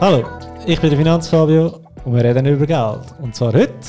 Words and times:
Hallo, 0.00 0.24
ich 0.64 0.80
bin 0.80 0.90
der 0.90 0.98
Finanzfabio 1.00 1.84
und 2.04 2.14
wir 2.14 2.22
reden 2.22 2.46
über 2.46 2.66
Geld. 2.66 3.20
Und 3.20 3.34
zwar 3.34 3.52
heute. 3.52 3.80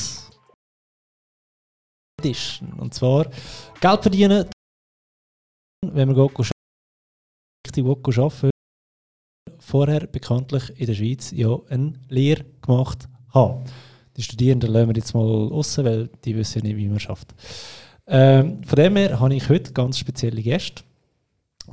Und 2.80 2.94
zwar 2.96 3.28
Geld 3.80 4.02
verdienen, 4.02 4.50
wenn 5.86 6.12
man 6.12 6.30
richtig 7.68 7.86
arbeiten 7.86 8.50
vorher 9.60 10.08
bekanntlich 10.08 10.80
in 10.80 10.88
der 10.88 10.96
Schweiz 10.96 11.30
ja 11.30 11.56
eine 11.70 11.94
Lehre 12.08 12.44
gemacht 12.60 13.08
haben. 13.32 13.66
Die 14.18 14.24
Studierenden 14.24 14.72
lassen 14.72 14.90
wir 14.90 14.96
jetzt 14.96 15.14
mal 15.14 15.28
raus, 15.28 15.78
weil 15.78 16.08
die 16.26 16.36
wissen 16.36 16.64
nicht, 16.64 16.78
wie 16.78 16.90
man 16.90 17.00
schafft. 17.00 17.36
Ähm, 18.08 18.64
von 18.64 18.76
dem 18.78 18.96
her 18.96 19.20
habe 19.20 19.36
ich 19.36 19.48
heute 19.48 19.74
ganz 19.74 20.00
spezielle 20.00 20.42
Gäste 20.42 20.82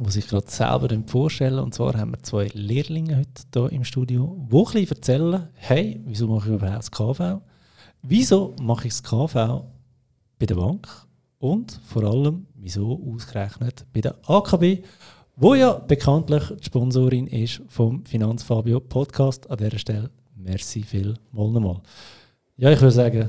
die 0.00 0.10
sich 0.10 0.28
gerade 0.28 0.50
selber 0.50 0.88
vorstellen. 1.06 1.58
Und 1.58 1.74
zwar 1.74 1.96
haben 1.96 2.12
wir 2.12 2.22
zwei 2.22 2.48
Lehrlinge 2.52 3.18
heute 3.18 3.42
hier 3.70 3.72
im 3.72 3.84
Studio, 3.84 4.36
die 4.50 4.56
ein 4.56 4.64
bisschen 4.64 4.88
erzählen, 4.88 5.48
hey, 5.54 6.00
wieso 6.04 6.26
mache 6.28 6.48
ich 6.48 6.54
überhaupt 6.54 6.78
das 6.78 6.90
KV? 6.90 7.40
Wieso 8.02 8.54
mache 8.60 8.88
ich 8.88 8.94
das 8.94 9.02
KV 9.02 9.64
bei 10.38 10.46
der 10.46 10.54
Bank? 10.54 10.88
Und 11.38 11.80
vor 11.84 12.04
allem, 12.04 12.46
wieso 12.54 13.00
ausgerechnet 13.12 13.84
bei 13.92 14.00
der 14.00 14.16
AKB, 14.26 14.82
wo 15.36 15.54
ja 15.54 15.74
bekanntlich 15.74 16.44
die 16.60 16.64
Sponsorin 16.64 17.26
ist 17.26 17.62
vom 17.68 18.04
Finanzfabio 18.06 18.80
Podcast. 18.80 19.50
An 19.50 19.58
dieser 19.58 19.78
Stelle 19.78 20.10
merci 20.34 20.82
viel 20.82 21.14
mal 21.32 21.50
nochmal. 21.50 21.80
Ja, 22.56 22.70
ich 22.70 22.80
würde 22.80 22.92
sagen, 22.92 23.28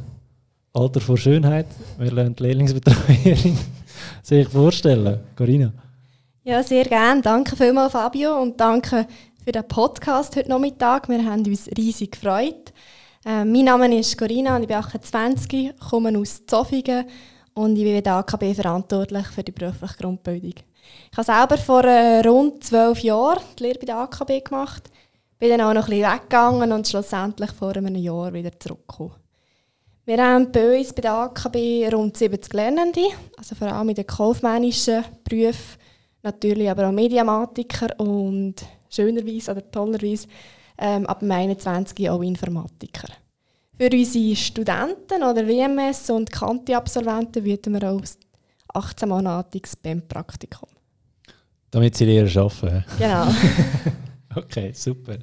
Alter 0.74 1.02
vor 1.02 1.18
Schönheit. 1.18 1.68
Wir 1.98 2.12
lernen 2.12 2.36
die 2.36 2.44
Lehrlingsbetreuerin 2.44 3.58
sich 4.24 4.48
vorstellen. 4.48 5.20
Corinna. 5.36 5.74
Ja, 6.48 6.64
sehr 6.64 6.86
gerne. 6.86 7.22
Danke 7.22 7.58
vielmals, 7.58 7.92
Fabio, 7.92 8.42
und 8.42 8.58
danke 8.58 9.06
für 9.44 9.52
den 9.52 9.68
Podcast 9.68 10.34
heute 10.38 10.48
Nachmittag. 10.48 11.10
Wir 11.10 11.22
haben 11.26 11.46
uns 11.46 11.68
riesig 11.78 12.14
gefreut. 12.14 12.72
Äh, 13.26 13.44
mein 13.44 13.66
Name 13.66 14.00
ist 14.00 14.18
Corinna 14.18 14.56
und 14.56 14.62
ich 14.62 14.70
bin 14.70 14.78
28, 14.78 15.74
komme 15.90 16.18
aus 16.18 16.46
Zofingen 16.46 17.06
und 17.54 17.76
ich 17.76 17.84
bin 17.84 17.96
bei 17.96 18.00
der 18.00 18.14
AKB 18.14 18.54
verantwortlich 18.54 19.28
für 19.28 19.44
die 19.44 19.52
berufliche 19.52 19.98
Grundbildung. 19.98 20.54
Ich 21.12 21.18
habe 21.18 21.26
selber 21.26 21.58
vor 21.58 21.84
äh, 21.84 22.26
rund 22.26 22.64
zwölf 22.64 23.00
Jahren 23.04 23.44
die 23.60 23.64
Lehre 23.64 23.80
bei 23.80 23.86
der 23.86 23.98
AKB 23.98 24.46
gemacht, 24.46 24.90
bin 25.40 25.50
dann 25.50 25.60
auch 25.60 25.74
noch 25.74 25.90
ein 25.90 26.00
bisschen 26.00 26.14
weggegangen 26.14 26.72
und 26.72 26.88
schlussendlich 26.88 27.52
vor 27.52 27.76
einem 27.76 27.94
Jahr 27.98 28.32
wieder 28.32 28.58
zurückgekommen. 28.58 29.16
Wir 30.06 30.24
haben 30.24 30.50
bei 30.50 30.80
uns 30.80 30.94
bei 30.94 31.02
der 31.02 31.14
AKB 31.14 31.90
rund 31.94 32.16
70 32.16 32.54
Lernende, 32.54 33.04
also 33.36 33.54
vor 33.54 33.68
allem 33.68 33.90
in 33.90 33.96
den 33.96 34.08
kaufmännischen 34.08 35.04
Berufen 35.26 35.87
natürlich 36.28 36.70
aber 36.70 36.88
auch 36.88 36.92
Mediamatiker 36.92 38.00
und 38.00 38.56
schönerweise 38.90 39.52
oder 39.52 39.72
tollerweise 39.72 40.28
ähm, 40.78 41.06
ab 41.06 41.20
dem 41.20 41.32
21 41.32 42.10
auch 42.10 42.22
Informatiker. 42.22 43.08
Für 43.74 43.90
unsere 43.92 44.36
Studenten 44.36 45.24
oder 45.24 45.48
WMS 45.48 46.10
und 46.10 46.32
Kanti-Absolventen 46.32 47.44
bieten 47.44 47.74
wir 47.74 47.92
auch 47.92 48.02
18-monatiges 48.74 49.76
BEM-Praktikum. 49.82 50.70
Damit 51.72 51.96
sie 51.96 52.06
Lehrer 52.06 52.42
arbeiten. 52.42 52.86
Genau. 52.98 53.28
okay, 54.36 54.72
super. 54.74 55.18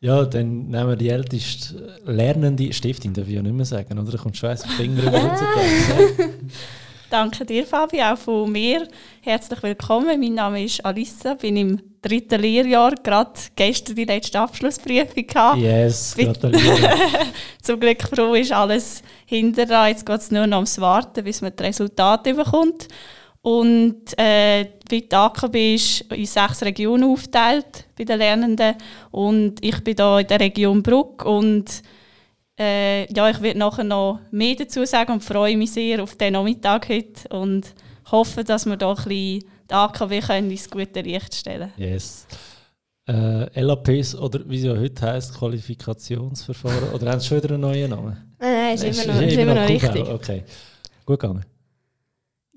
Ja, 0.00 0.24
dann 0.24 0.68
nehmen 0.68 0.88
wir 0.88 0.96
die 0.96 1.08
älteste 1.08 1.98
lernende 2.04 2.72
Stiftung, 2.72 3.14
darf 3.14 3.26
ich 3.26 3.34
ja 3.34 3.42
nicht 3.42 3.54
mehr 3.54 3.64
sagen, 3.64 3.98
oder? 3.98 4.10
Da 4.10 4.18
kommt 4.18 4.44
auf 4.44 4.62
die 4.62 4.68
Finger 4.68 5.02
über. 5.02 6.30
Danke 7.14 7.44
dir, 7.44 7.64
Fabi, 7.64 8.02
auch 8.02 8.18
von 8.18 8.50
mir. 8.50 8.88
Herzlich 9.20 9.62
willkommen. 9.62 10.18
Mein 10.18 10.34
Name 10.34 10.64
ist 10.64 10.84
Alissa, 10.84 11.34
bin 11.34 11.56
im 11.56 11.80
dritten 12.02 12.40
Lehrjahr, 12.40 12.92
gerade 13.04 13.30
gestern 13.54 13.94
die 13.94 14.04
letzte 14.04 14.40
Abschlussprüfung 14.40 15.24
gehabt. 15.24 15.58
Yes, 15.58 16.16
gratuliere. 16.18 16.90
Zum 17.62 17.78
Glück 17.78 18.02
froh 18.02 18.34
ist 18.34 18.50
alles 18.50 19.04
hinter 19.26 19.86
Jetzt 19.86 20.04
geht 20.04 20.20
es 20.22 20.32
nur 20.32 20.48
noch 20.48 20.56
ums 20.56 20.80
Warten, 20.80 21.22
bis 21.22 21.40
man 21.40 21.52
das 21.54 21.68
Resultat 21.68 22.24
bekommt. 22.24 22.88
Und 23.42 24.18
äh, 24.18 24.66
die 24.90 25.06
AKB 25.08 25.76
ist 25.76 26.00
in 26.12 26.26
sechs 26.26 26.62
Regionen 26.62 27.04
aufgeteilt 27.04 27.86
bei 27.96 28.02
den 28.02 28.18
Lernenden. 28.18 28.74
Und 29.12 29.64
ich 29.64 29.84
bin 29.84 29.94
hier 29.96 30.18
in 30.18 30.26
der 30.26 30.40
Region 30.40 30.82
Bruck 30.82 31.24
und 31.24 31.80
äh, 32.58 33.12
ja, 33.12 33.30
ich 33.30 33.40
werde 33.40 33.58
nachher 33.58 33.84
noch 33.84 34.20
mehr 34.30 34.54
dazu 34.54 34.84
sagen 34.84 35.12
und 35.12 35.24
freue 35.24 35.56
mich 35.56 35.72
sehr 35.72 36.02
auf 36.02 36.16
den 36.16 36.34
Nachmittag 36.34 36.88
heute 36.88 37.28
und 37.30 37.74
hoffe, 38.10 38.44
dass 38.44 38.66
wir 38.66 38.76
da 38.76 38.90
ein 38.90 38.96
bisschen 38.96 39.10
die 39.10 39.74
AKW 39.74 40.20
können 40.20 40.50
ins 40.50 40.70
gute 40.70 41.00
Licht 41.00 41.34
stellen 41.34 41.72
Yes. 41.76 42.26
Äh, 43.06 43.60
LAPs 43.60 44.14
oder 44.14 44.40
wie 44.48 44.58
sie 44.58 44.68
ja 44.68 44.76
heute 44.76 45.02
heisst, 45.06 45.34
Qualifikationsverfahren, 45.34 46.90
oder 46.94 47.10
haben 47.10 47.20
sie 47.20 47.26
schon 47.28 47.42
wieder 47.42 47.54
einen 47.54 47.60
neuen 47.60 47.90
Namen? 47.90 48.34
Nein, 48.38 48.52
nein, 48.54 48.74
ist, 48.74 48.84
ist 48.84 49.04
immer 49.04 49.14
noch, 49.14 49.22
ist 49.22 49.36
immer 49.36 49.54
noch 49.54 49.68
richtig. 49.68 50.08
Okay, 50.08 50.44
gut 51.04 51.20
gegangen. 51.20 51.44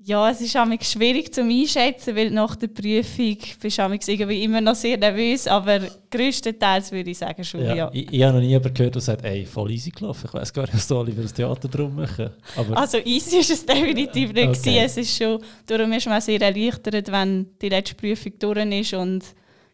Ja, 0.08 0.30
es 0.30 0.40
ist 0.40 0.52
schwierig 0.52 1.34
zu 1.34 1.42
einschätzen, 1.42 2.16
weil 2.16 2.30
nach 2.30 2.56
der 2.56 2.68
Prüfung 2.68 3.36
bist 3.60 3.76
du 3.78 3.82
irgendwie 3.82 4.42
immer 4.42 4.62
noch 4.62 4.74
sehr 4.74 4.96
nervös, 4.96 5.46
aber 5.46 5.80
größtenteils 6.10 6.90
würde 6.92 7.10
ich 7.10 7.18
sagen 7.18 7.44
schon, 7.44 7.62
ja. 7.62 7.74
ja. 7.74 7.90
Ich, 7.92 8.10
ich 8.10 8.22
habe 8.22 8.32
noch 8.32 8.40
nie 8.40 8.48
jemanden 8.48 8.72
gehört, 8.72 8.94
der 8.94 9.02
sagt, 9.02 9.22
ey, 9.26 9.44
voll 9.44 9.70
easy 9.70 9.90
gelaufen. 9.90 10.26
Ich 10.26 10.32
weiß 10.32 10.50
gar 10.54 10.62
nicht, 10.62 10.72
was 10.72 10.90
alle 10.90 11.10
über 11.10 11.20
das 11.20 11.34
Theater 11.34 11.68
drum 11.68 11.94
machen. 11.94 12.30
Aber 12.56 12.78
also 12.78 12.96
easy 13.04 13.36
ist 13.36 13.50
es 13.50 13.66
definitiv 13.66 14.32
nicht 14.32 14.48
okay. 14.48 14.78
Es 14.78 14.96
ist 14.96 15.14
schon, 15.14 15.42
darum 15.66 15.92
ist 15.92 16.06
man 16.06 16.22
sehr 16.22 16.40
erleichtert, 16.40 17.12
wenn 17.12 17.58
die 17.60 17.68
letzte 17.68 17.94
Prüfung 17.94 18.32
durch 18.38 18.64
ist 18.64 18.94
und 18.94 19.22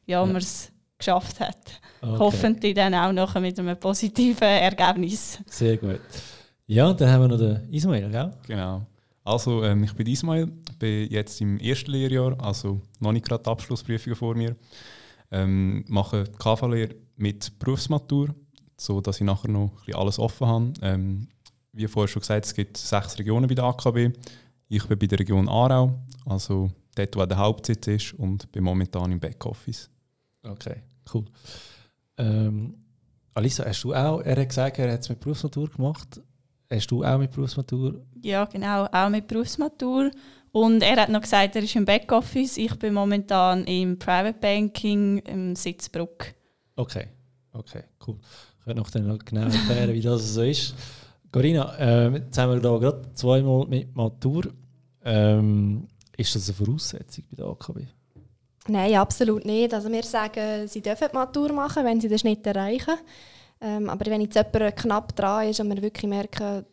ja, 0.04 0.18
ja. 0.18 0.26
man 0.26 0.34
es 0.38 0.72
geschafft 0.98 1.38
hat. 1.38 1.80
Okay. 2.02 2.16
Hoffentlich 2.18 2.74
dann 2.74 2.92
auch 2.92 3.12
noch 3.12 3.38
mit 3.40 3.56
einem 3.56 3.78
positiven 3.78 4.42
Ergebnis. 4.48 5.38
Sehr 5.46 5.76
gut. 5.76 6.00
Ja, 6.66 6.92
dann 6.92 7.08
haben 7.08 7.22
wir 7.22 7.28
noch 7.28 7.38
den 7.38 7.72
Ismail, 7.72 8.10
gell? 8.10 8.32
Genau. 8.48 8.84
Also, 9.24 9.64
ähm, 9.64 9.84
ich 9.84 9.94
bin 9.94 10.06
Ismail, 10.06 10.46
bin 10.78 11.10
jetzt 11.10 11.40
im 11.40 11.58
ersten 11.58 11.92
Lehrjahr, 11.92 12.38
also 12.40 12.82
noch 13.00 13.12
nicht 13.12 13.26
gerade 13.26 13.50
Abschlussprüfungen 13.50 14.16
vor 14.16 14.34
mir. 14.34 14.54
Ähm, 15.30 15.84
mache 15.88 16.24
die 16.24 16.32
KV-Lehre 16.32 16.94
mit 17.16 17.58
Berufsmatur, 17.58 18.34
sodass 18.76 19.16
ich 19.16 19.26
nachher 19.26 19.50
noch 19.50 19.72
alles 19.94 20.18
offen 20.18 20.46
habe. 20.46 20.72
Ähm, 20.82 21.28
wie 21.72 21.88
vorher 21.88 22.08
schon 22.08 22.20
gesagt, 22.20 22.44
es 22.44 22.54
gibt 22.54 22.76
sechs 22.76 23.18
Regionen 23.18 23.48
bei 23.48 23.54
der 23.54 23.64
AKB. 23.64 24.10
Ich 24.68 24.86
bin 24.86 24.98
bei 24.98 25.06
der 25.06 25.18
Region 25.18 25.48
Aarau, 25.48 25.98
also 26.26 26.70
dort, 26.94 27.16
wo 27.16 27.24
der 27.24 27.38
Hauptsitz 27.38 27.86
ist, 27.86 28.12
und 28.14 28.52
bin 28.52 28.62
momentan 28.62 29.10
im 29.10 29.20
Backoffice. 29.20 29.88
Okay, 30.42 30.82
cool. 31.12 31.24
Ähm, 32.18 32.74
Alisa, 33.32 33.64
hast 33.64 33.82
du 33.82 33.94
auch, 33.94 34.20
er 34.20 34.36
hat 34.36 34.48
gesagt, 34.48 34.78
er 34.78 34.92
hat 34.92 35.00
es 35.00 35.08
mit 35.08 35.20
Berufsmatur 35.20 35.68
gemacht. 35.70 36.20
Hast 36.70 36.90
du 36.90 37.04
auch 37.04 37.18
mit 37.18 37.30
Berufsmatur? 37.30 38.00
Ja, 38.22 38.44
genau, 38.46 38.86
auch 38.86 39.08
mit 39.08 39.26
Berufsmatur. 39.26 40.10
Und 40.52 40.82
er 40.82 40.96
hat 40.96 41.08
noch 41.08 41.20
gesagt, 41.20 41.56
er 41.56 41.62
ist 41.62 41.74
im 41.74 41.84
Backoffice. 41.84 42.58
Ich 42.58 42.78
bin 42.78 42.94
momentan 42.94 43.64
im 43.64 43.98
Private 43.98 44.38
Banking 44.38 45.18
im 45.18 45.56
Sitzbruck. 45.56 46.26
Okay, 46.76 47.08
okay, 47.52 47.82
cool. 48.06 48.18
Ich 48.60 48.66
werde 48.66 48.80
noch 48.80 48.90
dann 48.90 49.18
genau 49.18 49.42
erklären, 49.42 49.92
wie 49.92 50.00
das 50.00 50.34
so 50.34 50.42
ist. 50.42 50.74
Corinna, 51.30 51.76
äh, 51.78 52.12
jetzt 52.12 52.38
haben 52.38 52.52
wir 52.52 52.60
da 52.60 52.78
gerade 52.78 53.02
zweimal 53.14 53.66
mit 53.66 53.94
Matur. 53.96 54.44
Ähm, 55.04 55.88
ist 56.16 56.34
das 56.34 56.48
eine 56.48 56.54
Voraussetzung 56.54 57.24
bei 57.30 57.36
der 57.36 57.46
AKB? 57.46 57.80
Nein, 58.68 58.94
absolut 58.94 59.44
nicht. 59.44 59.74
Also 59.74 59.90
wir 59.90 60.04
sagen, 60.04 60.66
sie 60.68 60.80
dürfen 60.80 61.08
die 61.10 61.16
Matur 61.16 61.52
machen, 61.52 61.84
wenn 61.84 62.00
sie 62.00 62.08
den 62.08 62.18
Schnitt 62.18 62.46
erreichen. 62.46 62.94
Ähm, 63.64 63.88
aber 63.88 64.04
wenn 64.10 64.20
jetzt 64.20 64.34
jemand 64.34 64.76
knapp 64.76 65.16
dran 65.16 65.48
ist 65.48 65.58
und 65.58 65.74
wir 65.74 65.80
wirklich 65.80 66.08
merken, 66.08 66.66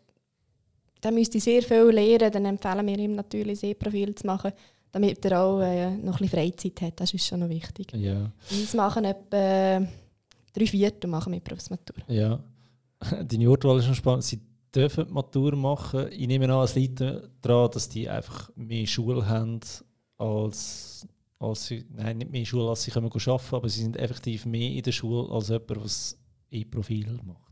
der 1.01 1.11
müsste 1.11 1.39
sehr 1.39 1.63
viel 1.63 1.89
lernen, 1.89 2.31
dann 2.31 2.45
empfehlen 2.45 2.85
wir 2.85 2.99
ihm 2.99 3.15
natürlich, 3.15 3.63
ein 3.63 3.79
Profil 3.79 4.13
zu 4.13 4.27
machen, 4.27 4.51
damit 4.91 5.23
er 5.23 5.41
auch 5.41 5.61
äh, 5.61 5.89
noch 5.91 6.19
ein 6.19 6.27
bisschen 6.27 6.29
Freizeit 6.29 6.81
hat. 6.81 6.99
Das 6.99 7.13
ist 7.13 7.25
schon 7.25 7.39
noch 7.39 7.49
wichtig. 7.49 7.93
Ja. 7.93 8.29
Wir 8.49 8.75
machen 8.75 9.05
etwa 9.05 9.87
drei 10.53 10.67
Viertel 10.67 11.09
machen 11.09 11.31
mit 11.31 11.45
Berufsmatur. 11.45 11.95
Ja. 12.09 12.43
Deine 13.23 13.47
Wortwahl 13.47 13.79
ist 13.79 13.85
schon 13.85 13.95
spannend. 13.95 14.25
Sie 14.25 14.41
dürfen 14.75 15.07
die 15.07 15.13
Matur 15.13 15.55
machen. 15.55 16.07
Ich 16.11 16.27
nehme 16.27 16.53
an, 16.53 16.65
es 16.65 16.75
liegt 16.75 16.99
daran, 16.99 17.71
dass 17.71 17.87
die 17.87 18.09
einfach 18.09 18.49
mehr 18.55 18.85
Schule 18.85 19.25
haben 19.25 19.61
als, 20.17 21.07
als 21.39 21.67
sie, 21.67 21.85
nein, 21.95 22.17
nicht 22.17 22.31
mehr 22.31 22.45
Schule, 22.45 22.69
als 22.69 22.83
sie 22.83 22.91
können 22.91 23.09
arbeiten 23.09 23.55
aber 23.55 23.69
sie 23.69 23.81
sind 23.81 23.95
effektiv 23.95 24.45
mehr 24.45 24.71
in 24.71 24.83
der 24.83 24.91
Schule 24.91 25.31
als 25.31 25.47
jemand, 25.47 25.85
was 25.85 26.20
E-Profil 26.51 27.19
macht. 27.25 27.51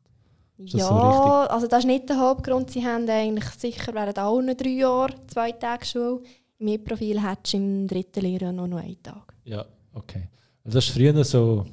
Ist 0.58 0.74
ja, 0.74 0.88
so 0.88 0.94
also 0.94 1.68
das 1.68 1.80
ist 1.80 1.86
nicht 1.86 2.10
der 2.10 2.20
Hauptgrund. 2.20 2.70
Sie 2.70 2.86
haben 2.86 3.10
eigentlich 3.10 3.50
sicher 3.52 3.94
während 3.94 4.20
allen 4.20 4.58
drei 4.58 4.70
Jahren 4.70 5.16
zwei 5.28 5.54
Tage 5.54 5.86
Schule. 5.86 6.22
Im 6.60 6.68
E-Profil 6.68 7.22
hättest 7.22 7.54
du 7.54 7.58
im 7.58 7.88
dritten 7.88 8.22
Lehrjahr 8.22 8.52
noch 8.52 8.78
einen 8.78 9.02
Tag. 9.02 9.34
Ja, 9.46 9.66
okay. 9.94 10.28
Also 10.66 10.78
das 10.78 10.88
ist 10.88 10.94
früher 10.94 11.24
so, 11.24 11.66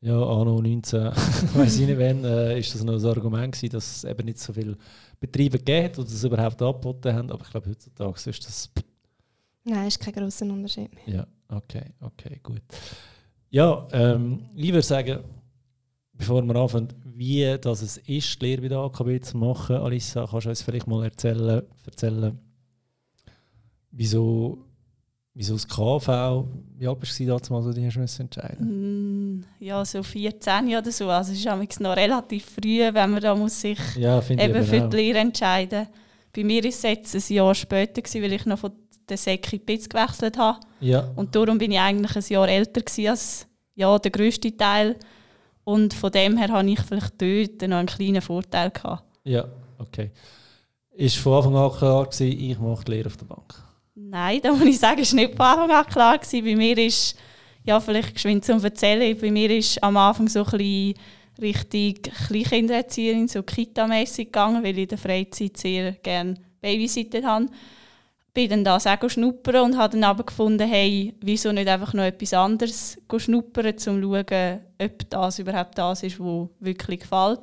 ja, 0.00 0.20
anno 0.20 0.60
19, 0.60 1.04
weiß 1.54 1.78
ich 1.78 1.86
nicht 1.86 1.98
wann, 1.98 2.24
äh, 2.24 2.58
ist 2.58 2.74
das 2.74 2.82
noch 2.82 2.94
ein 2.94 3.04
Argument 3.04 3.54
gewesen, 3.54 3.72
dass 3.72 3.96
es 3.98 4.04
eben 4.04 4.24
nicht 4.24 4.38
so 4.38 4.52
viele 4.52 4.76
Betriebe 5.20 5.58
gegeben 5.58 5.84
hat, 5.84 5.96
die 5.98 6.02
das 6.02 6.24
überhaupt 6.24 6.60
angeboten 6.60 7.14
haben. 7.14 7.30
Aber 7.30 7.44
ich 7.44 7.50
glaube, 7.50 7.70
heutzutage 7.70 8.30
ist 8.30 8.46
das... 8.46 8.70
Nein, 9.64 9.86
ist 9.86 10.00
kein 10.00 10.14
grosser 10.14 10.46
Unterschied 10.46 10.92
mehr. 10.94 11.16
Ja, 11.16 11.26
okay, 11.56 11.92
okay, 12.00 12.40
gut. 12.42 12.62
Ja, 13.50 13.86
ähm, 13.92 14.50
ich 14.56 14.68
würde 14.68 14.82
sagen, 14.82 15.20
bevor 16.18 16.42
wir 16.42 16.56
anfangen, 16.56 16.88
wie 17.14 17.56
das 17.60 17.82
es 17.82 17.96
ist, 17.96 18.42
die 18.42 18.46
Lehre 18.46 18.62
bei 18.62 18.68
der 18.68 18.78
AKB 18.78 19.22
zu 19.22 19.38
machen, 19.38 19.76
Alissa, 19.76 20.26
kannst 20.30 20.46
du 20.46 20.50
uns 20.50 20.62
vielleicht 20.62 20.86
mal 20.86 21.04
erzählen, 21.04 21.62
erzählen 21.86 22.38
wieso, 23.90 24.58
wieso 25.34 25.54
das 25.54 25.66
KV, 25.66 26.44
wie 26.76 26.86
alt 26.86 27.00
warst 27.00 27.18
du 27.18 27.24
damals, 27.24 27.50
als 27.52 27.64
du 27.66 27.72
dich 27.72 27.96
hast 27.96 28.18
entscheiden 28.20 29.38
Mm, 29.38 29.44
Ja, 29.60 29.84
so 29.84 30.02
14 30.02 30.76
oder 30.76 30.90
so. 30.92 31.08
Also 31.08 31.32
es 31.32 31.38
ist 31.38 31.80
noch 31.80 31.96
relativ 31.96 32.44
früh, 32.44 32.80
wenn 32.80 33.10
man 33.10 33.20
da 33.20 33.34
muss 33.34 33.60
sich 33.60 33.78
Ja, 33.96 34.20
eben 34.20 34.38
eben 34.38 34.64
für 34.64 34.88
die 34.88 34.96
Lehre 34.96 35.18
entscheiden 35.18 35.86
Bei 36.34 36.44
mir 36.44 36.62
war 36.62 36.68
es 36.68 36.82
jetzt 36.82 37.14
ein 37.14 37.34
Jahr 37.34 37.54
später, 37.54 38.02
gewesen, 38.02 38.22
weil 38.22 38.32
ich 38.32 38.46
noch 38.46 38.58
von 38.58 38.72
der 39.08 39.16
die 39.16 39.58
BITS 39.58 39.88
gewechselt 39.88 40.36
habe. 40.36 40.60
Ja, 40.80 41.10
Und 41.16 41.34
darum 41.34 41.56
bin 41.56 41.72
ich 41.72 41.78
eigentlich 41.78 42.14
ein 42.14 42.24
Jahr 42.28 42.48
älter 42.48 42.82
gewesen 42.82 43.08
als 43.08 43.46
ja, 43.74 43.98
der 43.98 44.10
grösste 44.10 44.54
Teil. 44.54 44.96
Und 45.68 45.92
von 45.92 46.10
dem 46.10 46.38
her 46.38 46.48
hatte 46.48 46.70
ich 46.70 46.80
vielleicht 46.80 47.20
dort 47.20 47.68
noch 47.68 47.76
einen 47.76 47.88
kleinen 47.88 48.22
Vorteil. 48.22 48.70
Gehabt. 48.70 49.04
ja, 49.24 49.44
okay. 49.78 50.10
Ist 50.92 51.18
von 51.18 51.34
Anfang 51.34 51.56
an 51.56 51.70
klar 51.70 52.06
gewesen, 52.06 52.40
ich 52.40 52.58
mache 52.58 52.84
die 52.86 52.92
Lehre 52.92 53.08
auf 53.08 53.18
der 53.18 53.26
Bank? 53.26 53.54
Nein, 53.94 54.40
da 54.42 54.50
muss 54.52 54.64
ich 54.64 54.78
sagen, 54.78 55.02
es 55.02 55.12
war 55.12 55.20
nicht 55.20 55.36
von 55.36 55.44
Anfang 55.44 55.70
an 55.70 55.84
klar. 55.84 56.16
Gewesen. 56.16 56.42
Bei 56.42 56.56
mir 56.56 56.78
ist, 56.78 57.18
ja, 57.64 57.78
vielleicht 57.80 58.14
geschwind 58.14 58.46
zum 58.46 58.64
Erzählen, 58.64 59.14
bei 59.20 59.30
mir 59.30 59.50
ist 59.50 59.82
am 59.82 59.98
Anfang 59.98 60.26
so 60.30 60.42
ein 60.42 60.50
bisschen 60.52 60.94
richtig 61.38 62.12
Kleinkindererzieherin, 62.28 63.28
so 63.28 63.42
Kita-mässig 63.42 64.28
gegangen, 64.28 64.64
weil 64.64 64.72
ich 64.72 64.84
in 64.84 64.88
der 64.88 64.98
Freizeit 64.98 65.58
sehr 65.58 65.92
gerne 65.92 66.34
babysittet 66.62 67.26
habe. 67.26 67.44
Bin 68.38 68.50
dann 68.50 68.62
das 68.62 68.86
auch 68.86 69.10
schnuppern 69.10 69.64
und 69.64 69.76
habe 69.76 69.94
dann 69.94 70.04
aber 70.04 70.22
gefunden, 70.22 70.64
hey, 70.64 71.12
wieso 71.20 71.50
nicht 71.50 71.66
einfach 71.66 71.92
noch 71.92 72.04
etwas 72.04 72.32
anderes 72.32 72.96
schnuppern, 73.16 73.66
um 73.66 73.78
zu 73.78 74.00
schauen, 74.00 74.60
ob 74.80 75.10
das 75.10 75.40
überhaupt 75.40 75.76
das 75.76 76.04
ist, 76.04 76.20
was 76.20 76.48
wirklich 76.60 77.00
gefällt. 77.00 77.40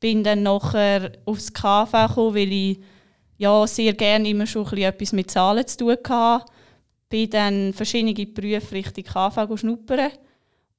Bin 0.00 0.24
dann 0.24 0.42
nachher 0.42 1.12
aufs 1.26 1.52
KV 1.52 1.92
gekommen, 2.08 2.34
weil 2.34 2.50
ich 2.50 2.78
ja, 3.36 3.66
sehr 3.66 3.92
gerne 3.92 4.26
immer 4.26 4.46
schon 4.46 4.66
etwas 4.78 5.12
mit 5.12 5.30
Zahlen 5.30 5.66
zu 5.66 5.76
tun 5.76 5.98
hatte. 6.08 6.46
Bin 7.10 7.28
dann 7.28 7.74
verschiedene 7.74 8.14
Berufe 8.24 8.74
Richtung 8.74 9.04
KV 9.04 9.54
schnuppern. 9.58 10.12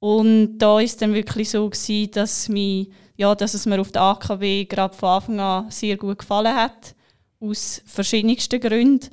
Und 0.00 0.58
da 0.58 0.70
war 0.74 0.82
es 0.82 0.96
dann 0.96 1.14
wirklich 1.14 1.50
so, 1.50 1.70
gewesen, 1.70 2.10
dass, 2.10 2.48
mich, 2.48 2.88
ja, 3.16 3.32
dass 3.36 3.54
es 3.54 3.66
mir 3.66 3.80
auf 3.80 3.92
der 3.92 4.02
AKW 4.02 4.64
gerade 4.64 4.96
von 4.96 5.10
Anfang 5.10 5.38
an 5.38 5.70
sehr 5.70 5.96
gut 5.96 6.18
gefallen 6.18 6.56
hat. 6.56 6.96
Aus 7.38 7.82
verschiedensten 7.86 8.58
Gründen. 8.58 9.10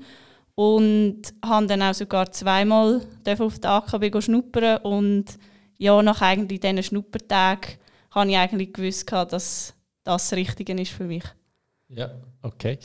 Und 0.56 1.22
habe 1.44 1.68
dann 1.68 1.82
auch 1.82 1.94
sogar 1.94 2.32
zweimal 2.32 3.02
auf 3.40 3.60
der 3.60 3.72
AKW 3.72 4.22
schnuppern. 4.22 4.78
Und 4.78 5.26
ja, 5.78 6.02
nach 6.02 6.22
eigentlich 6.22 6.60
diesen 6.60 6.84
Schnuppertagen 6.84 7.78
habe 8.12 8.30
ich 8.30 8.38
eigentlich 8.38 8.74
gewusst, 8.74 9.08
gehabt, 9.08 9.34
dass 9.34 9.74
das 10.04 10.30
das 10.30 10.38
Richtige 10.38 10.74
ist 10.74 10.92
für 10.92 11.06
mich. 11.06 11.24
Ja, 11.90 12.12
okay. 12.42 12.80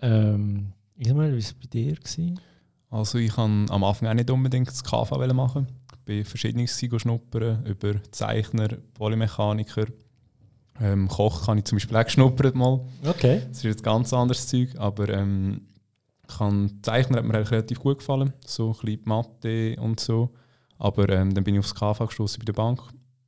Ähm, 0.00 0.72
Ismail, 0.96 1.28
wie 1.28 1.32
war 1.32 1.38
es 1.38 1.52
bei 1.52 1.66
dir? 1.66 1.94
Gewesen? 1.94 2.40
Also 2.90 3.18
ich 3.18 3.34
kann 3.34 3.66
am 3.70 3.84
Anfang 3.84 4.08
auch 4.08 4.14
nicht 4.14 4.30
unbedingt 4.30 4.68
das 4.68 4.84
KV 4.84 5.10
machen. 5.34 5.66
Ich 5.92 5.98
bin 6.04 6.24
verschiedenes 6.24 6.78
schnuppern, 6.78 7.64
über 7.66 7.94
Zeichner, 8.10 8.68
Polymechaniker. 8.94 9.86
Ähm, 10.80 11.08
Koch 11.08 11.48
habe 11.48 11.58
ich 11.58 11.64
zum 11.64 11.76
Beispiel 11.76 11.96
auch 11.96 12.04
geschnuppert 12.04 12.54
mal. 12.54 12.80
Okay. 13.04 13.42
Das 13.48 13.58
ist 13.58 13.64
jetzt 13.64 13.82
ganz 13.82 14.12
anderes 14.12 14.46
Zeug, 14.46 14.70
aber 14.78 15.08
ähm, 15.08 15.62
ich 16.28 16.36
kann 16.36 16.80
Zeichnen 16.82 17.18
hat 17.18 17.24
mir 17.24 17.34
relativ 17.34 17.80
gut 17.80 17.98
gefallen, 17.98 18.32
so 18.44 18.68
ein 18.68 18.72
bisschen 18.72 19.02
Mathe 19.04 19.76
und 19.80 20.00
so. 20.00 20.30
Aber 20.78 21.08
ähm, 21.08 21.32
dann 21.34 21.44
bin 21.44 21.54
ich 21.54 21.60
aufs 21.60 21.74
KV 21.74 22.06
gestoßen 22.06 22.38
bei 22.40 22.44
der 22.44 22.52
Bank 22.52 22.82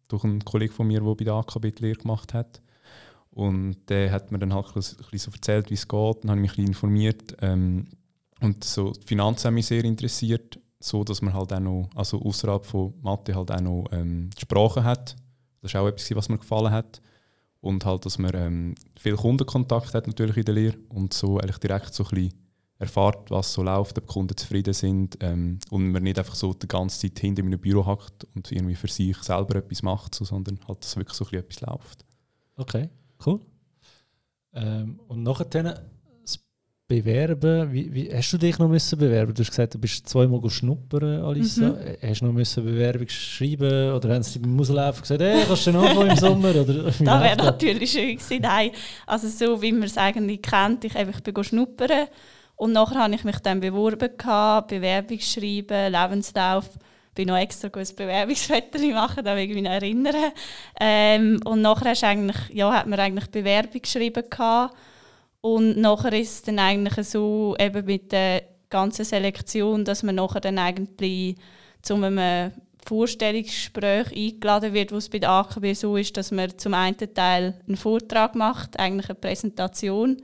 durch 0.09 0.25
einen 0.25 0.45
Kollegen 0.45 0.73
von 0.73 0.87
mir, 0.87 1.00
der 1.00 1.15
bei 1.15 1.25
der 1.25 1.35
AKB 1.35 1.71
die 1.71 1.83
Lehre 1.83 1.99
gemacht 1.99 2.35
hat. 2.35 2.61
Und 3.31 3.77
der 3.89 4.11
hat 4.11 4.33
mir 4.33 4.39
dann 4.39 4.53
halt 4.53 4.67
ein 4.69 4.75
bisschen 4.75 5.19
so 5.19 5.31
erzählt, 5.31 5.71
wie 5.71 5.75
es 5.75 5.87
geht. 5.87 6.25
Dann 6.25 6.31
habe 6.31 6.41
ich 6.41 6.43
mich 6.43 6.50
ein 6.50 6.56
bisschen 6.56 6.67
informiert. 6.67 7.37
Ähm, 7.41 7.89
und 8.41 8.65
so 8.65 8.93
die 8.93 9.06
Finanzen 9.06 9.47
haben 9.47 9.55
mich 9.55 9.67
sehr 9.67 9.85
interessiert, 9.85 10.59
so 10.81 11.05
dass 11.05 11.23
man 11.23 11.35
halt 11.35 11.53
auch 11.53 11.61
noch, 11.61 11.89
also 11.95 12.21
außerhalb 12.21 12.65
von 12.65 12.95
Mathe 13.03 13.35
halt 13.35 13.50
auch 13.50 13.61
noch 13.61 13.87
ähm, 13.93 14.31
die 14.37 14.43
Sprache 14.43 14.85
hat. 14.85 15.17
Das 15.61 15.73
ist 15.73 15.77
auch 15.77 15.87
etwas, 15.87 16.15
was 16.17 16.29
mir 16.29 16.39
gefallen 16.39 16.73
hat. 16.73 17.00
Und 17.61 17.85
halt, 17.85 18.06
dass 18.06 18.19
man 18.19 18.31
ähm, 18.35 18.75
viel 18.99 19.17
Kundenkontakt 19.17 19.95
hat 19.95 20.06
natürlich 20.06 20.37
in 20.37 20.45
der 20.45 20.55
Lehre 20.55 20.79
und 20.89 21.12
so 21.12 21.39
eigentlich 21.39 21.59
direkt 21.59 21.93
so 21.93 22.05
ein 22.05 22.11
bisschen 22.11 22.48
erfahrt, 22.78 23.30
was 23.30 23.52
so 23.52 23.62
läuft, 23.62 23.98
ob 23.98 24.06
die 24.06 24.12
Kunden 24.12 24.36
zufrieden 24.36 24.72
sind 24.72 25.19
ähm, 25.20 25.58
und 25.70 25.90
man 25.90 26.02
nicht 26.02 26.19
einfach 26.19 26.36
so 26.36 26.54
die 26.54 26.69
ganze 26.69 27.00
Zeit 27.00 27.19
hinter 27.19 27.40
in 27.40 27.46
einem 27.46 27.58
Büro 27.58 27.84
hackt 27.84 28.26
und 28.34 28.52
irgendwie 28.52 28.76
für 28.76 28.88
sich 28.88 29.16
selber 29.19 29.56
etwas 29.56 29.82
macht, 29.82 30.14
so, 30.14 30.25
sondern 30.25 30.60
halt, 30.69 30.84
dass 30.84 30.96
wirklich 30.96 31.16
so 31.16 31.25
ein 31.25 31.42
bisschen 31.44 31.44
etwas 31.44 31.60
läuft. 31.62 32.04
Okay, 32.56 32.88
cool. 33.26 33.40
Ähm, 34.54 35.00
und 35.08 35.25
nachher 35.25 35.44
das 35.46 36.38
Bewerben, 36.86 37.72
wie, 37.72 37.92
wie, 37.92 38.14
hast 38.14 38.32
du 38.32 38.38
dich 38.38 38.58
noch 38.58 38.69
müssen 38.69 38.98
bewerben? 38.98 39.34
Du 39.34 39.42
hast 39.42 39.50
gesagt, 39.50 39.75
du 39.75 39.78
bist 39.78 40.08
zweimal 40.08 40.48
schnuppern, 40.48 41.22
Alissa. 41.22 41.70
Mhm. 41.70 41.76
Äh, 41.78 42.10
Hast 42.10 42.20
du 42.20 42.26
noch 42.26 42.32
müssen 42.32 42.64
Bewerbung 42.64 43.08
schreiben 43.08 43.92
oder 43.92 44.14
haben 44.14 44.22
sie 44.22 44.38
beim 44.38 44.56
Rauslaufen 44.56 45.02
gesagt, 45.02 45.20
hey, 45.20 45.44
kannst 45.46 45.66
du 45.66 45.72
noch 45.72 45.82
anfangen 45.82 46.10
im 46.10 46.16
Sommer? 46.16 46.50
Oder, 46.50 46.84
Das 46.84 47.00
wäre 47.00 47.36
natürlich 47.36 47.90
schön 47.90 48.16
gewesen. 48.16 48.40
Nein, 48.40 48.70
also 49.04 49.28
so 49.28 49.60
wie 49.60 49.72
man 49.72 49.82
es 49.82 49.98
eigentlich 49.98 50.40
kennt. 50.40 50.84
Ich, 50.84 50.94
eben, 50.94 51.10
ich 51.10 51.22
bin 51.22 51.44
schnuppern 51.44 52.06
und 52.58 52.72
nachher 52.72 52.99
habe 52.99 53.14
ich 53.14 53.22
mich 53.22 53.38
dann 53.38 53.60
beworben, 53.60 54.10
gehabt, 54.19 54.69
Bewerbung 54.69 55.20
schreiben, 55.20 55.93
Lebenslauf. 55.93 56.69
Ich 57.10 57.14
bin 57.14 57.28
noch 57.28 57.37
extra 57.37 57.69
ein 57.69 57.87
Bewerbungsfoto 57.96 58.78
machen, 58.93 59.25
da 59.25 59.37
ich 59.37 59.55
mich 59.55 59.64
erinnern. 59.64 60.32
Ähm, 60.81 61.40
und 61.44 61.62
nachher 61.62 61.94
eigentlich, 62.02 62.37
ja, 62.52 62.72
hat 62.72 62.88
man 62.88 62.99
eigentlich 62.99 63.31
Bewerbung 63.31 63.81
geschrieben. 63.81 64.25
Gehabt. 64.28 64.76
Und 65.40 65.76
nachher 65.78 66.12
ist 66.14 66.32
es 66.32 66.43
dann 66.43 66.58
eigentlich 66.58 67.08
so 67.08 67.55
eben 67.60 67.84
mit 67.84 68.10
der 68.10 68.43
ganzen 68.70 69.04
Selektion, 69.04 69.84
dass 69.84 70.02
man 70.02 70.16
nachher 70.16 70.40
dann 70.40 70.58
eigentlich 70.58 71.37
zu 71.81 71.94
einem 71.94 72.50
Vorstellungsgespräch 72.86 74.12
eingeladen 74.14 74.72
wird, 74.72 74.92
wo 74.92 74.96
es 74.96 75.08
bei 75.08 75.19
der 75.19 75.30
AKB 75.30 75.75
so 75.75 75.96
ist, 75.96 76.16
dass 76.16 76.30
man 76.30 76.56
zum 76.58 76.75
einen 76.75 76.96
Teil 76.96 77.54
einen 77.66 77.76
Vortrag 77.76 78.34
macht, 78.34 78.78
eigentlich 78.78 79.08
eine 79.10 79.19
Präsentation 79.19 80.16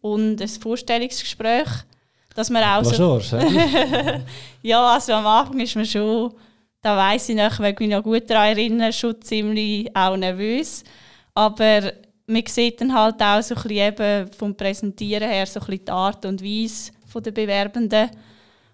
und 0.00 0.40
ein 0.40 0.48
Vorstellungsgespräch, 0.48 1.68
dass 2.34 2.50
man 2.50 2.62
auch 2.62 2.84
so, 2.84 3.20
hä? 3.38 4.20
ja, 4.62 4.94
also 4.94 5.12
am 5.12 5.26
Anfang 5.26 5.60
ist 5.60 5.76
man 5.76 5.84
schon, 5.84 6.32
da 6.80 6.96
weiß 6.96 7.28
ich 7.30 7.36
noch, 7.36 7.58
wenn 7.58 7.74
ich 7.74 7.80
mich 7.80 7.90
noch 7.90 8.02
gut 8.02 8.28
daran 8.28 8.56
erinnere, 8.56 8.92
schon 8.92 9.20
ziemlich 9.20 9.94
auch 9.94 10.16
nervös, 10.16 10.84
aber 11.34 11.92
man 12.26 12.46
sieht 12.46 12.80
dann 12.80 12.94
halt 12.94 13.20
auch 13.20 13.42
so 13.42 13.54
ein 13.54 13.62
bisschen 13.62 13.70
eben 13.70 14.32
vom 14.32 14.56
Präsentieren 14.56 15.28
her 15.28 15.46
so 15.46 15.60
ein 15.60 15.66
bisschen 15.66 15.84
die 15.84 15.90
Art 15.90 16.24
und 16.24 16.42
Weise 16.42 16.92
der 17.14 17.30
Bewerbenden 17.30 18.10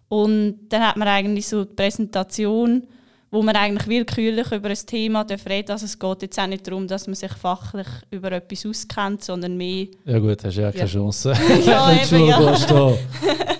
und 0.09 0.69
dann 0.69 0.87
hat 0.87 0.97
man 0.97 1.09
eigentlich 1.09 1.47
so 1.47 1.65
die 1.65 1.75
Präsentation, 1.75 2.87
wo 3.31 3.43
man 3.43 3.57
eigentlich 3.57 3.87
willkürlich 3.89 4.51
über 4.53 4.71
ein 4.71 4.87
Thema 4.87 5.23
reden 5.23 5.67
darf. 5.67 5.83
Also 5.83 5.87
es 5.87 5.99
geht 5.99 6.23
jetzt 6.23 6.39
auch 6.39 6.47
nicht 6.47 6.67
darum, 6.67 6.89
dass 6.89 7.07
man 7.07 7.15
sich 7.15 7.33
fachlich 7.33 7.87
über 8.11 8.33
etwas 8.33 8.65
auskennt, 8.65 9.23
sondern 9.23 9.57
mehr... 9.57 9.87
Ja 10.05 10.19
gut, 10.19 10.43
hast 10.43 10.57
ja 10.57 10.71
keine 10.73 10.85
Ja. 10.85 10.87
Chance. 10.87 11.33
Ja, 11.67 11.91
du 11.91 11.97
eben, 11.97 12.07
Schule 12.07 12.29
ja. 12.29 12.67
da. 12.67 12.93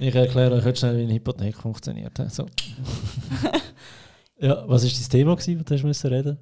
Ich 0.00 0.14
erkläre 0.14 0.54
euch 0.54 0.64
jetzt 0.64 0.78
schnell, 0.78 0.96
wie 0.96 1.02
eine 1.02 1.14
Hypothek 1.14 1.56
funktioniert. 1.56 2.12
So. 2.30 2.46
ja, 4.38 4.62
was 4.68 4.84
war 4.84 4.90
dein 4.90 5.08
Thema, 5.10 5.34
gewesen, 5.34 5.64
das 5.64 5.80
du 5.80 5.86
müssen 5.88 6.12
reden 6.12 6.38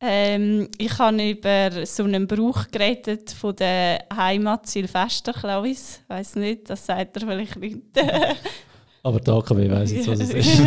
Ähm, 0.00 0.68
ich 0.78 0.98
habe 0.98 1.30
über 1.30 1.84
so 1.84 2.04
einen 2.04 2.26
Brauch 2.26 2.66
geredet 2.70 3.30
von 3.32 3.54
der 3.56 4.06
Heimat 4.16 4.66
Silvester, 4.66 5.34
glaube 5.34 5.68
ich. 5.68 5.80
Weiß 6.08 6.36
nicht, 6.36 6.70
das 6.70 6.86
sagt 6.86 7.14
er 7.18 7.28
vielleicht 7.28 7.56
nicht. 7.56 7.78
Aber 9.02 9.20
die 9.20 9.30
AKW 9.30 9.70
weiss 9.70 9.92
jetzt, 9.92 10.08
was 10.08 10.20
es 10.20 10.30
ist. 10.30 10.62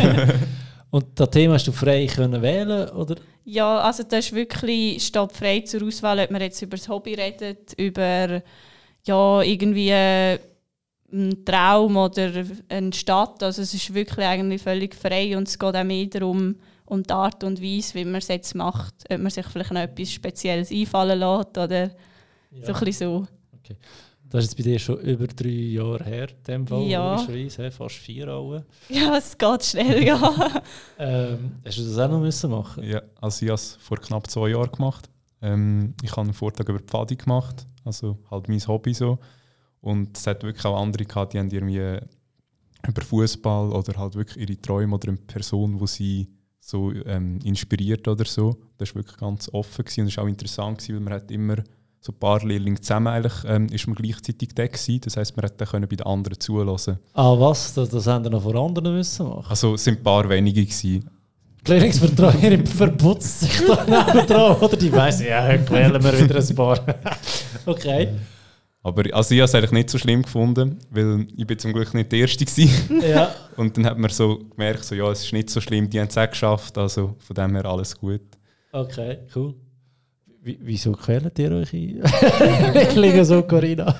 Und 0.92 1.06
das 1.18 1.30
Thema 1.30 1.54
hast 1.54 1.66
du 1.66 1.72
frei 1.72 2.06
können 2.06 2.42
wählen 2.42 2.90
oder? 2.90 3.16
ja, 3.44 3.80
also 3.80 4.02
das 4.02 4.26
ist 4.26 4.34
wirklich 4.34 5.04
steht 5.04 5.32
frei 5.32 5.60
zur 5.60 5.86
Auswahl, 5.86 6.20
ob 6.20 6.30
man 6.30 6.42
jetzt 6.42 6.60
über 6.60 6.76
das 6.76 6.86
Hobby 6.86 7.14
redet, 7.14 7.72
über 7.78 8.42
ja, 9.04 9.42
irgendwie 9.42 9.88
äh, 9.88 10.38
einen 11.10 11.44
Traum 11.46 11.96
oder 11.96 12.30
eine 12.68 12.92
Stadt. 12.92 13.42
Also 13.42 13.62
es 13.62 13.72
ist 13.72 13.94
wirklich 13.94 14.26
eigentlich 14.26 14.60
völlig 14.60 14.94
frei 14.94 15.34
und 15.36 15.48
es 15.48 15.58
geht 15.58 15.74
auch 15.74 15.84
mehr 15.84 16.06
darum, 16.06 16.56
um 16.84 17.02
die 17.02 17.12
Art 17.12 17.42
und 17.42 17.62
Weise, 17.62 17.94
wie 17.94 18.04
man 18.04 18.16
es 18.16 18.28
jetzt 18.28 18.54
macht. 18.54 18.94
Ob 19.10 19.18
man 19.18 19.30
sich 19.30 19.46
vielleicht 19.46 19.72
noch 19.72 19.80
etwas 19.80 20.12
Spezielles 20.12 20.70
einfallen 20.70 21.18
lässt 21.18 21.56
oder 21.56 21.90
so 22.60 22.74
ein 22.74 22.80
bisschen 22.84 22.92
so. 22.92 23.26
Das 24.32 24.44
ist 24.44 24.50
jetzt 24.52 24.56
bei 24.56 24.62
dir 24.62 24.78
schon 24.78 24.98
über 25.00 25.26
drei 25.26 25.48
Jahre 25.48 26.02
her, 26.04 26.28
in 26.30 26.44
dem 26.46 26.66
Fall, 26.66 26.82
Ja. 26.84 27.14
logischerweise, 27.20 27.70
fast 27.70 27.96
vier 27.96 28.26
Jahre. 28.26 28.64
Ja, 28.88 29.16
es 29.16 29.36
geht 29.36 29.62
schnell, 29.64 30.04
ja. 30.04 30.62
Ähm, 30.98 31.52
hast 31.64 31.78
du 31.78 31.82
das 31.84 31.98
auch 31.98 32.10
noch 32.10 32.20
müssen 32.20 32.50
machen? 32.50 32.82
Ja, 32.84 33.02
also 33.20 33.44
ich 33.44 33.50
habe 33.50 33.56
es 33.56 33.76
vor 33.80 33.98
knapp 33.98 34.28
zwei 34.30 34.48
Jahren 34.48 34.70
gemacht. 34.72 35.08
Ähm, 35.42 35.94
ich 36.02 36.10
habe 36.12 36.22
einen 36.22 36.32
Vortrag 36.32 36.68
über 36.68 36.78
Pfadi 36.78 37.16
gemacht, 37.16 37.66
also 37.84 38.18
halt 38.30 38.48
mein 38.48 38.66
Hobby 38.66 38.94
so. 38.94 39.18
Und 39.80 40.16
es 40.16 40.26
hat 40.26 40.42
wirklich 40.44 40.64
auch 40.64 40.80
andere 40.80 41.04
gehabt, 41.04 41.34
die 41.34 41.38
haben 41.38 41.50
irgendwie 41.50 41.98
über 42.88 43.02
Fußball 43.02 43.72
oder 43.72 43.98
halt 43.98 44.14
wirklich 44.14 44.48
ihre 44.48 44.60
Träume 44.62 44.94
oder 44.94 45.08
eine 45.08 45.16
Person, 45.18 45.78
wo 45.80 45.86
sie 45.86 46.28
so 46.60 46.92
ähm, 46.92 47.38
inspiriert 47.44 48.06
oder 48.08 48.24
so. 48.24 48.56
Das 48.78 48.90
war 48.94 49.02
wirklich 49.02 49.16
ganz 49.18 49.48
offen 49.52 49.84
gewesen. 49.84 50.02
und 50.02 50.06
es 50.08 50.16
war 50.16 50.24
auch 50.24 50.28
interessant, 50.28 50.78
gewesen, 50.78 50.94
weil 50.94 51.00
man 51.02 51.12
hat 51.14 51.30
immer 51.30 51.56
so 52.04 52.10
ein 52.10 52.18
paar 52.18 52.44
Lehrlinge 52.44 52.80
zusammen 52.80 53.06
eigentlich, 53.06 53.44
ähm, 53.46 53.66
ist 53.66 53.86
man 53.86 53.94
gleichzeitig 53.94 54.48
da 54.56 54.66
gewesen. 54.66 55.00
Das 55.04 55.16
heisst, 55.16 55.36
man 55.36 55.44
hätte 55.44 55.64
bei 55.86 55.86
den 55.96 56.04
anderen 56.04 56.38
zulassen. 56.40 56.98
Ah 57.14 57.38
was? 57.38 57.74
Das, 57.74 57.90
das 57.90 58.08
haben 58.08 58.24
wir 58.24 58.30
noch 58.30 58.42
vor 58.42 58.56
anderen 58.56 58.96
müssen 58.96 59.28
machen? 59.28 59.46
Also 59.48 59.74
es 59.74 59.84
sind 59.84 60.00
ein 60.00 60.02
paar 60.02 60.28
wenige 60.28 60.62
gewesen. 60.62 61.08
Die 61.64 61.70
Lehrlingsvertrauerin 61.70 62.66
verputzt 62.66 63.40
sich 63.42 63.64
da 63.64 63.84
nebendran, 64.06 64.56
oder? 64.56 64.76
Die 64.76 64.92
weiss, 64.92 65.22
ja, 65.22 65.46
heute 65.46 65.70
wählen 65.70 66.02
wir 66.02 66.20
wieder 66.20 66.40
ein 66.40 66.54
paar. 66.56 66.80
okay. 67.66 68.08
Aber 68.82 69.04
also 69.14 69.32
ich 69.32 69.40
habe 69.40 69.44
es 69.44 69.54
eigentlich 69.54 69.70
nicht 69.70 69.90
so 69.90 69.96
schlimm 69.96 70.22
gefunden, 70.22 70.80
weil 70.90 71.24
ich 71.36 71.46
bin 71.46 71.56
zum 71.56 71.72
Glück 71.72 71.94
nicht 71.94 72.10
der 72.10 72.18
Erste 72.18 72.44
war. 72.44 73.08
Ja. 73.08 73.34
Und 73.56 73.76
dann 73.76 73.86
hat 73.86 73.96
man 73.96 74.10
so 74.10 74.38
gemerkt, 74.38 74.84
so, 74.84 74.96
ja, 74.96 75.08
es 75.12 75.22
ist 75.22 75.32
nicht 75.32 75.50
so 75.50 75.60
schlimm, 75.60 75.88
die 75.88 76.00
haben 76.00 76.08
es 76.08 76.18
auch 76.18 76.28
geschafft, 76.28 76.76
also 76.76 77.14
von 77.20 77.34
dem 77.34 77.54
her 77.54 77.64
alles 77.66 77.96
gut. 77.96 78.22
Okay, 78.72 79.18
cool. 79.36 79.54
Wie, 80.42 80.58
wieso 80.60 80.92
quält 80.92 81.38
ihr 81.38 81.52
euch 81.52 81.72
ein? 81.72 82.02
Lehrlinge 82.74 83.24
so, 83.24 83.42
Corinna? 83.42 83.94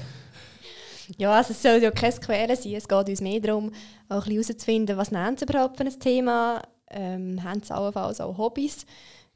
Ja, 1.17 1.33
also 1.35 1.53
es 1.53 1.63
soll 1.63 1.83
ja 1.83 1.91
kein 1.91 2.13
Quälen 2.13 2.57
sein. 2.57 2.75
Es 2.75 2.89
geht 2.89 3.09
uns 3.09 3.21
mehr 3.21 3.41
darum, 3.41 3.71
auch 4.09 4.27
ein 4.27 4.35
bisschen 4.35 4.35
herauszufinden, 4.35 4.97
was 4.97 5.11
nennen 5.11 5.37
sie 5.37 5.45
überhaupt 5.45 5.77
für 5.77 5.85
ein 5.85 6.01
Thema. 6.01 6.63
Ähm, 6.91 7.43
haben 7.45 7.63
sie 7.63 7.75
allenfalls 7.75 8.21
auch 8.21 8.37
Hobbys? 8.37 8.87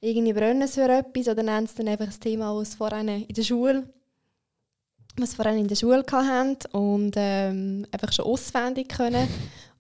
Irgendwie 0.00 0.32
brennen 0.32 0.66
sie 0.66 0.80
für 0.80 0.88
etwas 0.88 1.28
oder 1.28 1.42
nennen 1.42 1.66
sie 1.66 1.76
dann 1.76 1.88
einfach 1.88 2.06
ein 2.06 2.20
Thema, 2.20 2.58
das 2.58 2.75
vorhin 2.75 3.08
in 3.08 3.34
der 3.34 3.42
Schule 3.42 3.84
was 5.18 5.30
sie 5.30 5.36
vorhin 5.36 5.58
in 5.58 5.68
der 5.68 5.76
Schule 5.76 6.04
hatten 6.10 6.56
und 6.72 7.14
ähm, 7.16 7.86
einfach 7.90 8.12
schon 8.12 8.26
auswendig 8.26 8.88
können. 8.88 9.26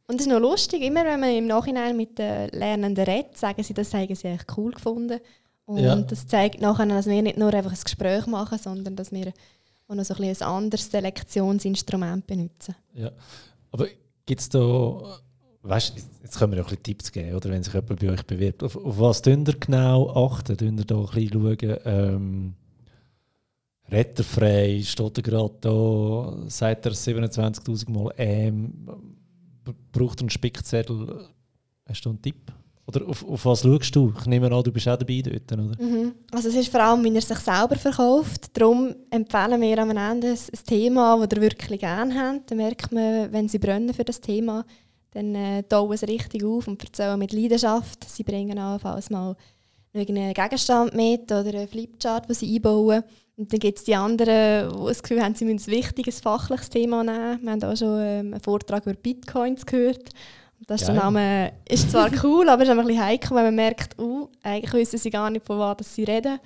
Und 0.06 0.20
es 0.20 0.26
ist 0.26 0.32
noch 0.32 0.40
lustig, 0.40 0.82
immer 0.82 1.04
wenn 1.04 1.20
man 1.20 1.30
im 1.30 1.46
Nachhinein 1.46 1.96
mit 1.96 2.18
den 2.18 2.48
Lernenden 2.50 3.04
redet, 3.04 3.36
sagen 3.36 3.62
sie, 3.62 3.74
das 3.74 3.92
haben 3.92 4.14
sie 4.14 4.28
echt 4.28 4.46
cool 4.56 4.72
gefunden. 4.72 5.20
Und 5.66 5.78
Ja. 5.78 5.96
das 5.96 6.26
zeigt 6.26 6.60
nachher, 6.60 6.86
dass 6.86 7.06
wir 7.06 7.20
nicht 7.22 7.38
nur 7.38 7.52
einfach 7.52 7.72
ein 7.72 7.78
Gespräch 7.82 8.26
machen, 8.26 8.58
sondern 8.58 8.96
dass 8.96 9.12
wir 9.12 9.32
auch 9.88 9.94
noch 9.94 10.04
so 10.04 10.14
ein, 10.14 10.22
ein 10.24 10.42
anderes 10.42 10.90
Selektionsinstrument 10.90 12.26
benutzen. 12.26 12.74
Ja. 12.94 13.10
Aber 13.72 13.86
gibt 14.24 14.40
es 14.40 14.48
da, 14.48 15.18
weißt 15.62 15.92
jetzt 16.22 16.38
können 16.38 16.52
wir 16.52 16.58
ja 16.58 16.62
ein 16.64 16.68
bisschen 16.68 16.82
Tipps 16.82 17.12
geben, 17.12 17.34
oder 17.36 17.50
wenn 17.50 17.62
sich 17.62 17.74
jemand 17.74 18.00
bei 18.00 18.10
euch 18.10 18.22
bewirbt. 18.24 18.62
Auf, 18.62 18.76
auf 18.76 18.98
was 18.98 19.22
tun 19.22 19.44
ihr 19.46 19.54
genau 19.58 20.10
achten? 20.26 20.56
Tun 20.56 20.78
ihr 20.78 20.84
da 20.84 20.96
ein 20.98 21.06
bisschen 21.06 21.30
schauen, 21.32 21.78
ähm, 21.84 22.54
retterfrei, 23.90 24.82
steht 24.84 25.18
er 25.18 25.22
gerade 25.22 25.54
da, 25.60 26.48
sagt 26.48 26.86
er 26.86 26.92
27'000 26.92 27.90
Mal 27.90 28.12
ähm, 28.16 28.88
braucht 29.92 30.20
er 30.20 30.22
einen 30.22 30.30
Spickzettel? 30.30 31.28
Hast 31.88 32.04
du 32.04 32.10
einen 32.10 32.22
Tipp? 32.22 32.52
Oder 32.86 33.08
auf, 33.08 33.28
auf 33.28 33.44
was 33.44 33.62
schaust 33.62 33.96
du? 33.96 34.12
Ich 34.16 34.26
nehme 34.26 34.50
an, 34.52 34.62
du 34.62 34.70
bist 34.70 34.86
auch 34.86 34.96
dabei 34.96 35.20
dort, 35.20 35.52
oder? 35.52 35.82
Mhm. 35.82 36.14
Also 36.30 36.48
es 36.48 36.54
ist 36.54 36.68
vor 36.68 36.80
allem, 36.80 37.02
wie 37.02 37.14
er 37.14 37.20
sich 37.20 37.38
selber 37.38 37.74
verkauft. 37.74 38.56
Darum 38.56 38.94
empfehlen 39.10 39.60
wir 39.60 39.78
am 39.78 39.90
Ende 39.90 40.28
ein, 40.28 40.64
Thema, 40.64 41.18
das 41.18 41.36
ihr 41.36 41.42
wirklich 41.42 41.80
gerne 41.80 42.14
habt. 42.14 42.50
Dann 42.50 42.58
merkt 42.58 42.92
man, 42.92 43.32
wenn 43.32 43.48
sie 43.48 43.58
brennen 43.58 43.92
für 43.92 44.04
das 44.04 44.20
Thema, 44.20 44.64
dann 45.10 45.34
äh, 45.34 45.62
tauen 45.64 45.96
sie 45.96 46.06
richtig 46.06 46.44
auf 46.44 46.68
und 46.68 46.82
erzählen 46.84 47.18
mit 47.18 47.32
Leidenschaft. 47.32 48.08
Sie 48.08 48.22
bringen 48.22 48.58
allenfalls 48.58 49.10
mal 49.10 49.34
irgendeinen 49.92 50.34
Gegenstand 50.34 50.94
mit 50.94 51.24
oder 51.32 51.58
einen 51.58 51.68
Flipchart, 51.68 52.28
den 52.28 52.34
sie 52.34 52.54
einbauen. 52.54 53.02
Und 53.36 53.52
dann 53.52 53.60
gibt 53.60 53.78
es 53.78 53.84
die 53.84 53.94
anderen, 53.94 54.70
die 54.70 54.86
das 54.86 55.02
Gefühl 55.02 55.22
haben, 55.22 55.34
sie 55.34 55.44
müssen 55.44 55.70
ein 55.70 55.76
wichtiges 55.76 56.20
fachliches 56.20 56.70
Thema 56.70 57.02
nehmen. 57.02 57.42
Wir 57.42 57.50
haben 57.50 57.64
auch 57.64 57.76
schon 57.76 57.98
ähm, 58.00 58.32
einen 58.32 58.40
Vortrag 58.40 58.86
über 58.86 58.94
Bitcoins 58.94 59.66
gehört. 59.66 60.10
Das 60.66 60.80
ist, 60.80 60.88
der. 60.88 60.94
Name, 60.96 61.52
ist 61.68 61.90
zwar 61.90 62.10
cool, 62.24 62.48
aber 62.48 62.62
es 62.62 62.68
ist 62.68 62.74
auch 62.74 62.78
ein 62.80 62.86
bisschen 62.86 63.04
heikel, 63.04 63.30
wenn 63.36 63.44
man 63.44 63.54
merkt, 63.54 63.98
uh, 63.98 64.28
eigentlich 64.42 64.72
wissen 64.72 64.98
sie 64.98 65.10
gar 65.10 65.30
nicht, 65.30 65.44
von 65.46 65.58
was 65.58 65.94
sie 65.94 66.04
reden. 66.04 66.38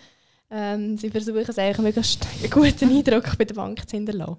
Ähm, 0.50 0.97
sie 0.99 1.11
versuchen 1.11 1.45
es 1.47 1.59
eigentlich 1.59 1.79
möglichst 1.79 2.26
einen 2.43 2.50
guten 2.50 2.90
Eindruck 2.97 3.38
bei 3.38 3.45
der 3.45 3.55
Bank 3.55 3.88
zu 3.88 3.97
hinterlassen. 3.97 4.37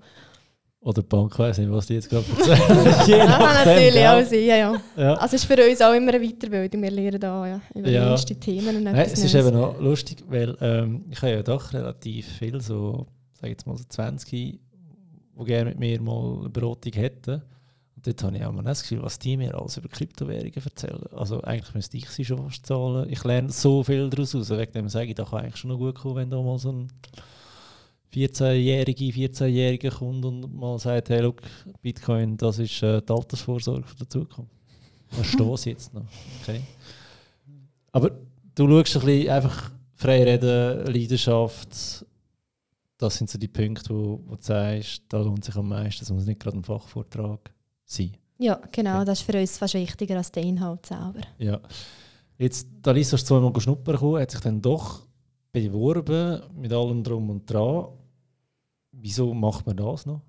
Oder 0.82 1.01
die 1.04 1.08
Bank 1.08 1.38
weiss 1.38 1.60
nicht, 1.60 1.72
was 1.72 1.86
die 1.86 1.94
jetzt 1.94 2.10
gerade 2.10 2.25
erzählen. 2.38 2.96
Je 3.06 3.18
Ja, 3.18 3.25
nachdem, 3.28 3.66
natürlich 3.74 3.94
gell? 3.94 4.08
auch 4.08 4.25
sie, 4.25 4.46
ja, 4.48 4.56
ja. 4.56 4.82
Ja. 4.98 5.13
Also 5.13 5.36
es 5.36 5.44
ist 5.44 5.46
für 5.46 5.70
uns 5.70 5.82
auch 5.82 5.94
immer 5.94 6.13
eine 6.13 6.28
Weiterbildung. 6.28 6.82
Wir 6.82 6.92
lernen 6.92 7.20
da 7.20 7.48
ja, 7.48 7.62
über 7.75 7.90
Ja. 7.90 8.08
verschiedenste 8.08 8.36
Themen 8.36 8.75
und 8.78 8.84
Nein, 8.84 8.96
es 8.96 9.24
ist 9.24 9.36
eben 9.36 9.54
noch 9.54 9.80
lustig, 9.80 10.24
weil 10.28 10.58
ähm, 10.60 11.06
ich 11.12 11.22
habe 11.22 11.34
ja 11.34 11.44
doch 11.44 11.72
relativ 11.72 12.28
viel, 12.40 12.60
so, 12.62 13.06
sag 13.40 13.50
jetzt 13.51 13.68
mal 13.68 13.78
so 13.78 13.84
20, 13.88 14.30
die 14.30 14.60
gerne 15.46 15.70
mit 15.70 15.80
mir 15.80 16.01
mal 16.01 16.40
eine 16.42 16.50
Beratung 16.50 16.94
hätten. 16.94 17.42
Dort 18.03 18.24
habe 18.24 18.36
ich 18.36 18.43
auch 18.43 18.51
mal 18.51 18.63
das 18.63 18.81
Gefühl, 18.81 19.03
was 19.03 19.20
die 19.20 19.38
mir 19.38 19.53
alles 19.53 19.77
über 19.77 19.88
Kryptowährungen 19.88 20.53
erzählen. 20.53 21.03
Also 21.12 21.41
eigentlich 21.41 21.75
müsste 21.75 21.98
ich 21.98 22.10
sie 22.10 22.25
schon 22.25 22.39
fast 22.39 22.65
zahlen. 22.65 23.08
Ich 23.10 23.24
lerne 23.24 23.51
so 23.51 23.84
viel 23.84 24.10
daraus 24.10 24.34
raus. 24.34 24.50
Wegen 24.50 24.72
dem 24.72 24.89
sage 24.89 25.10
ich, 25.10 25.15
da 25.15 25.24
kann 25.24 25.41
eigentlich 25.41 25.58
schon 25.58 25.70
noch 25.70 25.77
gut 25.77 25.96
kommen, 25.96 26.15
wenn 26.15 26.29
da 26.29 26.41
mal 26.41 26.58
so 26.58 26.72
ein 26.72 26.88
14-jährige, 28.13 29.05
14-jährige 29.05 29.91
kommt 29.91 30.25
und 30.25 30.53
mal 30.53 30.79
sagt, 30.79 31.10
hey, 31.10 31.22
look, 31.22 31.41
Bitcoin, 31.81 32.38
das 32.38 32.58
ist 32.58 32.81
äh, 32.81 33.01
die 33.01 33.13
Altersvorsorge 33.13 33.86
die 34.00 34.08
Zukunft. 34.08 34.51
Verstehe 35.10 35.53
es 35.53 35.65
jetzt 35.65 35.93
noch. 35.93 36.05
Okay. 36.41 36.62
Aber 37.91 38.12
du 38.55 38.67
schaust 38.67 38.98
ein 38.98 39.05
bisschen 39.05 39.29
einfach 39.29 39.72
frei 39.93 40.24
reden, 40.24 40.91
Leidenschaft. 40.91 42.05
Das 42.98 43.15
sind 43.15 43.29
so 43.29 43.38
die 43.38 43.48
Punkte, 43.48 43.93
wo, 43.93 44.22
wo 44.25 44.36
du 44.36 44.41
sagst, 44.41 45.03
da 45.10 45.20
lohnt 45.20 45.43
sich 45.43 45.55
am 45.55 45.70
meisten. 45.70 46.00
Das 46.00 46.12
muss 46.12 46.25
nicht 46.25 46.39
gerade 46.39 46.58
ein 46.58 46.63
Fachvortrag 46.63 47.51
sein. 47.91 48.12
Ja, 48.38 48.60
genau. 48.71 48.98
Okay. 48.98 49.05
Das 49.05 49.19
ist 49.19 49.25
für 49.25 49.39
uns 49.39 49.57
fast 49.57 49.74
wichtiger 49.75 50.17
als 50.17 50.31
der 50.31 50.43
Inhalt 50.43 50.86
selber. 50.86 51.21
Ja. 51.38 51.60
Jetzt, 52.38 52.67
da 52.81 52.91
Lisa 52.91 53.15
ist 53.15 53.27
zweimal 53.27 53.60
schnuppern 53.62 53.95
gekommen, 53.95 54.21
hat 54.21 54.31
sich 54.31 54.39
dann 54.39 54.62
doch 54.62 55.05
beworben 55.51 56.41
mit 56.55 56.74
allem 56.74 57.03
drum 57.03 57.29
und 57.29 57.48
dran. 57.48 57.89
Wieso 58.91 59.33
macht 59.33 59.65
man 59.67 59.77
das 59.77 60.05
noch? 60.05 60.21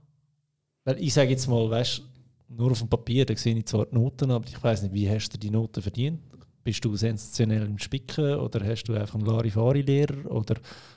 Weil 0.84 1.02
ich 1.02 1.14
sage 1.14 1.30
jetzt 1.30 1.48
mal, 1.48 1.70
weißt 1.70 2.02
nur 2.48 2.72
auf 2.72 2.78
dem 2.80 2.88
Papier, 2.88 3.24
da 3.24 3.34
sehe 3.34 3.56
ich 3.56 3.64
zwar 3.64 3.86
die 3.86 3.94
Noten, 3.94 4.30
aber 4.30 4.46
ich 4.46 4.62
weiß 4.62 4.82
nicht, 4.82 4.92
wie 4.92 5.08
hast 5.08 5.30
du 5.30 5.38
die 5.38 5.50
Noten 5.50 5.82
verdient? 5.82 6.20
Bist 6.62 6.84
du 6.84 6.94
sensationell 6.94 7.66
im 7.66 7.78
Spicken 7.78 8.36
oder 8.36 8.64
hast 8.64 8.84
du 8.84 8.94
einfach 8.94 9.14
einen 9.14 9.26
Larifari-Lehrer? 9.26 10.30
Oder 10.30 10.56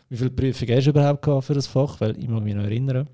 wie 0.10 0.18
viele 0.18 0.32
Prüfungen 0.32 0.76
hast 0.76 0.86
du 0.86 0.90
überhaupt 0.90 1.22
gehabt 1.22 1.46
für 1.46 1.54
das 1.54 1.66
Fach? 1.66 2.00
Weil 2.02 2.20
ich 2.20 2.28
mag 2.28 2.44
mich 2.44 2.56
noch 2.56 2.64
erinnern, 2.64 3.08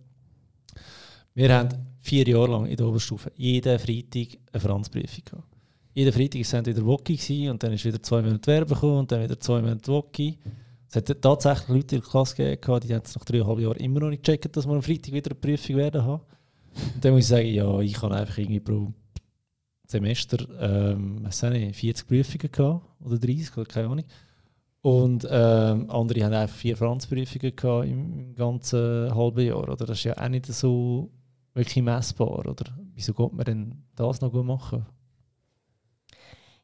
wir 1.34 1.56
haben 1.56 1.91
vier 2.02 2.28
Jahre 2.28 2.52
lang 2.52 2.66
in 2.66 2.76
der 2.76 2.88
Oberstufe 2.88 3.32
jeden 3.36 3.80
Freitag 3.80 4.38
eine 4.52 4.60
Franzprüfung 4.60 5.24
gehabt. 5.24 5.48
Jeden 5.94 6.14
Freitag 6.14 6.36
war 6.36 6.42
es 6.42 6.54
entweder 6.54 6.86
Woki 6.86 7.50
und 7.50 7.62
dann 7.62 7.74
ist 7.74 7.86
wieder 7.86 8.02
zwei 8.02 8.22
Monate 8.22 8.48
Werbe 8.48 8.76
und 8.88 9.12
dann 9.12 9.24
wieder 9.24 9.40
zwei 9.40 9.62
Monate 9.62 9.92
Woki. 9.92 10.38
Es 10.90 10.96
hat 10.96 11.22
tatsächlich 11.22 11.70
Leute 11.70 11.96
in 11.96 12.02
der 12.02 12.10
Klasse 12.10 12.36
gegeben, 12.36 12.80
die 12.88 12.94
haben 12.94 13.04
es 13.06 13.16
nach 13.16 13.26
dreieinhalb 13.26 13.60
Jahren 13.60 13.78
immer 13.78 14.00
noch 14.02 14.10
nicht 14.10 14.24
gecheckt, 14.24 14.56
dass 14.56 14.68
wir 14.68 14.74
am 14.74 14.82
Freitag 14.82 15.14
wieder 15.14 15.32
eine 15.32 15.40
Prüfung 15.40 15.78
werden 15.78 16.04
haben. 16.04 16.22
Und 16.96 17.06
dann 17.06 17.14
muss 17.14 17.22
ich 17.22 17.28
sagen, 17.28 17.48
ja, 17.48 17.80
ich 17.80 18.02
habe 18.02 18.16
einfach 18.16 18.38
irgendwie 18.38 18.60
pro 18.60 18.94
Semester 19.88 20.38
ähm, 20.60 21.20
was 21.24 21.44
weiß 21.44 21.54
ich, 21.54 21.76
40 21.76 22.08
Prüfungen 22.08 22.52
gehabt, 22.52 22.86
oder 23.02 23.18
30, 23.18 23.58
oder 23.58 23.66
keine 23.66 23.90
Ahnung. 23.90 24.06
Und 24.82 25.28
ähm, 25.30 25.90
andere 25.92 26.24
haben 26.24 26.34
einfach 26.34 26.56
vier 26.56 26.76
Franzprüfungen 26.76 27.56
gehabt 27.56 27.88
im, 27.88 28.20
im 28.20 28.36
ganzen 28.36 29.14
halben 29.14 29.46
Jahr. 29.46 29.62
Oder? 29.62 29.76
Das 29.76 29.92
ist 29.92 30.06
ja 30.06 30.18
auch 30.18 30.30
nicht 30.30 30.48
so 30.48 31.12
wirklich 31.54 31.84
messbar. 31.84 32.40
Oder? 32.40 32.66
Wieso 32.94 33.14
geht 33.14 33.34
man 33.34 33.46
denn 33.46 33.84
das 33.96 34.22
noch 34.22 34.32
gut 34.32 34.46
machen? 34.46 34.86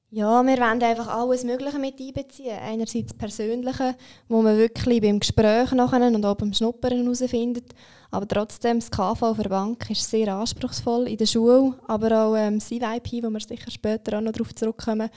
Ja, 0.09 0.41
wir 0.41 0.57
wollen 0.57 0.81
einfach 0.81 1.07
alles 1.07 1.43
Mögliche 1.43 1.77
mit 1.79 1.99
einbeziehen. 1.99 2.57
Einerseits 2.57 3.09
das 3.09 3.17
Persönliche, 3.17 3.95
wo 4.29 4.41
man 4.41 4.57
wirklich 4.57 5.01
beim 5.01 5.19
Gespräch 5.19 5.73
nachher 5.73 6.07
und 6.07 6.25
auch 6.25 6.35
beim 6.35 6.53
Schnuppern 6.53 7.03
herausfindet. 7.03 7.73
Aber 8.09 8.25
trotzdem, 8.25 8.79
das 8.79 8.89
KV 8.89 9.35
für 9.35 9.49
Bank 9.49 9.89
ist 9.89 10.09
sehr 10.09 10.33
anspruchsvoll 10.33 11.09
in 11.09 11.17
der 11.17 11.25
Schule, 11.25 11.73
aber 11.87 12.25
auch 12.25 12.35
ähm, 12.37 12.59
das 12.59 12.69
CIP, 12.69 13.21
wo 13.21 13.29
wir 13.29 13.41
sicher 13.41 13.69
später 13.69 14.17
auch 14.17 14.21
noch 14.21 14.31
darauf 14.31 14.55
zurückkommen. 14.55 15.09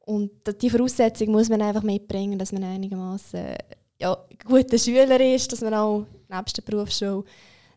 Und 0.00 0.32
die 0.60 0.68
Voraussetzung 0.68 1.30
muss 1.30 1.48
man 1.48 1.62
einfach 1.62 1.84
mitbringen, 1.84 2.36
dass 2.36 2.50
man 2.50 2.64
einigermaßen 2.64 3.38
äh, 3.38 3.58
ja, 4.00 4.14
ein 4.14 4.38
guter 4.44 4.78
Schüler 4.78 5.20
ist, 5.20 5.52
dass 5.52 5.60
man 5.60 5.74
auch 5.74 6.06
nebst 6.28 6.56
der 6.56 6.62
Berufsschule 6.62 7.22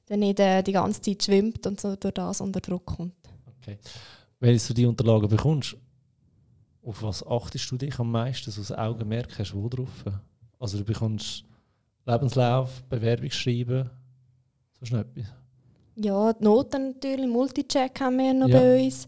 dann 0.07 0.19
nicht 0.19 0.39
äh, 0.39 0.61
die 0.63 0.71
ganze 0.71 1.01
Zeit 1.01 1.23
schwimmt 1.23 1.65
und 1.67 1.79
so 1.79 1.95
durch 1.95 2.13
das 2.13 2.41
unter 2.41 2.59
Druck 2.59 2.85
kommt. 2.85 3.13
Okay. 3.61 3.77
Wenn 4.39 4.57
du 4.57 4.73
die 4.73 4.85
Unterlagen 4.85 5.27
bekommst, 5.29 5.75
auf 6.83 7.03
was 7.03 7.25
achtest 7.25 7.69
du 7.71 7.77
dich 7.77 7.97
am 7.99 8.11
meisten? 8.11 8.49
So 8.51 8.61
das 8.61 8.71
Augenmerk 8.71 9.37
hast 9.37 9.51
du 9.51 9.61
wo 9.61 9.67
drauf? 9.69 10.05
Also 10.59 10.77
du 10.77 10.83
bekommst 10.85 11.43
Lebenslauf, 12.05 12.83
Bewerbungsschreiben, 12.89 13.89
so 14.79 14.85
schnell 14.85 15.01
etwas. 15.01 15.25
Ja, 15.95 16.31
die 16.33 16.43
Noten 16.43 16.91
natürlich, 16.93 17.27
Multicheck 17.27 17.99
haben 17.99 18.17
wir 18.17 18.33
noch 18.33 18.47
Ja. 18.47 18.59
bei 18.59 18.85
uns. 18.85 19.07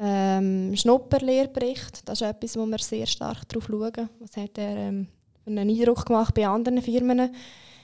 Ähm, 0.00 0.76
Schnupperlehrbericht, 0.76 2.08
das 2.08 2.20
ist 2.20 2.28
etwas, 2.28 2.56
wo 2.56 2.64
wir 2.66 2.78
sehr 2.78 3.06
stark 3.06 3.48
drauf 3.48 3.66
schauen. 3.66 4.08
Was 4.20 4.36
hat 4.36 4.56
er 4.56 4.76
ähm, 4.76 5.08
einen 5.44 5.68
Eindruck 5.68 6.06
gemacht 6.06 6.32
bei 6.34 6.46
anderen 6.46 6.80
Firmen? 6.80 7.34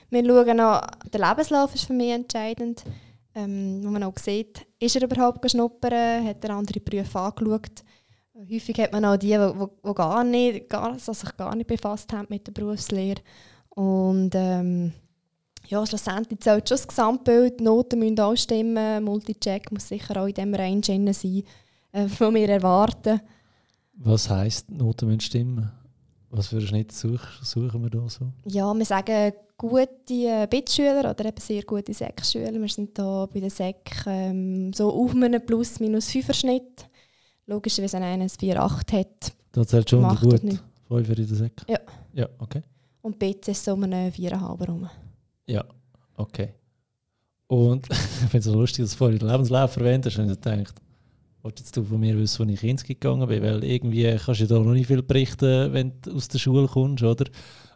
Wir 0.09 0.25
schauen 0.25 0.59
auch, 0.59 0.81
der 1.11 1.27
Lebenslauf 1.29 1.73
ist 1.75 1.85
für 1.85 1.93
mich 1.93 2.11
entscheidend, 2.11 2.83
ähm, 3.33 3.81
wo 3.83 3.89
man 3.89 4.03
auch 4.03 4.17
sieht, 4.17 4.65
ist 4.79 4.95
er 4.95 5.03
überhaupt 5.03 5.41
geschnuppern, 5.41 6.25
hat 6.25 6.43
er 6.43 6.51
andere 6.51 6.79
Berufe 6.79 7.19
angeschaut. 7.19 7.83
Häufig 8.33 8.77
hat 8.79 8.91
man 8.91 9.05
auch 9.05 9.17
die, 9.17 9.37
die, 9.37 9.93
gar 9.93 10.23
nicht, 10.23 10.69
gar, 10.69 10.91
also 10.93 11.13
sich 11.13 11.35
gar 11.37 11.55
nicht 11.55 11.67
befasst 11.67 12.11
haben 12.13 12.27
mit 12.29 12.45
der 12.45 12.51
Berufslehre. 12.51 13.21
Und 13.69 14.31
ähm, 14.33 14.93
ja, 15.67 15.85
schlussendlich 15.85 16.39
zählt 16.39 16.67
schon 16.67 16.75
das 16.75 16.87
Gesamtbild. 16.87 17.59
Die 17.59 17.63
Noten 17.63 17.99
müssen 17.99 18.19
auch 18.19 18.35
stimmen. 18.35 19.03
Multicheck 19.03 19.71
muss 19.71 19.87
sicher 19.87 20.21
auch 20.21 20.27
in 20.27 20.33
dem 20.33 20.53
Range 20.53 20.81
sein, 20.83 21.07
äh, 21.07 21.43
was 21.93 22.33
wir 22.33 22.49
erwarten. 22.49 23.21
Was 23.97 24.29
heisst, 24.29 24.69
Noten 24.69 25.07
müssen 25.07 25.21
stimmen? 25.21 25.71
Was 26.29 26.47
für 26.47 26.57
einen 26.57 26.67
Schnitt 26.67 26.91
such, 26.91 27.21
suchen 27.41 27.83
wir 27.83 27.89
da 27.89 28.09
so? 28.09 28.31
Ja, 28.45 28.73
wir 28.73 28.85
sagen 28.85 29.33
gute 29.57 30.13
äh, 30.13 30.47
Bitschüler 30.49 31.11
oder 31.11 31.25
eben 31.25 31.39
sehr 31.39 31.63
gute 31.63 31.93
Sek-Schüler. 31.93 32.53
Wir 32.53 32.67
sind 32.67 32.97
da 32.97 33.25
bei 33.25 33.39
den 33.39 33.49
Sek 33.49 33.91
ähm, 34.05 34.73
so 34.73 34.91
auf 34.91 35.13
einem 35.13 35.45
Plus-Minus-5er-Schnitt. 35.45 36.89
Logisch, 37.47 37.77
wenn 37.77 38.03
einer 38.03 38.23
ein 38.23 38.29
4,8 38.29 38.99
hat. 38.99 39.33
Da 39.51 39.65
zählt 39.65 39.89
schon 39.89 40.03
gut. 40.17 40.41
5 40.87 41.09
in 41.09 41.15
der 41.15 41.25
Sek? 41.35 41.61
Ja. 41.67 41.79
Ja, 42.13 42.29
okay. 42.39 42.63
Und 43.01 43.19
BC 43.19 43.49
ist 43.49 43.63
so 43.63 43.73
um 43.73 43.83
einen 43.83 44.11
4,5 44.11 44.67
rum. 44.67 44.89
Ja, 45.47 45.63
okay. 46.15 46.53
Und 47.47 47.87
ich 47.91 47.97
finde 47.97 48.37
es 48.39 48.45
so 48.45 48.53
lustig, 48.55 48.83
dass 48.83 48.91
du 48.91 48.97
vorhin 48.97 49.19
den 49.19 49.29
Lebenslauf 49.29 49.77
erwähnt 49.77 50.05
hast. 50.05 50.17
Und 50.17 50.31
ich 50.31 50.41
gedacht, 50.41 50.81
Wolltest 51.45 51.77
du 51.77 51.83
von 51.83 51.99
mir 51.99 52.17
wissen, 52.17 52.43
wo 52.43 52.51
ich 52.51 52.63
ins 52.63 52.83
gegangen 52.83 53.27
bin? 53.27 53.43
Weil 53.43 53.63
irgendwie 53.63 54.17
kannst 54.17 54.41
du 54.41 54.47
da 54.47 54.57
noch 54.57 54.73
nicht 54.73 54.87
viel 54.87 55.03
berichten, 55.03 55.71
wenn 55.73 55.93
du 56.01 56.15
aus 56.15 56.27
der 56.27 56.39
Schule 56.39 56.67
kommst, 56.67 57.03
oder? 57.03 57.25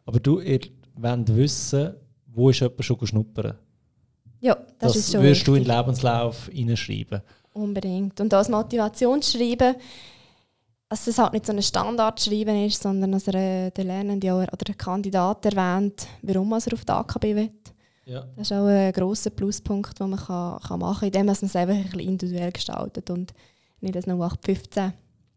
Aber 0.06 0.20
du, 0.20 0.40
ihr 0.40 0.62
wollt 0.96 1.36
wissen, 1.36 1.94
wo 2.26 2.50
ist 2.50 2.62
jemand 2.62 2.84
schon 2.84 3.06
schnuppern? 3.06 3.60
Ja, 4.40 4.56
das, 4.56 4.94
das 4.94 4.96
ist 4.96 5.12
schon 5.12 5.22
würdest 5.22 5.48
du 5.48 5.54
in 5.54 5.66
den 5.66 5.78
Lebenslauf 5.78 6.50
hineinschreiben? 6.52 7.22
Unbedingt. 7.54 8.20
Und 8.20 8.34
als 8.34 8.50
Motivationsschreiben, 8.50 9.76
also 10.90 11.12
es 11.12 11.18
halt 11.20 11.34
nicht 11.34 11.46
so 11.46 11.54
ein 11.54 11.62
Standardschreiben 11.62 12.66
ist, 12.66 12.82
sondern 12.82 13.12
dass 13.12 13.28
er, 13.28 13.70
der 13.70 13.84
Lernende 13.84 14.34
oder 14.34 14.48
der 14.48 14.74
Kandidat 14.74 15.46
erwähnt, 15.46 16.08
warum 16.24 16.54
er 16.54 16.74
auf 16.74 16.86
die 16.86 16.92
AKB 16.92 17.24
will. 17.36 17.52
Ja. 18.06 18.26
Das 18.36 18.50
ist 18.50 18.52
auch 18.52 18.66
ein 18.66 18.92
grosser 18.94 19.30
Pluspunkt, 19.30 20.00
den 20.00 20.10
man 20.10 20.20
kann, 20.20 20.60
kann 20.60 20.80
machen 20.80 21.02
kann, 21.02 21.08
indem 21.10 21.26
man 21.28 21.36
es 21.36 21.56
einfach 21.56 21.76
ein 21.76 21.84
bisschen 21.84 22.00
individuell 22.00 22.52
gestaltet 22.52 23.12
und 23.12 23.32
nicht 23.82 23.96
das 23.96 24.06
0815 24.06 24.94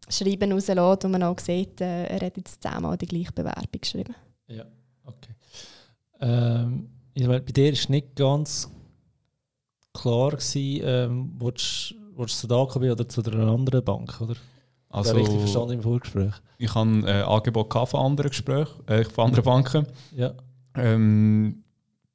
Schreiben 0.09 0.51
rauslässt 0.51 1.05
und 1.05 1.11
man 1.11 1.23
auch 1.23 1.39
sieht, 1.39 1.79
äh, 1.81 2.05
er 2.05 2.25
hat 2.25 2.37
jetzt 2.37 2.61
zehnmal 2.61 2.97
die 2.97 3.05
gleiche 3.05 3.31
Bewerbung 3.31 3.79
geschrieben. 3.79 4.15
Ja, 4.47 4.65
okay. 5.05 5.33
Ähm, 6.19 6.89
ich 7.13 7.27
meine, 7.27 7.41
bei 7.41 7.51
dir 7.51 7.71
war 7.71 7.91
nicht 7.91 8.15
ganz 8.15 8.69
klar, 9.93 10.31
gewesen, 10.31 10.81
ähm, 10.83 11.33
willst, 11.39 11.95
willst 12.15 12.35
du 12.35 12.41
zu 12.41 12.47
der 12.47 12.57
AKB 12.57 12.91
oder 12.91 13.07
zu 13.07 13.23
einer 13.23 13.51
anderen 13.51 13.83
Bank, 13.83 14.19
oder? 14.19 14.35
Also, 14.89 15.15
richtig 15.15 15.39
verstanden 15.39 15.73
im 15.73 15.81
Vorgespräch. 15.81 16.33
Ich 16.59 16.75
habe 16.75 16.89
ein 16.89 17.07
äh, 17.07 17.23
Angebot 17.23 17.73
von 17.89 17.99
anderen 17.99 18.29
Gesprächen, 18.29 18.87
äh, 18.87 19.03
von 19.03 19.25
anderen 19.25 19.43
Banken. 19.43 19.87
Ja. 20.15 20.33
Ähm, 20.75 21.63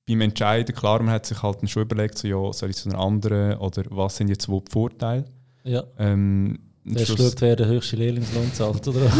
beim 0.06 0.20
Entscheiden, 0.20 0.74
klar, 0.74 1.02
man 1.02 1.12
hat 1.12 1.26
sich 1.26 1.42
halt 1.42 1.68
schon 1.68 1.82
überlegt, 1.82 2.18
so, 2.18 2.28
ja, 2.28 2.52
soll 2.52 2.70
ich 2.70 2.76
zu 2.76 2.88
einer 2.88 2.98
anderen 2.98 3.58
oder 3.58 3.82
was 3.90 4.16
sind 4.16 4.28
jetzt 4.28 4.48
wohl 4.48 4.62
die 4.66 4.72
Vorteile? 4.72 5.24
Ja. 5.68 5.84
Ähm, 5.98 6.58
der 6.84 7.04
geschaut, 7.04 7.40
wer 7.40 7.56
der 7.56 7.66
höchste 7.66 7.96
Lehrlingslohn 7.96 8.52
zahlt, 8.54 8.88
oder? 8.88 9.12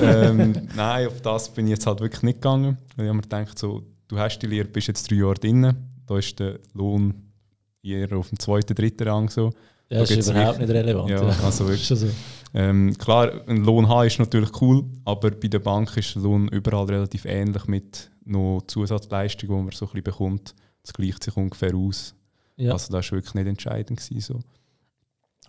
ähm, 0.30 0.68
nein, 0.76 1.08
auf 1.08 1.20
das 1.20 1.52
bin 1.52 1.66
ich 1.66 1.72
jetzt 1.72 1.86
halt 1.86 2.00
wirklich 2.00 2.22
nicht 2.22 2.36
gegangen. 2.36 2.78
Ich 2.92 3.02
habe 3.02 3.14
mir 3.14 3.22
gedacht, 3.22 3.58
so, 3.58 3.82
du 4.06 4.18
hast 4.18 4.38
die 4.38 4.46
Lehre, 4.46 4.68
bist 4.68 4.86
jetzt 4.86 5.10
drei 5.10 5.16
Jahre 5.16 5.34
drin, 5.34 5.74
da 6.06 6.18
ist 6.18 6.38
der 6.38 6.60
Lohn 6.74 7.14
eher 7.82 8.12
auf 8.16 8.28
dem 8.28 8.38
zweiten, 8.38 8.74
dritten 8.74 9.08
Rang 9.08 9.28
so. 9.28 9.50
Ja, 9.88 10.00
das 10.00 10.10
ist 10.10 10.28
überhaupt 10.28 10.58
nicht 10.58 10.70
relevant. 10.70 11.10
Ja, 11.10 11.22
also 11.44 11.66
wirklich. 11.68 11.86
so. 11.86 12.08
ähm, 12.54 12.96
klar, 12.98 13.32
ein 13.46 13.64
Lohn 13.64 13.88
haben 13.88 14.06
ist 14.06 14.18
natürlich 14.18 14.50
cool, 14.60 14.84
aber 15.04 15.30
bei 15.30 15.48
der 15.48 15.60
Bank 15.60 15.96
ist 15.96 16.14
der 16.14 16.22
Lohn 16.22 16.48
überall 16.48 16.86
relativ 16.86 17.24
ähnlich 17.24 17.66
mit 17.66 18.10
noch 18.24 18.62
Zusatzleistungen, 18.66 19.56
die 19.56 19.62
man 19.64 19.72
so 19.72 19.86
ein 19.86 19.88
bisschen 19.88 20.04
bekommt. 20.04 20.54
Das 20.82 20.92
gleicht 20.92 21.22
sich 21.24 21.36
ungefähr 21.36 21.74
aus. 21.74 22.14
Ja. 22.56 22.72
Also 22.72 22.92
das 22.92 23.10
war 23.10 23.18
wirklich 23.18 23.34
nicht 23.34 23.46
entscheidend. 23.46 24.00
Gewesen, 24.00 24.20
so 24.20 24.40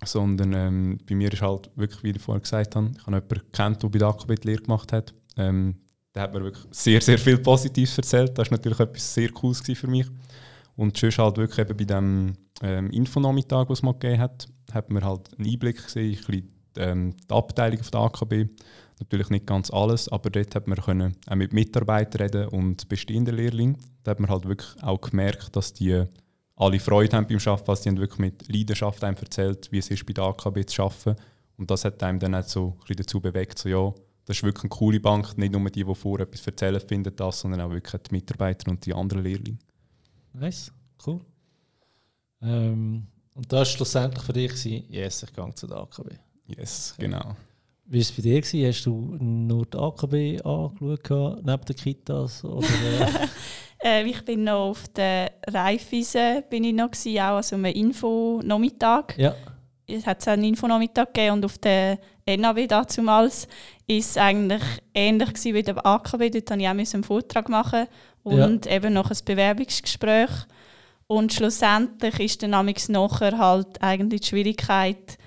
sondern 0.05 0.53
ähm, 0.53 0.97
bei 1.07 1.15
mir 1.15 1.31
ist 1.31 1.41
halt 1.41 1.69
wirklich, 1.75 2.03
wie 2.03 2.12
ich 2.12 2.21
vorhin 2.21 2.41
gesagt 2.41 2.75
habe, 2.75 2.91
ich 2.95 3.05
habe 3.05 3.15
jemanden 3.15 3.51
kennt, 3.51 3.83
der 3.83 3.89
bei 3.89 3.99
der 3.99 4.07
AKB 4.10 4.36
die 4.36 4.47
Lehre 4.47 4.62
gemacht 4.62 4.93
hat. 4.93 5.13
Ähm, 5.38 5.75
der 6.13 6.23
hat 6.23 6.33
mir 6.33 6.43
wirklich 6.43 6.65
sehr, 6.71 7.01
sehr 7.01 7.17
viel 7.17 7.38
Positives 7.38 7.97
erzählt. 7.97 8.38
Das 8.38 8.49
war 8.49 8.57
natürlich 8.57 8.79
etwas 8.79 9.13
sehr 9.13 9.29
Cooles 9.29 9.62
für 9.62 9.88
mich. 9.88 10.07
Und 10.75 10.97
sonst 10.97 11.17
halt 11.17 11.38
wirklich 11.38 11.60
eben 11.60 11.77
bei 11.77 11.83
dem 11.86 12.33
ähm, 12.62 12.89
Infonachmittag, 12.91 13.69
was 13.69 13.79
es 13.79 13.83
mal 13.83 13.93
gegeben 13.93 14.21
hat, 14.21 14.47
hat 14.71 14.91
man 14.91 15.03
halt 15.03 15.31
einen 15.38 15.47
Einblick 15.49 15.83
gesehen, 15.83 16.17
ein 16.17 16.25
bisschen, 16.25 16.51
ähm, 16.77 17.15
die 17.29 17.33
Abteilung 17.33 17.83
von 17.83 17.91
der 17.91 18.01
AKB. 18.01 18.49
Natürlich 18.99 19.29
nicht 19.29 19.45
ganz 19.45 19.69
alles, 19.71 20.10
aber 20.10 20.29
dort 20.29 20.55
hat 20.55 20.67
man 20.67 20.77
können 20.79 21.15
auch 21.27 21.36
mit 21.36 21.53
Mitarbeitern 21.53 22.21
reden 22.21 22.47
und 22.47 22.89
bestehenden 22.89 23.36
Lehrlingen. 23.36 23.77
Da 24.03 24.12
hat 24.12 24.19
man 24.19 24.29
halt 24.29 24.47
wirklich 24.47 24.81
auch 24.81 24.99
gemerkt, 25.01 25.55
dass 25.55 25.73
die 25.73 26.03
alle 26.58 26.80
Freude 26.80 27.15
haben 27.15 27.28
beim 27.28 27.38
Arbeiten, 27.38 27.70
also 27.70 27.84
die 27.84 27.89
haben 27.89 28.00
wirklich 28.00 28.20
mit 28.20 28.48
Leidenschaft 28.48 29.04
einem 29.04 29.15
erzählt, 29.15 29.72
wie 29.72 29.78
es 29.78 29.89
ist, 29.89 30.06
bei 30.06 30.13
der 30.13 30.26
AKB 30.26 30.65
zu 30.65 30.84
arbeiten. 30.84 31.15
Und 31.58 31.72
das 31.72 31.86
hat 31.86 32.02
einem 32.04 32.20
dann 32.20 32.36
auch 32.36 32.43
so 32.43 32.76
ein 32.89 32.96
dazu 32.96 33.22
bewegt, 33.22 33.58
so 33.60 33.70
ja, 33.70 33.93
das 34.26 34.38
ist 34.38 34.43
wirklich 34.43 34.65
eine 34.65 34.70
coole 34.70 35.00
Bank, 35.00 35.38
nicht 35.38 35.54
nur 35.54 35.70
die, 35.70 35.84
die 35.84 35.96
vorher 35.96 36.28
etwas 36.28 36.46
erzählen, 36.46 36.82
finden 36.82 37.15
das, 37.15 37.39
sondern 37.39 37.62
auch 37.62 37.70
wirklich 37.70 38.02
die 38.02 38.15
Mitarbeiter 38.15 38.70
und 38.70 38.86
die 38.86 38.93
anderen 38.93 39.24
Lehrlinge. 39.24 39.60
Nice, 40.34 40.72
cool. 41.06 41.22
Ähm, 42.41 43.08
und 43.34 43.52
das 43.52 43.60
war 43.60 43.65
schlussendlich 43.65 44.24
für 44.24 44.34
dich, 44.34 44.65
yes, 44.89 45.24
ich 45.24 45.34
gehe 45.34 45.56
zu 45.56 45.67
der 45.67 45.78
AKB. 45.78 46.10
Yes, 46.48 46.96
genau. 46.98 47.36
Wie 47.89 47.97
war 47.97 48.02
es 48.02 48.12
bei 48.12 48.21
dir? 48.21 48.41
Gewesen? 48.41 48.67
Hast 48.67 48.86
du 48.86 49.17
nur 49.19 49.65
die 49.65 49.78
AKB 49.78 50.45
angeschaut, 50.45 51.45
neben 51.45 51.65
den 51.65 51.76
Kitas? 51.76 52.43
Oder, 52.43 52.67
äh? 53.80 54.04
ich 54.04 54.26
bin 54.26 54.43
noch 54.43 54.69
auf 54.69 54.89
der 54.89 55.32
Reifwiese, 55.47 56.43
bin 56.50 56.65
ich 56.65 56.73
noch 56.73 56.91
gewesen, 56.91 57.19
auch 57.19 57.38
also 57.38 57.56
einem 57.56 57.73
Info-Nachmittag. 57.73 59.17
Ja. 59.17 59.36
Es 59.88 60.06
hat 60.06 60.28
einen 60.28 60.43
Info-Nachmittag 60.43 61.13
gegeben 61.13 61.36
und 61.36 61.45
auf 61.45 61.58
der 61.60 61.97
NAW 62.28 62.67
damals 62.67 63.47
war 63.47 63.47
es 63.88 64.17
eigentlich 64.17 64.63
ähnlich 64.93 65.30
gewesen 65.30 65.54
wie 65.54 65.63
der 65.63 65.86
AKB. 65.86 66.30
Dort 66.30 66.50
musste 66.50 66.60
ich 66.60 66.67
auch 66.67 66.93
einen 66.93 67.04
Vortrag 67.06 67.47
machen 67.47 67.88
und 68.23 68.65
ja. 68.65 68.71
eben 68.73 68.93
noch 68.93 69.10
ein 69.10 69.17
Bewerbungsgespräch. 69.23 70.30
Und 71.08 71.32
schlussendlich 71.32 72.19
ist 72.19 72.43
dann 72.43 72.50
nachher 72.50 73.38
halt 73.38 73.82
eigentlich 73.82 74.21
die 74.21 74.28
Schwierigkeit, 74.28 75.17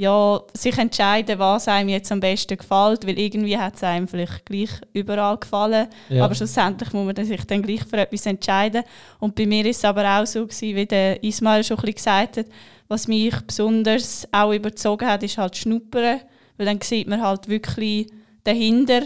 ja, 0.00 0.40
sich 0.54 0.78
entscheiden, 0.78 1.38
was 1.38 1.68
einem 1.68 1.90
jetzt 1.90 2.10
am 2.10 2.20
besten 2.20 2.56
gefällt, 2.56 3.06
weil 3.06 3.18
irgendwie 3.18 3.58
hat 3.58 3.74
es 3.76 3.82
einem 3.82 4.08
vielleicht 4.08 4.46
gleich 4.46 4.70
überall 4.94 5.36
gefallen, 5.36 5.88
ja. 6.08 6.24
aber 6.24 6.34
schlussendlich 6.34 6.90
muss 6.94 7.04
man 7.04 7.22
sich 7.22 7.44
dann 7.44 7.60
gleich 7.60 7.84
für 7.84 7.98
etwas 7.98 8.24
entscheiden. 8.24 8.82
Und 9.18 9.34
bei 9.34 9.44
mir 9.44 9.66
ist 9.66 9.76
es 9.76 9.84
aber 9.84 10.08
auch 10.08 10.24
so 10.24 10.46
gewesen, 10.46 10.74
wie 10.74 10.86
der 10.86 11.22
Ismail 11.22 11.62
schon 11.62 11.80
ein 11.80 11.92
gesagt 11.92 12.38
hat, 12.38 12.46
was 12.88 13.08
mich 13.08 13.38
besonders 13.42 14.26
auch 14.32 14.54
überzogen 14.54 15.06
hat, 15.06 15.22
ist 15.22 15.36
halt 15.36 15.58
Schnuppern, 15.58 16.20
weil 16.56 16.66
dann 16.66 16.80
sieht 16.80 17.06
man 17.06 17.20
halt 17.20 17.46
wirklich 17.48 18.10
dahinter. 18.42 19.02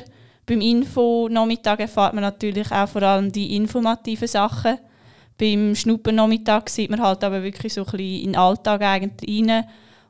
Beim 0.47 0.61
Info-Nachmittag 0.61 1.81
erfahrt 1.81 2.15
man 2.15 2.23
natürlich 2.23 2.71
auch 2.71 2.89
vor 2.89 3.03
allem 3.03 3.33
die 3.33 3.57
informativen 3.57 4.29
Sachen. 4.29 4.79
Beim 5.39 5.75
Schnuppern-Nachmittag 5.75 6.71
sieht 6.71 6.91
man 6.91 7.03
halt 7.03 7.25
aber 7.25 7.43
wirklich 7.43 7.75
so 7.75 7.81
ein 7.81 7.91
bisschen 7.91 8.21
in 8.21 8.33
den 8.35 8.37
Alltag 8.37 8.81
eigentlich 8.83 9.49
rein 9.49 9.65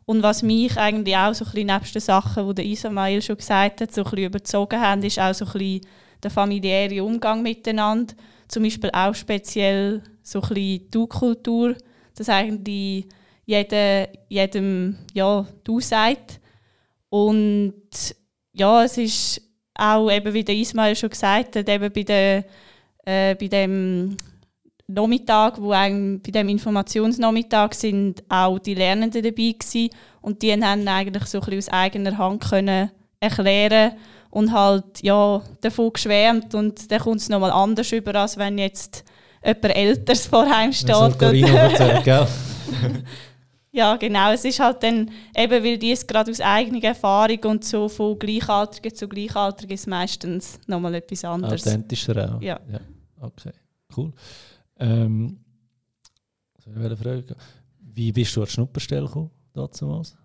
und 0.07 0.23
was 0.23 0.43
mich 0.43 0.77
eigentlich 0.77 1.17
auch 1.17 1.35
so 1.35 1.45
ein 1.45 1.51
bisschen 1.53 1.67
nebst 1.67 1.95
den 1.95 2.03
Sachen, 2.03 2.47
die 2.49 2.55
der 2.55 2.65
Ismail 2.67 3.23
schon 3.23 3.37
gesagt 3.37 3.81
hat, 3.81 3.93
so 3.93 4.03
ein 4.03 4.11
bisschen 4.11 4.27
überzogen 4.27 4.81
haben, 4.81 5.03
ist 5.03 5.19
auch 5.19 5.35
so 5.35 5.47
ein 5.47 5.53
bisschen 5.53 5.87
der 6.23 6.31
familiäre 6.31 7.03
Umgang 7.03 7.43
miteinander. 7.43 8.15
Zum 8.49 8.63
Beispiel 8.63 8.91
auch 8.93 9.15
speziell 9.15 10.03
so 10.23 10.43
ein 10.43 10.49
bisschen 10.49 10.91
Du-Kultur, 10.91 11.77
dass 12.17 12.29
eigentlich 12.29 13.07
jeder, 13.47 14.09
jedem 14.29 14.99
ja, 15.13 15.47
Du 15.65 15.81
sagt. 15.81 16.41
Und 17.09 17.75
ja, 18.53 18.85
es 18.85 18.99
ist 18.99 19.43
auch 19.75 20.11
eben, 20.11 20.33
wie 20.35 20.45
der 20.45 20.55
Ismail 20.55 20.97
schon 20.97 21.11
gesagt 21.11 21.57
hat, 21.57 21.69
eben 21.69 21.93
bei, 21.93 22.03
der, 22.03 22.45
äh, 23.05 23.35
bei 23.35 23.49
dem 23.49 24.17
Nachmittag, 24.87 25.61
wo 25.61 25.71
bei 25.71 26.19
dem 26.27 26.49
Informationsnachmittag 26.49 27.73
sind 27.73 28.23
auch 28.29 28.59
die 28.59 28.75
Lernenden 28.75 29.23
dabei 29.23 29.55
gewesen, 29.59 29.91
und 30.21 30.43
die 30.43 30.53
haben 30.53 30.89
eigentlich 30.89 31.25
so 31.27 31.39
ein 31.39 31.45
bisschen 31.45 31.59
aus 31.59 31.69
eigener 31.69 32.17
Hand 32.17 32.45
können 32.45 32.91
erklären 33.21 33.93
und 34.31 34.53
halt 34.53 35.03
ja 35.03 35.43
davon 35.61 35.93
geschwärmt 35.93 36.55
und 36.55 36.91
dann 36.91 37.01
kommt 37.01 37.21
es 37.21 37.29
nochmal 37.29 37.51
anders 37.51 37.93
über, 37.93 38.15
als 38.15 38.37
wenn 38.37 38.59
jetzt 38.59 39.05
jemand 39.45 39.77
Älteres 39.77 40.27
vor 40.27 40.51
einem 40.51 40.73
steht. 40.73 41.19
gell? 42.05 42.27
ja, 43.73 43.97
genau. 43.97 44.33
Es 44.33 44.45
ist 44.45 44.61
halt 44.61 44.83
dann, 44.83 45.11
eben 45.37 45.65
weil 45.65 45.79
die 45.79 45.93
es 45.93 46.07
gerade 46.07 46.31
aus 46.31 46.41
eigener 46.41 46.83
Erfahrung 46.83 47.39
und 47.45 47.65
so 47.65 47.89
von 47.89 48.19
Gleichaltrigen 48.19 48.95
zu 48.95 49.09
Gleichaltrigen 49.09 49.75
ist 49.75 49.87
meistens 49.87 50.59
nochmal 50.67 50.95
etwas 50.95 51.25
anderes. 51.25 51.67
Authentischer 51.67 52.35
auch. 52.35 52.43
Ja. 52.43 52.59
ja. 52.71 52.81
Okay, 53.21 53.53
cool. 53.97 54.13
Ähm, 54.79 55.39
Frage, 56.97 57.37
wie 57.81 58.13
bist 58.13 58.35
du 58.35 58.41
an 58.41 58.47
die 58.47 58.53
Schnupperstelle 58.53 59.07
gekommen, 59.07 59.31
damals? 59.53 60.17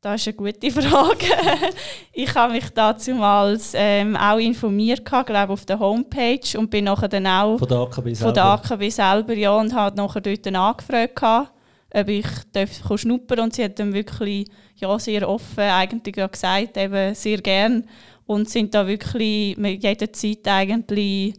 Das 0.00 0.20
ist 0.20 0.28
eine 0.28 0.36
gute 0.36 0.70
Frage. 0.70 1.26
ich 2.12 2.32
habe 2.32 2.52
mich 2.52 2.70
damals 2.70 3.72
ähm, 3.74 4.16
auch 4.16 4.38
informiert, 4.38 5.04
glaube 5.04 5.52
auf 5.52 5.64
der 5.64 5.80
Homepage 5.80 6.56
und 6.56 6.70
bin 6.70 6.84
nachher 6.84 7.08
dann 7.08 7.26
auch 7.26 7.58
von 7.58 7.66
der 7.66 7.78
AKB 7.78 8.14
selber? 8.14 8.16
Von 8.16 8.34
der 8.34 8.44
AKB 8.44 8.90
selber, 8.90 9.34
ja, 9.34 9.56
und 9.56 9.74
habe 9.74 9.96
nachher 9.96 10.20
dort 10.20 10.46
angefragt, 10.46 11.50
ob 11.92 12.08
ich 12.08 12.26
darf 12.52 13.00
schnuppern 13.00 13.40
und 13.40 13.54
sie 13.56 13.64
hat 13.64 13.78
dann 13.80 13.92
wirklich 13.92 14.46
ja, 14.76 14.96
sehr 15.00 15.28
offen 15.28 15.64
eigentlich 15.64 16.14
gesagt, 16.14 16.76
eben 16.76 17.14
sehr 17.16 17.38
gern 17.38 17.84
und 18.26 18.48
sind 18.48 18.74
da 18.74 18.86
wirklich 18.86 19.56
mit 19.56 19.82
jeder 19.82 20.12
Zeit 20.12 20.46
eigentlich 20.46 21.34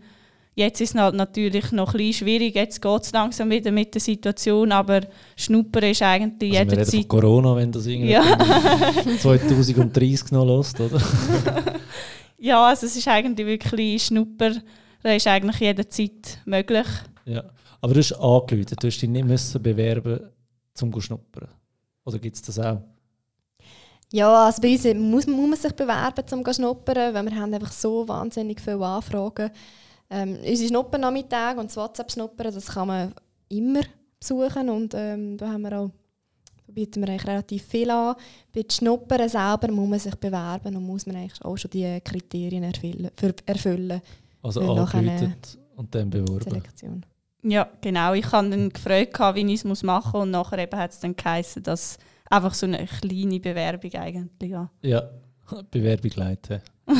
Jetzt 0.59 0.81
ist 0.81 0.93
es 0.93 0.99
halt 0.99 1.15
natürlich 1.15 1.71
noch 1.71 1.93
ein 1.93 1.97
bisschen 1.97 2.25
schwierig, 2.25 2.53
jetzt 2.53 2.81
geht 2.81 3.01
es 3.01 3.13
langsam 3.13 3.49
wieder 3.49 3.71
mit 3.71 3.93
der 3.93 4.01
Situation, 4.01 4.73
aber 4.73 4.99
Schnuppern 5.37 5.83
ist 5.83 6.01
eigentlich 6.01 6.59
also 6.59 6.71
jederzeit... 6.71 6.99
Von 6.99 7.07
Corona, 7.07 7.55
wenn 7.55 7.71
das 7.71 7.85
irgendwie 7.85 8.11
ja. 8.11 8.23
2030 9.19 10.33
noch 10.33 10.43
lässt, 10.43 10.77
oder? 10.81 11.01
ja, 12.39 12.67
also 12.67 12.87
es 12.87 12.97
ist 12.97 13.07
eigentlich 13.07 13.47
wirklich 13.47 14.03
Schnuppern, 14.03 14.61
das 15.01 15.15
ist 15.15 15.27
eigentlich 15.27 15.61
jederzeit 15.61 16.39
möglich. 16.43 16.87
Ja, 17.23 17.45
aber 17.79 17.93
du 17.93 17.99
hast 18.01 18.11
angerufen, 18.11 18.75
du 18.77 18.87
hast 18.87 18.99
dich 18.99 19.09
nicht 19.09 19.25
müssen 19.25 19.63
bewerben 19.63 20.19
zum 20.73 20.91
zu 20.91 20.99
schnuppern. 20.99 21.47
Oder 22.03 22.19
gibt 22.19 22.35
es 22.35 22.41
das 22.41 22.59
auch? 22.59 22.81
Ja, 24.11 24.47
also 24.47 24.61
bei 24.61 24.73
uns 24.73 24.83
muss, 24.93 25.25
muss 25.25 25.49
man 25.51 25.57
sich 25.57 25.71
bewerben, 25.71 26.25
um 26.33 26.43
zu 26.43 26.53
schnuppern, 26.53 27.13
weil 27.13 27.23
wir 27.23 27.35
haben 27.37 27.53
einfach 27.53 27.71
so 27.71 28.05
wahnsinnig 28.05 28.59
viele 28.59 28.85
Anfragen 28.85 29.45
haben 29.45 29.53
ähm, 30.09 30.37
unsere 30.45 30.67
Schnuppernachmittag 30.69 31.57
und 31.57 31.69
das 31.69 31.77
WhatsApp-Schnuppern, 31.77 32.53
das 32.53 32.67
kann 32.67 32.87
man 32.87 33.13
immer 33.49 33.81
besuchen 34.19 34.69
und 34.69 34.93
ähm, 34.95 35.37
da 35.37 35.49
haben 35.49 35.61
wir 35.61 35.79
auch 35.79 35.91
da 36.69 36.73
bieten 36.73 37.01
wir 37.01 37.09
eigentlich 37.09 37.27
relativ 37.27 37.63
viel 37.63 37.89
an. 37.89 38.15
Bei 38.53 38.61
den 38.61 38.69
Schnuppern 38.69 39.27
selber 39.27 39.71
muss 39.71 39.89
man 39.89 39.99
sich 39.99 40.15
bewerben 40.15 40.75
und 40.75 40.83
muss 40.83 41.07
man 41.07 41.15
eigentlich 41.15 41.43
auch 41.43 41.57
schon 41.57 41.71
die 41.71 41.99
Kriterien 42.01 42.63
erfüllen. 42.63 43.09
erfüllen 43.45 44.01
also 44.43 44.61
angeläutet 44.61 45.57
und 45.75 45.95
dann 45.95 46.09
beworben. 46.11 46.43
Selektion. 46.43 47.05
Ja, 47.41 47.69
genau. 47.81 48.13
Ich 48.13 48.31
habe 48.31 48.49
dann 48.49 48.69
gefragt, 48.69 49.35
wie 49.35 49.53
ich 49.53 49.65
es 49.65 49.83
machen 49.83 50.11
muss 50.11 50.23
und 50.23 50.31
nachher 50.31 50.69
hat 50.71 50.91
es 50.91 50.99
dann 50.99 51.15
geheißen, 51.15 51.63
dass 51.63 51.97
einfach 52.29 52.53
so 52.53 52.65
eine 52.65 52.85
kleine 52.85 53.39
Bewerbung 53.39 53.93
eigentlich. 53.95 54.51
Ja, 54.51 54.69
ja 54.81 55.09
Bewerbung 55.71 56.11
leiten. 56.15 56.61
du 56.85 56.93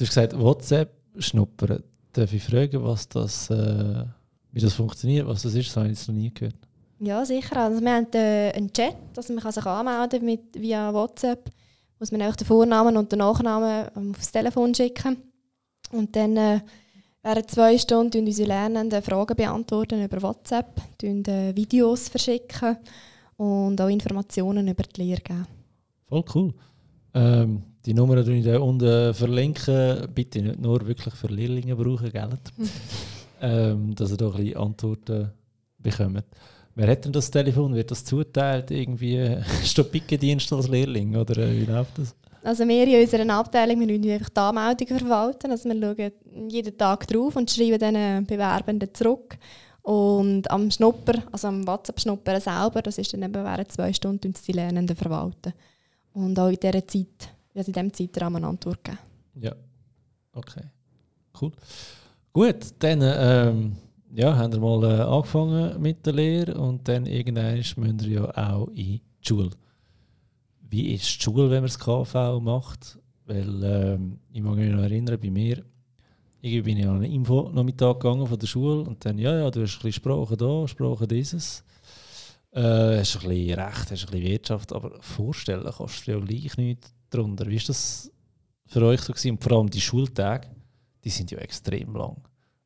hast 0.00 0.08
gesagt, 0.08 0.38
WhatsApp 0.38 0.92
schnuppern. 1.18 1.82
Darf 2.12 2.32
ich 2.32 2.42
fragen, 2.42 2.82
was 2.82 3.08
das, 3.08 3.50
äh, 3.50 4.04
wie 4.52 4.60
das 4.60 4.74
funktioniert, 4.74 5.26
was 5.26 5.42
das 5.42 5.54
ist? 5.54 5.68
Das 5.68 5.76
habe 5.76 5.88
ich 5.88 6.08
noch 6.08 6.14
nie 6.14 6.32
gehört. 6.32 6.56
Ja, 6.98 7.24
sicher. 7.24 7.56
Also 7.58 7.80
wir 7.80 7.94
haben 7.94 8.06
äh, 8.14 8.52
einen 8.52 8.72
Chat, 8.72 8.96
dass 9.12 9.28
man 9.28 9.52
sich 9.52 9.66
anmelden 9.66 10.24
mit, 10.24 10.40
via 10.54 10.92
WhatsApp. 10.92 11.50
Muss 11.98 12.12
man 12.12 12.22
auch 12.22 12.36
den 12.36 12.46
Vornamen 12.46 12.96
und 12.96 13.12
den 13.12 13.18
Nachnamen 13.18 13.88
ähm, 13.96 14.14
aufs 14.16 14.32
Telefon 14.32 14.74
schicken. 14.74 15.16
Und 15.92 16.16
dann 16.16 16.36
äh, 16.36 16.60
während 17.22 17.50
zwei 17.50 17.76
Stunden 17.76 18.24
unsere 18.26 18.48
Lernenden 18.48 19.02
Fragen 19.02 19.36
beantworten 19.36 20.02
über 20.02 20.22
WhatsApp, 20.22 20.80
äh, 21.02 21.54
Videos 21.54 22.08
verschicken 22.08 22.78
und 23.36 23.80
auch 23.80 23.88
Informationen 23.88 24.68
über 24.68 24.82
die 24.84 25.02
Lehre 25.02 25.20
geben. 25.20 25.46
Voll 26.08 26.24
cool. 26.34 26.54
Ähm, 27.14 27.62
die 27.86 27.94
Nummer 27.94 28.22
die 28.22 28.32
ich 28.32 28.44
da 28.44 28.58
unten 28.58 29.14
verlinken. 29.14 30.08
Bitte 30.12 30.42
nicht 30.42 30.60
nur 30.60 30.86
wirklich 30.86 31.14
für 31.14 31.28
Lehrlinge 31.28 31.76
brauchen, 31.76 32.10
gell? 32.10 32.28
ähm, 33.40 33.94
dass 33.94 34.10
ihr 34.10 34.16
da 34.16 34.26
ein 34.26 34.32
bisschen 34.32 34.56
Antworten 34.56 35.30
bekommt. 35.78 36.24
Wer 36.74 36.90
hat 36.90 37.04
denn 37.04 37.12
das 37.12 37.30
Telefon? 37.30 37.74
Wird 37.74 37.90
das 37.90 38.04
zuteilt? 38.04 38.70
Irgendwie 38.70 39.16
ist 39.62 39.78
da 39.78 39.82
Pickendienst 39.84 40.52
als 40.52 40.68
Lehrling? 40.68 41.16
Oder 41.16 41.38
äh, 41.38 41.60
wie 41.60 41.64
läuft 41.64 41.98
das? 41.98 42.14
Also 42.42 42.68
wir 42.68 42.86
in 42.86 43.00
unserer 43.00 43.28
Abteilung 43.34 43.80
wir 43.80 43.86
müssen 43.86 44.10
einfach 44.10 44.30
die 44.30 44.40
Anmeldung 44.40 44.98
verwalten. 44.98 45.50
Also 45.50 45.68
wir 45.68 45.80
schauen 45.80 46.12
jeden 46.48 46.76
Tag 46.76 47.06
drauf 47.06 47.34
und 47.36 47.50
schreiben 47.50 47.78
dann 47.78 48.26
Bewerbenden 48.26 48.92
zurück. 48.92 49.38
Und 49.82 50.50
am 50.50 50.70
Schnupper, 50.70 51.22
also 51.30 51.48
am 51.48 51.66
WhatsApp-Schnupper 51.66 52.40
selber, 52.40 52.82
das 52.82 52.98
ist 52.98 53.12
dann 53.12 53.22
eben 53.22 53.44
während 53.44 53.70
zwei 53.70 53.92
Stunden 53.92 54.34
die 54.46 54.52
Lernenden 54.52 54.96
verwalten. 54.96 55.52
Und 56.12 56.38
auch 56.38 56.48
in 56.48 56.56
dieser 56.60 56.86
Zeit 56.86 57.35
in 57.56 57.72
diesem 57.72 57.92
Zeitrahmen 57.92 58.36
eine 58.36 58.48
Antwort 58.48 58.82
geben. 58.82 58.98
Ja, 59.34 59.54
okay. 60.32 60.62
Cool. 61.40 61.52
Gut, 62.32 62.74
dann 62.78 63.00
ähm, 63.02 63.76
ja, 64.14 64.36
haben 64.36 64.52
wir 64.52 64.60
mal 64.60 65.02
angefangen 65.02 65.80
mit 65.80 66.04
der 66.04 66.12
Lehre 66.12 66.54
und 66.54 66.86
dann 66.88 67.06
irgendwann 67.06 67.56
müssen 67.56 68.00
wir 68.00 68.08
ja 68.08 68.52
auch 68.52 68.68
in 68.68 68.74
die 68.74 69.02
Schule. 69.20 69.50
Wie 70.68 70.94
ist 70.94 71.04
die 71.04 71.22
Schule, 71.22 71.50
wenn 71.50 71.62
man 71.62 71.70
das 71.70 71.78
KV 71.78 72.40
macht? 72.40 72.98
Weil 73.24 73.98
ich 74.32 74.42
mag 74.42 74.56
mich 74.56 74.70
noch 74.70 74.82
erinnern, 74.82 75.18
bei 75.20 75.30
mir 75.30 75.64
ich 76.40 76.62
bin 76.62 76.76
ja 76.76 76.90
an 76.90 76.96
einen 76.96 77.12
Info-Nachmittag 77.12 78.00
gegangen 78.00 78.26
von 78.26 78.38
der 78.38 78.46
Schule 78.46 78.82
und 78.82 79.04
dann, 79.04 79.18
ja, 79.18 79.36
ja, 79.36 79.50
du 79.50 79.62
hast 79.62 79.74
ein 79.74 79.82
bisschen 79.82 79.92
Sprache 79.92 80.36
da, 80.36 80.68
Sprache 80.68 81.08
dieses. 81.08 81.64
Äh, 82.52 82.98
hast 82.98 83.16
ein 83.16 83.28
bisschen 83.28 83.58
Recht, 83.58 83.90
hast 83.90 83.90
ein 83.90 84.10
bisschen 84.10 84.22
Wirtschaft, 84.22 84.72
aber 84.72 84.92
vorstellen 85.00 85.68
kannst 85.76 86.06
du 86.06 86.20
dir 86.20 86.36
ja 86.36 86.54
nicht 86.56 86.92
darunter. 87.10 87.46
Wie 87.46 87.56
war 87.56 87.66
das 87.66 88.10
für 88.66 88.82
euch 88.82 89.00
so? 89.00 89.12
Gewesen? 89.12 89.32
Und 89.32 89.42
vor 89.42 89.52
allem 89.52 89.70
die 89.70 89.80
Schultage, 89.80 90.48
die 91.04 91.10
sind 91.10 91.30
ja 91.30 91.38
extrem 91.38 91.94
lang. 91.94 92.16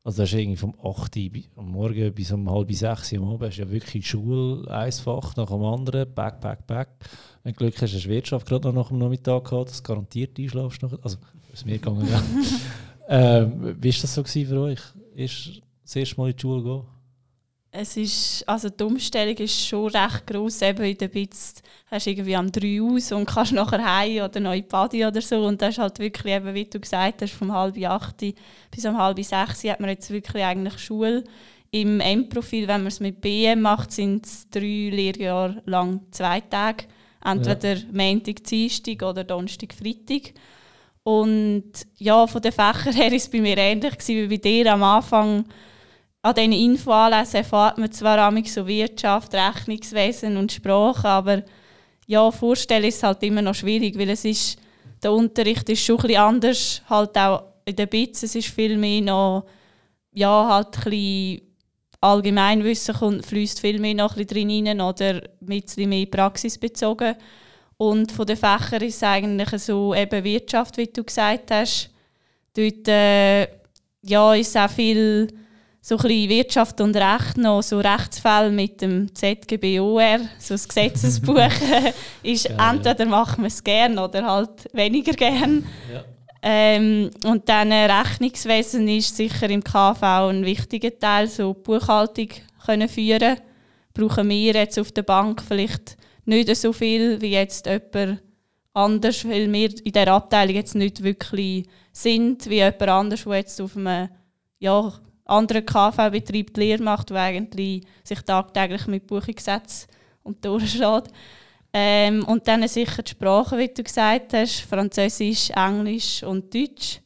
Also 0.03 0.23
das 0.23 0.33
ist 0.33 0.39
irgendwie 0.39 0.57
vom 0.57 0.73
8 0.83 1.15
Uhr 1.15 1.43
am 1.57 1.71
Morgen 1.71 2.11
bis 2.13 2.31
um 2.31 2.49
halb 2.49 2.73
6 2.73 3.13
Uhr 3.13 3.19
am 3.19 3.29
Abend, 3.29 3.49
hast 3.49 3.57
ja 3.57 3.69
wirklich 3.69 4.07
Schule, 4.07 4.69
ein 4.71 4.91
Fach 4.91 5.35
nach 5.35 5.49
dem 5.49 5.63
anderen, 5.63 6.11
back, 6.11 6.41
back, 6.41 6.65
back. 6.65 6.89
Wenn 7.43 7.53
du 7.53 7.57
Glück 7.59 7.79
hast, 7.79 7.93
hast 7.93 8.05
du 8.05 8.09
Wirtschaft 8.09 8.47
gerade 8.47 8.67
noch 8.67 8.73
nach 8.73 8.87
dem 8.87 8.97
Nachmittag 8.97 9.47
gehabt, 9.47 9.69
das 9.69 9.83
garantiert 9.83 10.39
einschlafst. 10.39 10.81
Noch. 10.81 10.97
Also, 11.03 11.17
ist 11.53 11.67
mir 11.67 11.77
gegangen, 11.77 12.07
ja. 12.09 12.23
ähm, 13.09 13.75
wie 13.79 13.93
war 13.93 14.01
das 14.01 14.15
so 14.15 14.23
für 14.23 14.61
euch? 14.61 14.79
Ist 15.13 15.61
das 15.83 15.95
erste 15.95 16.19
Mal 16.19 16.31
in 16.31 16.35
die 16.35 16.41
Schule 16.41 16.63
gehen? 16.63 16.83
Es 17.73 17.95
ist, 17.95 18.43
also 18.49 18.69
die 18.69 18.83
Umstellung 18.83 19.37
ist 19.37 19.65
schon 19.65 19.87
recht 19.87 20.27
gross. 20.27 20.61
Eben 20.61 20.83
in 20.83 20.97
der 20.97 21.07
Bitz 21.07 21.61
hast 21.89 22.05
du 22.05 22.09
irgendwie 22.09 22.35
am 22.35 22.51
3 22.51 22.81
aus 22.81 23.13
und 23.13 23.25
kannst 23.25 23.53
nachher 23.53 23.83
heim 23.83 24.25
oder 24.25 24.41
noch 24.41 24.51
in 24.51 24.63
die 24.63 24.67
Body 24.67 25.05
oder 25.05 25.21
so. 25.21 25.45
Und 25.45 25.61
das 25.61 25.75
ist 25.75 25.77
halt 25.77 25.97
wirklich, 25.99 26.33
eben, 26.33 26.53
wie 26.53 26.65
du 26.65 26.81
gesagt 26.81 27.21
hast, 27.21 27.33
vom 27.33 27.53
halb 27.53 27.81
8 27.81 28.33
bis 28.69 28.85
um 28.85 28.97
halb 28.97 29.23
6 29.23 29.63
hat 29.63 29.79
man 29.79 29.89
jetzt 29.89 30.09
wirklich 30.09 30.43
eigentlich 30.43 30.79
Schule. 30.79 31.23
Im 31.71 32.01
M-Profil, 32.01 32.67
wenn 32.67 32.81
man 32.81 32.87
es 32.87 32.99
mit 32.99 33.21
BM 33.21 33.61
macht, 33.61 33.93
sind 33.93 34.25
es 34.25 34.49
drei 34.49 34.89
Lehrjahre 34.91 35.61
lang 35.65 36.01
zwei 36.11 36.41
Tage. 36.41 36.83
Entweder 37.23 37.75
ja. 37.75 37.85
Montag, 37.93 38.43
Dienstag 38.43 39.01
oder 39.03 39.23
Donnerstag, 39.23 39.73
Freitag. 39.73 40.33
Und 41.03 41.71
ja, 41.97 42.27
von 42.27 42.41
den 42.41 42.51
Fächern 42.51 42.93
her 42.93 43.11
war 43.11 43.17
es 43.17 43.29
bei 43.29 43.39
mir 43.39 43.57
ähnlich 43.57 43.93
wie 44.07 44.27
bei 44.27 44.37
dir 44.37 44.73
am 44.73 44.83
Anfang 44.83 45.45
an 46.23 46.35
diesen 46.35 46.53
Infoanlässen 46.53 47.37
erfahrt 47.37 47.77
man 47.77 47.91
zwar 47.91 48.31
so 48.45 48.67
Wirtschaft, 48.67 49.33
Rechnungswesen 49.33 50.37
und 50.37 50.51
Sprache, 50.51 51.07
aber 51.07 51.43
ja, 52.05 52.29
vorstellen 52.29 52.85
ist 52.85 53.03
halt 53.03 53.23
immer 53.23 53.41
noch 53.41 53.55
schwierig, 53.55 53.97
weil 53.97 54.09
es 54.09 54.25
ist, 54.25 54.59
der 55.01 55.13
Unterricht 55.13 55.67
ist 55.69 55.83
schon 55.83 55.99
ein 56.01 56.15
anders, 56.17 56.81
halt 56.89 57.17
auch 57.17 57.43
in 57.65 57.75
der 57.75 57.85
BITS, 57.87 58.23
es 58.23 58.35
ist 58.35 58.49
viel 58.49 58.77
mehr 58.77 59.01
noch, 59.01 59.45
ja, 60.11 60.47
halt 60.47 60.77
ein 60.77 60.83
bisschen 60.83 61.41
Allgemeinwissen 62.01 62.95
kommt, 62.95 63.25
fließt 63.25 63.59
viel 63.59 63.79
mehr 63.79 63.93
noch 63.93 64.17
ein 64.17 64.25
drin 64.25 64.67
rein 64.67 64.81
oder 64.81 65.21
mit 65.39 65.75
mehr 65.77 66.05
praxisbezogen. 66.07 67.15
Und 67.77 68.11
von 68.11 68.25
den 68.25 68.37
Fächern 68.37 68.81
ist 68.81 68.95
es 68.95 69.03
eigentlich 69.03 69.61
so 69.61 69.93
eben 69.93 70.23
Wirtschaft, 70.23 70.77
wie 70.77 70.87
du 70.87 71.03
gesagt 71.03 71.51
hast. 71.51 71.89
Dort 72.55 72.87
äh, 72.87 73.43
ja, 74.01 74.33
ist 74.33 74.57
auch 74.57 74.69
viel 74.69 75.27
so 75.83 75.95
ein 75.97 76.01
bisschen 76.03 76.29
Wirtschaft 76.29 76.79
und 76.79 76.95
Recht 76.95 77.37
noch, 77.37 77.63
so 77.63 77.79
Rechtsfälle 77.79 78.51
mit 78.51 78.81
dem 78.81 79.13
ZGBOR, 79.13 80.19
so 80.37 80.53
das 80.53 80.67
Gesetzesbuch, 80.67 81.49
ist 82.23 82.47
Geil, 82.47 82.57
entweder 82.59 83.03
ja. 83.03 83.09
machen 83.09 83.43
wir 83.43 83.47
es 83.47 83.63
gern 83.63 83.97
oder 83.97 84.23
halt 84.23 84.69
weniger 84.73 85.13
gern. 85.13 85.65
Ja. 85.91 86.03
Ähm, 86.43 87.09
und 87.25 87.49
dann 87.49 87.71
Rechnungswesen 87.71 88.87
ist 88.87 89.15
sicher 89.15 89.49
im 89.49 89.63
KV 89.63 90.03
ein 90.29 90.45
wichtiger 90.45 90.97
Teil, 90.97 91.27
so 91.27 91.53
Buchhaltung 91.53 92.29
können 92.65 92.89
führen. 92.89 93.37
Brauchen 93.93 94.29
wir 94.29 94.53
jetzt 94.53 94.79
auf 94.79 94.91
der 94.91 95.03
Bank 95.03 95.41
vielleicht 95.47 95.97
nicht 96.25 96.55
so 96.55 96.73
viel 96.73 97.21
wie 97.21 97.31
jetzt 97.31 97.65
jemand 97.65 98.21
anders, 98.73 99.27
weil 99.27 99.51
wir 99.51 99.69
in 99.85 99.91
der 99.91 100.07
Abteilung 100.07 100.55
jetzt 100.55 100.75
nicht 100.75 101.03
wirklich 101.03 101.67
sind, 101.91 102.49
wie 102.49 102.55
jemand 102.55 102.87
anders, 102.87 103.23
der 103.23 103.35
jetzt 103.35 103.59
auf 103.59 103.75
einem 103.75 104.09
ja, 104.59 104.93
anderen 105.25 105.65
KV-Betrieb 105.65 106.53
die 106.53 106.59
Lehre 106.59 106.83
macht, 106.83 107.09
der 107.09 107.17
eigentlich 107.17 107.83
sich 108.03 108.21
tagtäglich 108.21 108.87
mit 108.87 109.07
Buchungssätzen 109.07 109.89
und 110.23 110.43
durchschlägt. 110.43 111.11
Ähm, 111.73 112.25
und 112.25 112.47
dann 112.47 112.67
sicher 112.67 113.01
die 113.01 113.11
Sprachen, 113.11 113.57
wie 113.57 113.69
du 113.69 113.81
gesagt 113.81 114.33
hast, 114.33 114.61
Französisch, 114.61 115.51
Englisch 115.51 116.21
und 116.23 116.53
Deutsch. 116.53 116.99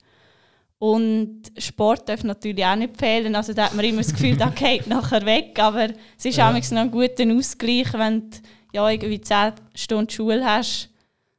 Und 0.79 1.43
Sport 1.57 2.09
darf 2.09 2.23
natürlich 2.23 2.65
auch 2.65 2.75
nicht 2.75 2.97
fehlen. 2.97 3.35
Also 3.35 3.53
da 3.53 3.65
hat 3.65 3.75
man 3.75 3.85
immer 3.85 4.01
das 4.01 4.11
Gefühl, 4.11 4.35
da 4.35 4.49
geht 4.55 4.87
nachher 4.87 5.25
weg. 5.25 5.57
Aber 5.59 5.89
es 6.17 6.25
ist 6.25 6.37
ja. 6.37 6.49
auch 6.49 6.53
noch 6.53 6.77
ein 6.77 6.91
guter 6.91 7.31
Ausgleich, 7.31 7.93
wenn 7.93 8.29
du 8.29 8.37
ja, 8.73 8.89
irgendwie 8.89 9.21
10 9.21 9.53
Stunden 9.73 10.09
Schule 10.09 10.43
hast, 10.43 10.89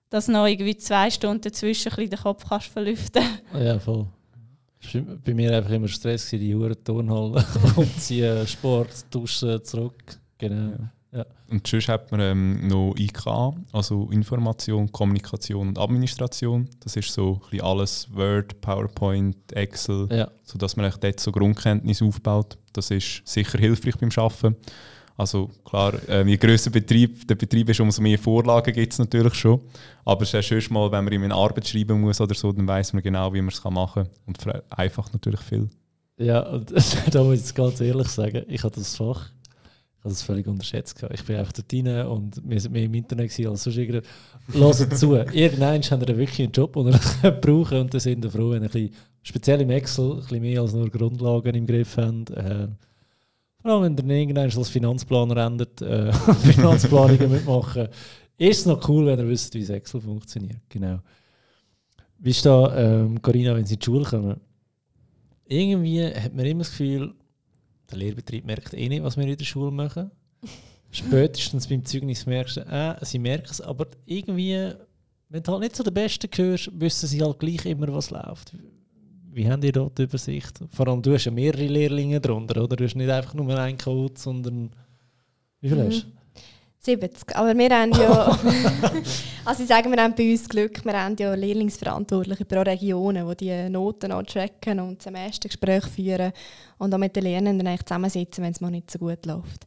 dass 0.08 0.26
du 0.26 0.32
noch 0.32 0.46
irgendwie 0.46 0.76
zwei 0.76 1.10
Stunden 1.10 1.42
dazwischen 1.42 1.92
ein 1.92 1.96
bisschen 1.96 2.10
den 2.10 2.18
Kopf 2.20 2.48
kannst 2.48 2.68
verlüften 2.68 3.22
Ja, 3.52 3.78
voll. 3.78 4.06
Bei 5.24 5.34
mir 5.34 5.56
einfach 5.56 5.70
immer 5.70 5.88
Stress, 5.88 6.26
gewesen, 6.30 6.44
die 6.44 6.54
Huren 6.54 6.84
Turnhalle 6.84 7.44
umziehen, 7.76 8.46
Sport, 8.46 9.06
Duschen, 9.10 9.62
zurück. 9.64 10.18
Genau. 10.38 10.72
Ja. 11.12 11.24
Und 11.48 11.66
sonst 11.66 11.88
hat 11.88 12.10
man 12.10 12.20
ähm, 12.20 12.68
noch 12.68 12.94
IK, 12.98 13.26
also 13.72 14.10
Information, 14.10 14.90
Kommunikation 14.92 15.68
und 15.68 15.78
Administration. 15.78 16.68
Das 16.80 16.96
ist 16.96 17.10
so 17.12 17.40
ein 17.52 17.60
alles 17.62 18.08
Word, 18.14 18.60
PowerPoint, 18.60 19.36
Excel, 19.52 20.08
Ja. 20.10 20.30
sodass 20.42 20.76
man 20.76 20.92
dort 21.00 21.20
so 21.20 21.32
Grundkenntnisse 21.32 22.04
aufbaut. 22.04 22.58
Das 22.72 22.90
ist 22.90 23.22
sicher 23.24 23.58
hilfreich 23.58 23.96
beim 23.96 24.10
Arbeiten. 24.14 24.56
Also 25.18 25.50
klar, 25.64 25.94
äh, 26.08 26.26
je 26.26 26.36
grösser 26.36 26.70
Betrieb 26.70 27.26
der 27.26 27.36
Betrieb 27.36 27.68
ist, 27.70 27.80
umso 27.80 28.02
mehr 28.02 28.18
Vorlagen 28.18 28.72
gibt 28.74 28.92
es 28.92 28.98
natürlich 28.98 29.34
schon. 29.34 29.60
Aber 30.04 30.22
es 30.22 30.34
ist 30.34 30.44
schön 30.44 30.62
mal, 30.70 30.92
wenn 30.92 31.04
man 31.04 31.12
ihm 31.12 31.22
eine 31.22 31.34
Arbeit 31.34 31.66
schreiben 31.66 32.00
muss 32.00 32.20
oder 32.20 32.34
so, 32.34 32.52
dann 32.52 32.68
weiß 32.68 32.92
man 32.92 33.02
genau, 33.02 33.32
wie 33.32 33.40
man 33.40 33.48
es 33.48 33.64
machen 33.64 34.04
kann. 34.04 34.12
Und 34.26 34.38
ver- 34.42 34.62
einfach 34.68 35.10
natürlich 35.12 35.40
viel. 35.40 35.70
Ja, 36.18 36.40
und 36.48 36.70
da 37.10 37.22
muss 37.24 37.34
ich 37.34 37.40
jetzt 37.40 37.54
ganz 37.54 37.80
ehrlich 37.80 38.08
sagen, 38.08 38.42
ich 38.48 38.62
hatte 38.62 38.78
das 38.80 38.94
Fach, 38.96 39.30
ich 39.98 40.04
habe 40.04 40.10
das 40.10 40.22
völlig 40.22 40.46
unterschätzt. 40.46 41.02
Ich 41.12 41.24
bin 41.24 41.36
einfach 41.36 41.52
dort 41.52 41.72
rein 41.72 42.06
und 42.06 42.42
wir 42.44 42.60
sind 42.60 42.72
mehr 42.72 42.84
im 42.84 42.94
Internet 42.94 43.30
als 43.46 43.62
sonst 43.62 43.76
irgendwie. 43.76 44.02
Hört 44.52 44.98
zu, 44.98 45.14
irgendwann 45.32 45.82
haben 45.82 46.06
wir 46.06 46.16
wirklich 46.16 46.42
einen 46.42 46.52
Job, 46.52 46.74
den 46.74 46.88
ihr 46.88 47.30
brauchen 47.40 47.78
und 47.80 47.94
dann 47.94 48.00
sind 48.00 48.22
wir 48.22 48.30
froh, 48.30 48.50
wenn 48.50 48.62
ihr 48.62 48.68
ein 48.68 48.70
bisschen, 48.72 48.94
speziell 49.22 49.60
im 49.62 49.70
Excel, 49.70 50.12
ein 50.12 50.16
bisschen 50.20 50.40
mehr 50.42 50.60
als 50.60 50.74
nur 50.74 50.90
Grundlagen 50.90 51.54
im 51.54 51.66
Griff 51.66 51.96
habt. 51.96 52.30
Vor 53.62 53.70
allem, 53.72 53.96
wenn 53.98 54.10
ihr 54.10 54.16
irgendwann 54.16 54.50
als 54.50 54.68
Finanzplaner 54.68 55.46
endet, 55.46 55.82
äh, 55.82 56.12
Finanzplanungen 56.52 57.30
mitmachen, 57.30 57.88
ist 58.38 58.60
es 58.60 58.66
noch 58.66 58.88
cool, 58.88 59.06
wenn 59.06 59.18
ihr 59.18 59.28
wisst, 59.28 59.54
wie 59.54 59.60
das 59.60 59.70
Excel 59.70 60.00
funktioniert. 60.00 60.60
Genau. 60.68 61.00
Wie 62.18 62.30
ist 62.30 62.46
da, 62.46 62.76
ähm, 62.76 63.20
Corinna, 63.20 63.54
wenn 63.54 63.66
Sie 63.66 63.74
in 63.74 63.80
die 63.80 63.84
Schule 63.84 64.04
kommen? 64.04 64.40
irgendwie 65.48 66.04
hat 66.06 66.34
man 66.34 66.46
immer 66.46 66.60
das 66.60 66.70
Gefühl, 66.70 67.14
der 67.90 67.98
Lehrbetrieb 67.98 68.44
merkt 68.44 68.74
eh 68.74 68.88
nicht, 68.88 69.02
was 69.02 69.16
wir 69.16 69.26
in 69.26 69.36
der 69.36 69.44
Schule 69.44 69.70
machen. 69.70 70.10
Spätestens 70.90 71.66
beim 71.66 71.84
Zeugnis 71.84 72.26
merkst 72.26 72.58
du, 72.58 72.60
äh, 72.60 72.96
sie 73.04 73.18
merken 73.18 73.48
es, 73.50 73.60
aber 73.60 73.86
irgendwie, 74.04 74.72
wenn 75.28 75.42
du 75.42 75.52
halt 75.52 75.62
nicht 75.62 75.76
zu 75.76 75.82
den 75.82 75.94
Besten 75.94 76.30
gehörst, 76.30 76.70
wissen 76.72 77.06
sie 77.06 77.22
halt 77.22 77.38
gleich 77.38 77.64
immer, 77.66 77.92
was 77.92 78.10
läuft. 78.10 78.54
Wie 79.36 79.50
haben 79.50 79.60
die 79.60 79.70
dort 79.70 79.98
die 79.98 80.04
Übersicht? 80.04 80.60
Vor 80.70 80.88
allem, 80.88 81.02
du 81.02 81.12
hast 81.12 81.26
ja 81.26 81.30
mehrere 81.30 81.66
Lehrlinge 81.66 82.22
drunter, 82.22 82.64
oder? 82.64 82.74
Du 82.74 82.84
hast 82.84 82.94
nicht 82.94 83.10
einfach 83.10 83.34
nur 83.34 83.54
einen 83.58 83.76
Code, 83.76 84.14
sondern. 84.16 84.70
Wie 85.60 85.68
viel 85.68 85.76
Mhm. 85.76 85.86
hast 85.88 86.04
du? 86.04 86.06
70. 86.80 87.36
Aber 87.36 87.54
wir 87.54 87.68
haben 87.68 87.92
ja, 87.92 88.38
also 89.44 89.62
ich 89.62 89.68
sage, 89.68 89.90
wir 89.90 90.02
haben 90.02 90.14
bei 90.14 90.30
uns 90.30 90.48
Glück, 90.48 90.82
wir 90.82 91.02
haben 91.02 91.16
ja 91.18 91.34
Lehrlingsverantwortliche 91.34 92.46
pro 92.46 92.60
Regionen, 92.62 93.28
die 93.28 93.44
die 93.44 93.68
Noten 93.68 94.12
auch 94.12 94.22
tracken 94.22 94.80
und 94.80 95.02
Semestergespräche 95.02 95.90
führen 95.90 96.32
und 96.78 96.94
auch 96.94 96.98
mit 96.98 97.14
den 97.14 97.24
Lernenden 97.24 97.66
eigentlich 97.66 97.84
zusammensitzen, 97.84 98.42
wenn 98.42 98.52
es 98.52 98.62
mal 98.62 98.70
nicht 98.70 98.90
so 98.90 98.98
gut 99.00 99.26
läuft. 99.26 99.66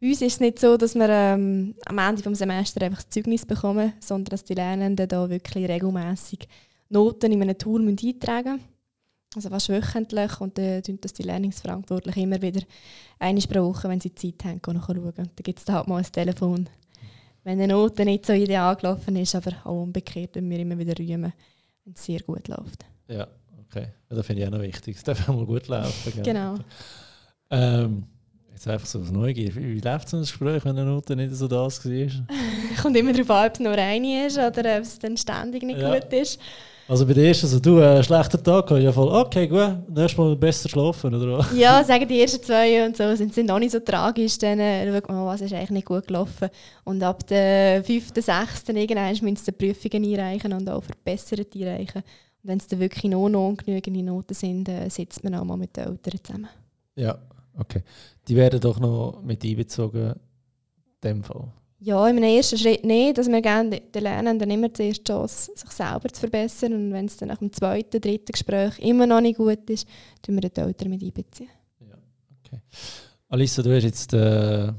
Bei 0.00 0.06
uns 0.08 0.22
ist 0.22 0.34
es 0.34 0.40
nicht 0.40 0.58
so, 0.58 0.78
dass 0.78 0.94
wir 0.94 1.08
ähm, 1.10 1.74
am 1.84 1.98
Ende 1.98 2.22
des 2.22 2.38
Semesters 2.38 2.82
einfach 2.82 3.02
das 3.02 3.10
Zeugnis 3.10 3.44
bekommen, 3.44 3.92
sondern 4.00 4.30
dass 4.30 4.44
die 4.44 4.54
Lernenden 4.54 5.06
da 5.06 5.28
wirklich 5.28 5.68
regelmäßig 5.68 6.48
Noten 6.88 7.32
in 7.32 7.42
einem 7.42 7.58
Tool 7.58 7.86
eintragen 7.86 8.52
müssen. 8.52 8.71
Also 9.34 9.48
fast 9.48 9.68
wöchentlich 9.70 10.40
und 10.40 10.58
dann 10.58 10.82
tun 10.82 10.98
das 11.00 11.12
die 11.14 11.22
Lehrlingsverantwortlichen 11.22 12.22
immer 12.24 12.42
wieder 12.42 12.60
einmal 13.18 13.42
pro 13.46 13.62
Woche, 13.64 13.88
wenn 13.88 14.00
sie 14.00 14.14
Zeit 14.14 14.44
haben, 14.44 14.60
nachschauen. 14.74 14.98
Und 14.98 15.16
dann 15.18 15.30
gibt 15.42 15.58
es 15.58 15.64
da 15.64 15.74
halt 15.74 15.88
mal 15.88 15.98
ein 15.98 16.12
Telefon. 16.12 16.68
Wenn 17.44 17.58
eine 17.60 17.72
Note 17.72 18.04
nicht 18.04 18.26
so 18.26 18.34
ideal 18.34 18.76
gelaufen 18.76 19.16
ist, 19.16 19.34
aber 19.34 19.52
auch 19.64 19.82
umgekehrt, 19.82 20.36
wenn 20.36 20.48
wir 20.50 20.58
immer 20.58 20.78
wieder 20.78 20.96
rühmen, 20.98 21.32
wenn 21.84 21.94
es 21.94 22.04
sehr 22.04 22.20
gut 22.20 22.46
läuft. 22.48 22.84
Ja, 23.08 23.26
okay. 23.68 23.88
Ja, 24.10 24.16
das 24.16 24.26
finde 24.26 24.42
ich 24.42 24.48
auch 24.48 24.52
noch 24.52 24.60
wichtig. 24.60 24.96
Es 24.96 25.02
darf 25.02 25.28
auch 25.28 25.34
mal 25.34 25.46
gut 25.46 25.66
laufen. 25.66 26.12
gell? 26.14 26.22
Genau. 26.22 26.54
Ähm, 27.50 28.04
jetzt 28.52 28.68
einfach 28.68 28.86
so 28.86 29.00
aus 29.00 29.10
Neugier. 29.10 29.54
Wie, 29.56 29.74
wie 29.76 29.80
läuft 29.80 30.08
so 30.08 30.18
ein 30.18 30.20
Gespräch, 30.22 30.64
wenn 30.64 30.76
eine 30.78 30.84
Note 30.84 31.16
nicht 31.16 31.34
so 31.34 31.48
das 31.48 31.84
war? 31.84 32.26
Kommt 32.82 32.96
immer 32.96 33.12
darauf 33.12 33.30
an, 33.30 33.46
ob 33.48 33.54
es 33.54 33.60
nur 33.60 33.72
eine 33.72 34.26
ist 34.26 34.38
oder 34.38 34.76
ob 34.76 34.82
es 34.82 34.98
dann 34.98 35.16
ständig 35.16 35.62
nicht 35.64 35.80
Ja. 35.80 35.94
gut 35.98 36.12
ist. 36.12 36.38
Also 36.88 37.06
bei 37.06 37.14
der 37.14 37.24
ersten, 37.28 37.46
also 37.46 37.60
du, 37.60 37.78
äh, 37.78 38.02
schlechter 38.02 38.42
Tag, 38.42 38.66
gehabt, 38.66 38.82
ja 38.82 38.92
voll, 38.92 39.08
okay, 39.08 39.46
gut, 39.46 39.88
nächstes 39.88 40.18
Mal 40.18 40.36
besser 40.36 40.68
schlafen, 40.68 41.14
oder 41.14 41.38
was? 41.38 41.56
Ja, 41.56 41.82
sagen 41.84 42.06
die 42.08 42.20
ersten 42.20 42.42
zwei 42.42 42.84
und 42.84 42.96
so 42.96 43.14
sind, 43.14 43.32
sind 43.32 43.50
auch 43.50 43.58
nicht 43.58 43.72
so 43.72 43.80
tragisch. 43.80 44.36
Dann 44.38 44.58
äh, 44.58 44.92
schaut 44.92 45.08
man, 45.08 45.26
was 45.26 45.40
ist 45.40 45.52
eigentlich 45.52 45.70
nicht 45.70 45.86
gut 45.86 46.06
gelaufen. 46.06 46.48
Und 46.84 47.02
ab 47.02 47.26
der 47.26 47.84
fünften, 47.84 48.20
sechsten 48.20 48.76
irgendwann 48.76 49.10
müssen 49.10 49.36
sie 49.36 49.52
die 49.52 49.72
Prüfungen 49.72 50.04
einreichen 50.04 50.52
und 50.52 50.68
auch 50.68 50.82
verbessert 50.82 51.54
einreichen. 51.54 52.02
Und 52.42 52.50
wenn 52.50 52.58
es 52.58 52.66
dann 52.66 52.80
wirklich 52.80 53.10
noch, 53.10 53.28
noch 53.28 53.48
ungenügende 53.48 54.02
Noten 54.02 54.34
sind, 54.34 54.68
äh, 54.68 54.88
sitzt 54.88 55.22
man 55.22 55.34
auch 55.36 55.44
mal 55.44 55.56
mit 55.56 55.76
den 55.76 55.84
Eltern 55.84 56.20
zusammen. 56.22 56.48
Ja, 56.96 57.16
okay. 57.56 57.82
Die 58.26 58.36
werden 58.36 58.60
doch 58.60 58.80
noch 58.80 59.20
mit 59.22 59.44
einbezogen, 59.44 60.12
in 60.12 60.14
dem 61.02 61.22
Fall. 61.22 61.48
Ja, 61.84 62.06
in 62.06 62.16
einem 62.16 62.36
ersten 62.36 62.58
Schritt 62.58 62.84
nicht, 62.84 63.18
dass 63.18 63.26
wir 63.26 63.42
gerne 63.42 63.80
den 63.80 64.02
Lernenden 64.04 64.48
immer 64.52 64.72
zuerst 64.72 65.00
die 65.00 65.12
Chance, 65.12 65.50
sich 65.52 65.70
selber 65.70 66.08
zu 66.10 66.20
verbessern. 66.20 66.74
Und 66.74 66.92
wenn 66.92 67.06
es 67.06 67.16
dann 67.16 67.26
nach 67.28 67.38
dem 67.38 67.52
zweiten, 67.52 68.00
dritten 68.00 68.30
Gespräch 68.30 68.78
immer 68.78 69.04
noch 69.04 69.20
nicht 69.20 69.36
gut 69.36 69.68
ist, 69.68 69.88
tun 70.22 70.36
wir 70.36 70.48
die 70.48 70.60
Eltern 70.60 70.90
mit 70.90 71.02
einbeziehen. 71.02 71.50
Alissa, 73.28 73.62
du 73.62 73.74
hast 73.74 73.82
jetzt, 73.82 74.12
äh, 74.12 74.66
ja, 74.66 74.74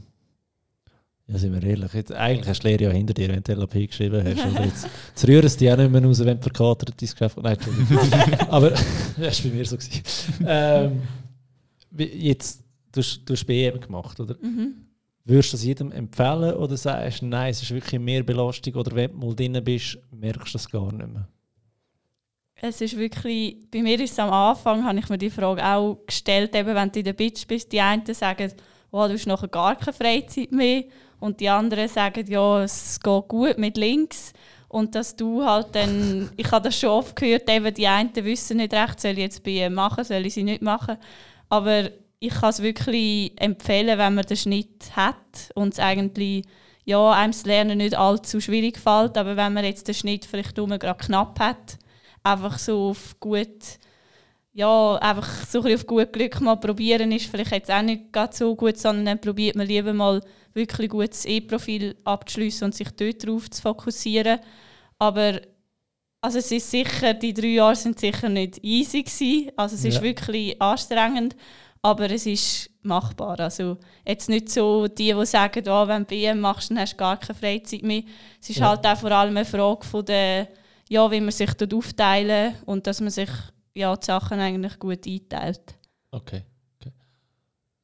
sind 1.27 1.51
wir 1.53 1.63
ehrlich, 1.69 1.93
jetzt, 1.93 2.13
eigentlich 2.13 2.47
hast 2.47 2.63
du 2.63 2.69
die 2.69 2.77
Lehre 2.77 2.83
ja 2.83 2.97
hinter 2.97 3.13
dir, 3.13 3.27
wenn 3.27 3.43
du 3.43 3.53
LAP 3.53 3.73
geschrieben 3.73 4.23
hast. 4.23 4.45
Oder 4.53 4.63
jetzt, 4.63 4.87
jetzt 5.09 5.27
rühren 5.27 5.49
sie 5.49 5.57
dich 5.57 5.71
auch 5.73 5.77
nicht 5.77 5.91
mehr 5.91 6.05
raus, 6.05 6.19
wenn 6.19 6.37
du 6.37 6.43
verkatert 6.43 6.93
dein 7.01 7.09
Geschäft 7.09 7.37
Nein. 7.37 7.57
Aber 8.47 8.69
das 9.17 9.43
war 9.43 9.51
bei 9.51 9.57
mir 9.57 9.65
so. 9.65 9.75
Gewesen. 9.75 10.03
Ähm, 10.47 11.01
jetzt, 11.97 12.63
du 12.93 13.01
hast, 13.01 13.23
du 13.25 13.33
hast 13.33 13.45
BM 13.45 13.81
gemacht, 13.81 14.17
oder? 14.21 14.37
Mhm. 14.41 14.92
Würdest 15.25 15.53
du 15.53 15.57
das 15.57 15.63
jedem 15.63 15.91
empfehlen 15.91 16.53
oder 16.55 16.75
sagst 16.75 17.21
du, 17.21 17.27
nein, 17.27 17.51
es 17.51 17.61
ist 17.61 17.71
wirklich 17.71 17.99
mehr 17.99 18.23
Belastung 18.23 18.75
oder 18.75 18.93
wenn 18.93 19.11
du 19.11 19.17
mal 19.17 19.35
drin 19.35 19.63
bist, 19.63 19.97
merkst 20.11 20.53
du 20.53 20.57
das 20.57 20.69
gar 20.69 20.91
nicht 20.91 21.07
mehr? 21.07 21.27
Es 22.55 22.81
ist 22.81 22.97
wirklich, 22.97 23.57
bei 23.71 23.81
mir 23.81 23.99
ist 23.99 24.11
es 24.11 24.19
am 24.19 24.31
Anfang, 24.31 24.85
habe 24.85 24.99
ich 24.99 25.09
mir 25.09 25.17
die 25.17 25.29
Frage 25.29 25.65
auch 25.65 25.97
gestellt, 26.05 26.55
eben 26.55 26.75
wenn 26.75 26.91
du 26.91 26.99
in 26.99 27.05
der 27.05 27.13
Bitch 27.13 27.47
bist, 27.47 27.71
die 27.71 27.79
einen 27.79 28.05
sagen, 28.13 28.53
oh, 28.91 29.07
du 29.07 29.13
hast 29.13 29.25
nachher 29.25 29.47
gar 29.47 29.75
keine 29.75 29.93
Freizeit 29.93 30.51
mehr 30.51 30.83
und 31.19 31.39
die 31.39 31.49
anderen 31.49 31.87
sagen, 31.87 32.25
ja, 32.29 32.63
es 32.63 32.99
geht 32.99 33.27
gut 33.27 33.57
mit 33.57 33.77
links 33.77 34.33
und 34.67 34.95
dass 34.95 35.15
du 35.15 35.43
halt 35.45 35.67
dann, 35.73 36.31
ich 36.37 36.51
habe 36.51 36.67
das 36.67 36.79
schon 36.79 36.89
oft 36.89 37.15
gehört, 37.15 37.49
eben 37.49 37.73
die 37.73 37.87
einen 37.87 38.15
wissen 38.15 38.57
nicht 38.57 38.73
recht, 38.73 38.99
soll 38.99 39.11
ich 39.11 39.19
jetzt 39.19 39.43
bei 39.43 39.69
machen, 39.69 40.03
soll 40.03 40.25
ich 40.25 40.33
sie 40.33 40.43
nicht 40.43 40.61
machen, 40.61 40.97
aber 41.49 41.89
ich 42.25 42.33
kann 42.35 42.51
es 42.51 42.61
wirklich 42.61 43.33
empfehlen, 43.35 43.97
wenn 43.97 44.13
man 44.13 44.25
den 44.25 44.37
Schnitt 44.37 44.95
hat 44.95 45.51
und 45.55 45.73
es 45.73 45.79
eigentlich 45.79 46.45
ja, 46.85 47.11
einem 47.11 47.33
das 47.33 47.45
Lernen 47.45 47.77
nicht 47.79 47.95
allzu 47.95 48.39
schwierig 48.39 48.77
fällt, 48.77 49.17
aber 49.17 49.35
wenn 49.35 49.53
man 49.53 49.65
jetzt 49.65 49.87
den 49.87 49.95
Schnitt 49.95 50.25
vielleicht 50.25 50.55
nur 50.57 50.67
gerade 50.77 51.03
knapp 51.03 51.37
hat, 51.39 51.77
einfach 52.23 52.57
so 52.59 52.89
auf 52.89 53.19
gut, 53.19 53.77
ja, 54.53 54.95
einfach 54.95 55.45
so 55.45 55.63
ein 55.63 55.73
auf 55.75 55.85
gut 55.85 56.13
Glück 56.13 56.39
mal 56.39 56.55
probieren 56.55 57.11
ist 57.11 57.25
vielleicht 57.29 57.51
jetzt 57.51 57.71
auch 57.71 57.81
nicht 57.81 58.13
gerade 58.13 58.35
so 58.35 58.55
gut, 58.55 58.77
sondern 58.77 59.05
dann 59.05 59.21
probiert 59.21 59.55
man 59.57 59.67
lieber 59.67 59.93
mal 59.93 60.21
wirklich 60.53 60.89
gutes 60.89 61.25
E-Profil 61.25 61.95
abzuschliessen 62.05 62.65
und 62.65 62.75
sich 62.75 62.89
dort 62.91 63.25
drauf 63.25 63.49
zu 63.49 63.61
fokussieren. 63.61 64.39
Aber 64.99 65.41
also 66.21 66.37
es 66.37 66.51
ist 66.51 66.71
sicher, 66.71 67.13
die 67.13 67.33
drei 67.33 67.47
Jahre 67.47 67.75
sind 67.75 67.99
sicher 67.99 68.29
nicht 68.29 68.63
easy 68.63 69.03
gewesen. 69.03 69.51
Also 69.57 69.75
es 69.75 69.83
ist 69.83 69.95
Ja. 69.95 70.01
wirklich 70.03 70.61
anstrengend, 70.61 71.35
aber 71.83 72.09
es 72.09 72.25
ist 72.25 72.69
machbar. 72.81 73.39
Also 73.41 73.77
jetzt 74.07 74.29
nicht 74.29 74.49
so 74.49 74.87
die, 74.87 75.13
die 75.13 75.25
sagen, 75.25 75.63
oh, 75.67 75.87
wenn 75.87 76.01
du 76.03 76.07
BM 76.07 76.39
machst, 76.39 76.71
dann 76.71 76.79
hast 76.79 76.93
du 76.93 76.97
gar 76.97 77.17
keine 77.19 77.37
Freizeit 77.37 77.83
mehr. 77.83 78.03
Es 78.41 78.49
ist 78.49 78.57
Ja. 78.57 78.69
halt 78.69 78.85
auch 78.87 78.97
vor 78.97 79.11
allem 79.11 79.35
eine 79.37 79.45
Frage 79.45 79.85
von 79.85 80.03
der, 80.05 80.47
ja, 80.89 81.09
wie 81.11 81.19
man 81.21 81.31
sich 81.31 81.53
dort 81.53 81.73
aufteilen 81.73 82.55
und 82.65 82.87
dass 82.87 83.01
man 83.01 83.09
sich 83.11 83.29
ja, 83.75 83.95
die 83.95 84.05
Sachen 84.05 84.39
eigentlich 84.39 84.79
gut 84.79 85.05
einteilt. 85.05 85.61
Okay. 86.11 86.43
okay. 86.79 86.91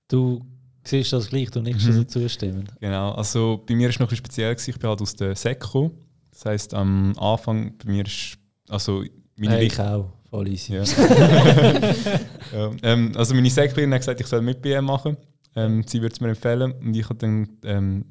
Du 0.08 0.46
siehst 0.84 1.12
das 1.14 1.28
gleich, 1.30 1.50
du 1.52 1.62
nickst 1.62 1.84
Mhm. 1.86 1.92
also 1.92 2.04
zustimmen. 2.06 2.70
Genau, 2.80 3.12
also 3.14 3.64
bei 3.68 3.76
mir 3.76 3.84
war 3.86 3.90
es 3.90 4.00
noch 4.00 4.06
ein 4.08 4.10
bisschen 4.10 4.26
speziell, 4.26 4.54
gewesen. 4.56 4.70
ich 4.72 4.80
bin 4.80 4.90
halt 4.90 5.02
aus 5.02 5.16
der 5.16 5.36
SECO. 5.36 5.92
Das 6.32 6.46
heisst, 6.46 6.74
am 6.74 7.18
Anfang 7.20 7.76
bei 7.80 7.92
mir 7.92 8.06
ist, 8.06 8.38
also 8.70 9.04
meine 9.36 9.56
Hey, 9.56 9.66
ich 9.66 9.80
auch, 9.80 10.10
voll 10.30 10.48
easy. 10.48 10.76
Ja. 10.76 10.84
ja, 12.54 12.72
ähm, 12.84 13.12
also 13.16 13.34
meine 13.34 13.50
Säcklehrerin 13.50 13.94
hat 13.94 14.02
gesagt, 14.02 14.22
ich 14.22 14.28
soll 14.28 14.42
mit 14.42 14.62
BM 14.62 14.86
machen. 14.86 15.18
Ähm, 15.56 15.84
sie 15.86 16.02
würde 16.02 16.14
es 16.14 16.22
mir 16.22 16.30
empfehlen. 16.30 16.72
Und 16.72 16.96
ich 16.96 17.06
habe 17.06 17.16
dann 17.16 17.50
ähm, 17.64 18.06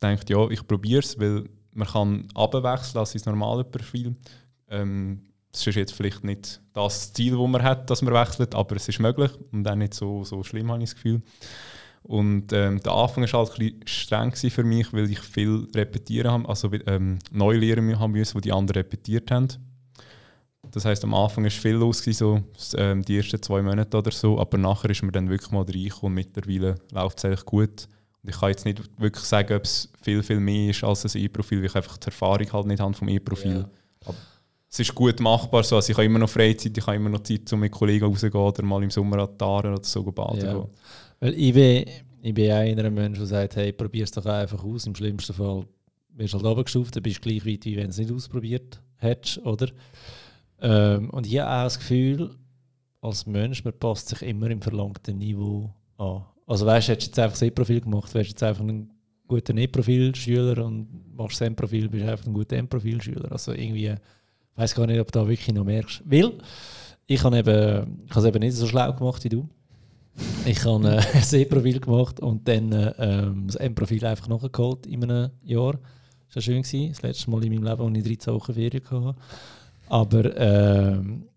gedacht, 0.00 0.28
ja, 0.30 0.48
ich 0.50 0.66
probiere 0.66 1.00
es, 1.00 1.18
weil 1.18 1.44
man 1.72 1.88
kann 1.88 2.28
abwechseln 2.34 3.00
als 3.00 3.12
sein 3.12 3.22
normales 3.26 3.66
Profil. 3.70 4.16
Ähm, 4.68 5.22
es 5.52 5.66
ist 5.66 5.76
jetzt 5.76 5.92
vielleicht 5.92 6.24
nicht 6.24 6.60
das 6.72 7.12
Ziel, 7.12 7.36
das 7.36 7.48
man 7.48 7.62
hat, 7.62 7.88
dass 7.88 8.02
man 8.02 8.14
wechselt, 8.14 8.54
aber 8.54 8.76
es 8.76 8.88
ist 8.88 8.98
möglich 8.98 9.30
und 9.52 9.68
auch 9.68 9.76
nicht 9.76 9.94
so, 9.94 10.24
so 10.24 10.42
schlimm, 10.42 10.70
habe 10.70 10.82
ich 10.82 10.90
das 10.90 10.96
Gefühl. 10.96 11.22
Und 12.02 12.52
ähm, 12.52 12.80
der 12.80 12.92
Anfang 12.92 13.24
war 13.32 13.46
halt 13.46 13.58
ein 13.58 13.80
streng 13.86 14.32
für 14.34 14.64
mich, 14.64 14.92
weil 14.92 15.10
ich 15.10 15.20
viel 15.20 15.66
repetieren 15.74 16.30
habe, 16.30 16.48
also 16.48 16.70
ähm, 16.86 17.18
neu 17.30 17.56
lernen 17.56 17.98
haben 17.98 18.12
müssen, 18.12 18.38
die 18.38 18.48
die 18.48 18.52
anderen 18.52 18.82
repetiert 18.82 19.30
haben. 19.30 19.48
Das 20.74 20.84
heißt, 20.84 21.04
am 21.04 21.14
Anfang 21.14 21.44
war 21.44 21.50
viel 21.52 21.74
los, 21.74 22.02
so 22.02 22.42
ähm, 22.76 23.04
die 23.04 23.16
ersten 23.16 23.40
zwei 23.40 23.62
Monate 23.62 23.96
oder 23.96 24.10
so, 24.10 24.40
aber 24.40 24.58
nachher 24.58 24.90
ist 24.90 25.02
man 25.02 25.12
dann 25.12 25.30
wirklich 25.30 25.52
mal 25.52 25.62
reingekommen 25.62 26.06
und 26.06 26.14
mittlerweile 26.14 26.74
läuft 26.90 27.18
es 27.18 27.24
eigentlich 27.24 27.44
gut. 27.44 27.88
Und 28.20 28.30
ich 28.30 28.40
kann 28.40 28.48
jetzt 28.48 28.64
nicht 28.64 28.82
wirklich 28.98 29.24
sagen, 29.24 29.54
ob 29.54 29.62
es 29.62 29.88
viel, 30.02 30.20
viel 30.24 30.40
mehr 30.40 30.70
ist 30.70 30.82
als 30.82 31.04
ein 31.04 31.22
E-Profil, 31.22 31.58
weil 31.60 31.66
ich 31.66 31.76
einfach 31.76 31.96
die 31.96 32.06
Erfahrung 32.06 32.52
halt 32.52 32.66
nicht 32.66 32.80
habe 32.80 32.92
vom 32.92 33.08
E-Profil. 33.08 33.66
Ja. 34.04 34.14
Es 34.68 34.80
ist 34.80 34.92
gut 34.92 35.20
machbar, 35.20 35.62
so. 35.62 35.76
also 35.76 35.92
ich 35.92 35.96
habe 35.96 36.06
immer 36.06 36.18
noch 36.18 36.28
Freizeit, 36.28 36.76
ich 36.76 36.84
habe 36.84 36.96
immer 36.96 37.10
noch 37.10 37.22
Zeit, 37.22 37.52
um 37.52 37.60
mit 37.60 37.70
Kollegen 37.70 38.06
rauszugehen 38.06 38.44
oder 38.44 38.62
mal 38.64 38.82
im 38.82 38.90
Sommer 38.90 39.18
an 39.20 39.28
die 39.30 39.38
Tare 39.38 39.72
oder 39.74 39.84
so 39.84 40.02
baden 40.02 40.40
gehen. 40.40 40.64
Weil 41.20 41.34
ich 41.34 41.54
bin, 41.54 41.84
ich 42.20 42.34
bin 42.34 42.50
einer 42.50 42.90
Mensch, 42.90 43.18
der 43.18 43.28
sagt, 43.28 43.54
hey, 43.54 43.70
probier 43.70 44.02
es 44.02 44.10
doch 44.10 44.26
einfach 44.26 44.64
aus. 44.64 44.88
Im 44.88 44.96
schlimmsten 44.96 45.34
Fall 45.34 45.66
wirst 46.16 46.34
du 46.34 46.38
halt 46.38 46.46
runtergestuft, 46.46 46.96
dann 46.96 47.04
bist 47.04 47.24
du 47.24 47.28
gleich 47.28 47.46
weit, 47.46 47.64
wie 47.64 47.76
wenn 47.76 47.84
du 47.84 47.90
es 47.90 47.98
nicht 47.98 48.10
ausprobiert 48.10 48.80
hättest, 48.96 49.38
oder? 49.46 49.68
Ähm, 50.60 51.10
und 51.10 51.26
ich 51.26 51.38
habe 51.38 51.50
auch 51.50 51.64
das 51.64 51.78
Gefühl, 51.78 52.36
als 53.00 53.26
Mensch, 53.26 53.64
man 53.64 53.78
passt 53.78 54.08
sich 54.08 54.22
immer 54.22 54.50
im 54.50 54.62
verlangten 54.62 55.18
Niveau 55.18 55.74
an. 55.98 56.24
Also 56.46 56.66
weißt 56.66 56.88
du, 56.88 56.92
hättest 56.92 57.08
jetzt 57.08 57.18
einfach 57.18 57.38
das 57.38 57.42
E-Profil 57.42 57.80
gemacht, 57.80 58.12
wärst 58.14 58.30
jetzt 58.30 58.42
einfach 58.42 58.64
ein 58.64 58.90
guter 59.26 59.54
E-Profil-Schüler 59.54 60.64
und 60.64 61.16
machst 61.16 61.40
das 61.40 61.46
M-Profil, 61.48 61.88
bist 61.88 62.06
einfach 62.06 62.26
ein 62.26 62.34
guter 62.34 62.56
M-Profil-Schüler. 62.56 63.32
Also 63.32 63.52
irgendwie, 63.52 63.88
ich 63.88 63.98
weiß 64.56 64.74
gar 64.74 64.86
nicht, 64.86 65.00
ob 65.00 65.10
du 65.10 65.20
da 65.20 65.28
wirklich 65.28 65.54
noch 65.54 65.64
merkst. 65.64 66.02
Weil, 66.04 66.32
ich 67.06 67.22
habe 67.22 67.38
eben, 67.38 68.04
ich 68.08 68.14
habe 68.14 68.28
eben 68.28 68.38
nicht 68.40 68.56
so 68.56 68.66
schlau 68.66 68.92
gemacht 68.92 69.22
wie 69.24 69.28
du. 69.28 69.48
Ich 70.46 70.64
habe 70.64 70.88
äh, 70.88 70.98
ein 71.14 71.40
E-Profil 71.40 71.80
gemacht 71.80 72.20
und 72.20 72.46
dann 72.46 72.72
äh, 72.72 73.30
das 73.46 73.56
M-Profil 73.56 74.04
einfach 74.06 74.28
nachgeholt 74.28 74.86
in 74.86 75.04
einem 75.04 75.30
Jahr. 75.42 75.78
Das 76.28 76.36
war 76.36 76.42
schön. 76.42 76.62
Das 76.62 77.02
letzte 77.02 77.30
Mal 77.30 77.44
in 77.44 77.52
meinem 77.52 77.64
Leben, 77.64 77.96
als 77.96 77.98
ich 77.98 78.18
13 78.18 78.34
Wochen 78.34 78.54
Ferien 78.54 78.84
hatte. 78.90 79.16
Aber 79.94 80.36
ähm, 80.36 81.28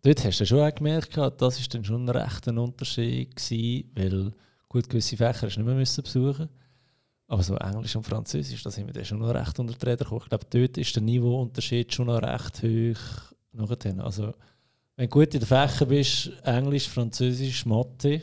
dort 0.00 0.24
hast 0.24 0.40
du 0.40 0.46
schon 0.46 0.60
auch 0.60 0.74
gemerkt, 0.74 1.16
das 1.16 1.60
war 1.60 1.66
dann 1.70 1.84
schon 1.84 2.04
ein 2.04 2.08
rechter 2.08 2.56
Unterschied, 2.56 3.36
gewesen, 3.36 3.90
weil 3.94 4.32
gut, 4.68 4.88
gewisse 4.88 5.16
Fächer 5.18 5.46
hast 5.46 5.56
du 5.56 5.60
nicht 5.60 5.66
mehr 5.66 5.74
müssen 5.74 6.02
besuchen 6.02 6.48
aber 7.28 7.42
so 7.42 7.56
Englisch 7.56 7.96
und 7.96 8.06
Französisch, 8.06 8.62
da 8.62 8.70
sind 8.70 8.86
wir 8.86 8.94
dann 8.94 9.04
schon 9.04 9.18
noch 9.18 9.34
recht 9.34 9.58
unter 9.58 9.74
die 9.74 9.84
Räder 9.84 10.04
gekommen. 10.04 10.20
Ich 10.22 10.28
glaube, 10.28 10.46
dort 10.48 10.78
ist 10.78 10.94
der 10.94 11.02
Niveauunterschied 11.02 11.92
schon 11.92 12.06
noch 12.06 12.22
recht 12.22 12.62
hoch. 12.62 13.32
Nachher. 13.52 14.04
Also, 14.04 14.32
wenn 14.96 15.06
du 15.06 15.08
gut 15.08 15.34
in 15.34 15.40
den 15.40 15.46
Fächern 15.46 15.88
bist, 15.88 16.30
Englisch, 16.44 16.88
Französisch, 16.88 17.66
Mathe, 17.66 18.22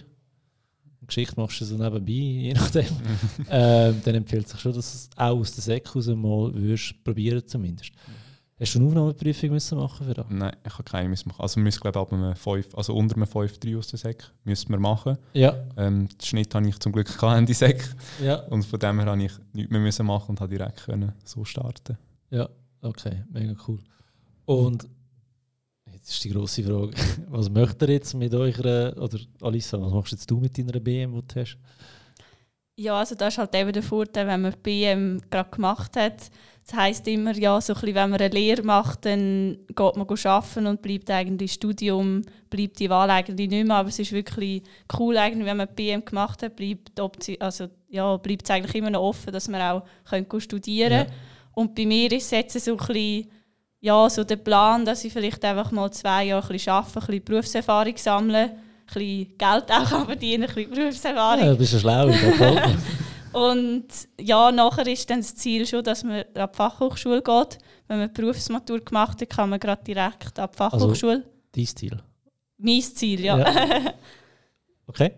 Geschichte 1.06 1.40
machst 1.40 1.60
du 1.60 1.66
so 1.66 1.76
nebenbei, 1.76 2.12
je 2.12 2.54
nachdem, 2.54 2.86
ähm, 3.50 4.02
dann 4.06 4.16
empfiehlt 4.16 4.48
sich 4.48 4.60
schon, 4.60 4.74
dass 4.74 5.10
du 5.10 5.22
auch 5.22 5.38
aus 5.38 5.54
der 5.54 5.84
raus 5.84 6.08
mal 6.08 6.54
würdest, 6.54 7.04
probieren 7.04 7.46
zumindest. 7.46 7.92
Hast 8.64 8.76
du 8.76 8.80
eine 8.80 8.88
Aufnahmeprüfung 8.88 9.50
müssen 9.50 9.78
machen 9.78 10.08
für 10.08 10.14
das? 10.14 10.26
Nein, 10.30 10.56
ich 10.66 10.72
habe 10.72 10.84
keine 10.84 11.10
müssen 11.10 11.28
machen. 11.28 11.42
Also 11.42 11.58
wir 11.58 11.64
müssen 11.64 11.82
glaube 11.82 12.08
ich 12.08 12.14
einem 12.14 12.34
5, 12.34 12.76
also 12.76 12.96
unter 12.96 13.18
einem 13.18 13.26
5-3 13.26 13.78
aus 13.78 13.88
der 13.88 14.00
Sek 14.00 14.24
müssen 14.46 14.70
wir 14.70 14.80
machen. 14.80 15.18
Ja. 15.34 15.54
Ähm, 15.76 16.08
den 16.08 16.22
Schnitt 16.22 16.56
habe 16.56 16.66
ich 16.70 16.80
zum 16.80 16.94
Glück 16.94 17.10
in 17.22 17.46
die 17.46 17.54
Sek. 17.54 17.84
Ja. 18.24 18.36
Und 18.44 18.66
von 18.66 18.80
dem 18.80 19.00
her 19.02 19.10
habe 19.10 19.22
ich 19.22 19.34
nichts 19.52 19.70
mehr 19.70 19.82
müssen 19.82 20.06
machen 20.06 20.30
und 20.30 20.40
habe 20.40 20.58
direkt 20.58 20.86
können 20.86 21.12
so 21.26 21.44
starten. 21.44 21.98
Ja, 22.30 22.48
okay, 22.82 23.26
mega 23.34 23.54
cool. 23.68 23.80
Und 24.46 24.88
jetzt 25.92 26.12
ist 26.12 26.24
die 26.24 26.30
grosse 26.30 26.64
Frage, 26.64 26.94
was 27.28 27.50
möchtet 27.50 27.90
ihr 27.90 27.96
jetzt 27.96 28.14
mit 28.14 28.34
eurer, 28.34 28.96
oder 28.96 29.20
Alissa, 29.42 29.82
was 29.82 29.92
machst 29.92 30.14
jetzt 30.14 30.32
du 30.32 30.38
mit 30.38 30.58
deiner 30.58 30.80
BM, 30.80 31.14
die 31.14 31.28
du 31.28 31.42
hast? 31.42 31.58
Ja, 32.76 32.98
also 32.98 33.14
das 33.14 33.34
ist 33.34 33.38
halt 33.38 33.54
eben 33.56 33.74
der 33.74 33.84
Vorteil, 33.84 34.26
wenn 34.26 34.42
man 34.42 34.54
die 34.54 34.58
BM 34.58 35.22
gerade 35.30 35.50
gemacht 35.50 35.96
hat, 35.98 36.32
das 36.66 36.76
heisst 36.76 37.08
immer, 37.08 37.36
ja, 37.36 37.60
so 37.60 37.74
ein 37.74 37.80
bisschen, 37.80 37.96
wenn 37.96 38.10
man 38.10 38.22
eine 38.22 38.34
Lehre 38.34 38.64
macht, 38.64 39.06
dann 39.06 39.58
geht 39.68 39.98
man 39.98 40.08
arbeiten 40.08 40.68
und 40.68 40.82
bleibt 40.82 41.12
eigentlich 41.12 41.54
Studium, 41.54 42.22
bleibt 42.50 42.80
die 42.80 42.90
Wahl 42.90 43.10
eigentlich 43.10 43.50
nicht 43.50 43.68
mehr. 43.68 43.76
Aber 43.76 43.90
es 43.90 44.00
ist 44.00 44.14
wirklich 44.14 44.64
cool, 44.98 45.18
eigentlich, 45.18 45.46
wenn 45.46 45.58
man 45.58 45.76
PM 45.76 46.06
gemacht 46.06 46.42
hat, 46.42 46.56
bleibt, 46.56 46.92
also, 47.42 47.68
ja, 47.90 48.16
bleibt 48.16 48.44
es 48.46 48.52
eigentlich 48.52 48.76
immer 48.76 48.92
noch 48.92 49.02
offen, 49.02 49.34
dass 49.34 49.50
man 49.50 49.62
auch 49.62 49.84
können 50.10 50.28
studieren 50.40 51.06
kann. 51.06 51.08
Ja. 51.08 51.14
Und 51.54 51.76
bei 51.76 51.86
mir 51.86 52.12
ist 52.14 52.26
es 52.26 52.32
jetzt 52.32 52.60
so 52.60 52.72
ein 52.72 52.78
bisschen, 52.78 53.30
ja, 53.82 54.10
so 54.10 54.24
der 54.24 54.38
Plan, 54.38 54.86
dass 54.86 55.04
ich 55.04 55.12
vielleicht 55.12 55.44
einfach 55.44 55.72
mal 55.72 55.92
zwei 55.92 56.26
Jahre 56.26 56.48
ein 56.48 56.54
bisschen 56.54 56.72
arbeite, 56.72 57.00
ein 57.00 57.06
bisschen 57.06 57.24
Berufserfahrung 57.26 57.98
sammle, 57.98 58.40
ein 58.40 58.56
bisschen 58.86 59.38
Geld 59.38 59.70
auch 59.70 60.06
verdienen, 60.06 60.44
ein 60.44 60.56
bisschen 60.56 60.72
Berufserfahrung. 60.72 61.44
Ja, 61.44 61.52
du 61.52 61.58
bist 61.58 61.74
ja 61.74 61.80
schlau, 61.80 62.08
Und 63.34 63.88
ja, 64.20 64.52
nachher 64.52 64.88
ist 64.88 65.10
dann 65.10 65.20
das 65.20 65.36
Ziel 65.36 65.66
schon, 65.66 65.84
dass 65.84 66.04
man 66.04 66.24
an 66.34 66.50
die 66.52 66.56
Fachhochschule 66.58 67.22
geht. 67.22 67.58
Wenn 67.88 68.00
man 68.00 68.14
die 68.14 68.22
Berufsmatur 68.22 68.80
gemacht 68.80 69.22
hat, 69.22 69.30
kann 69.30 69.50
man 69.50 69.60
gerade 69.60 69.84
direkt 69.84 70.40
an 70.40 70.50
die 70.52 70.58
Fachhochschule. 70.58 71.14
Also, 71.14 71.30
dein 71.52 71.66
Ziel? 71.66 72.04
Mein 72.58 72.82
Ziel, 72.82 73.22
ja. 73.22 73.38
ja. 73.38 73.94
Okay. 74.86 75.14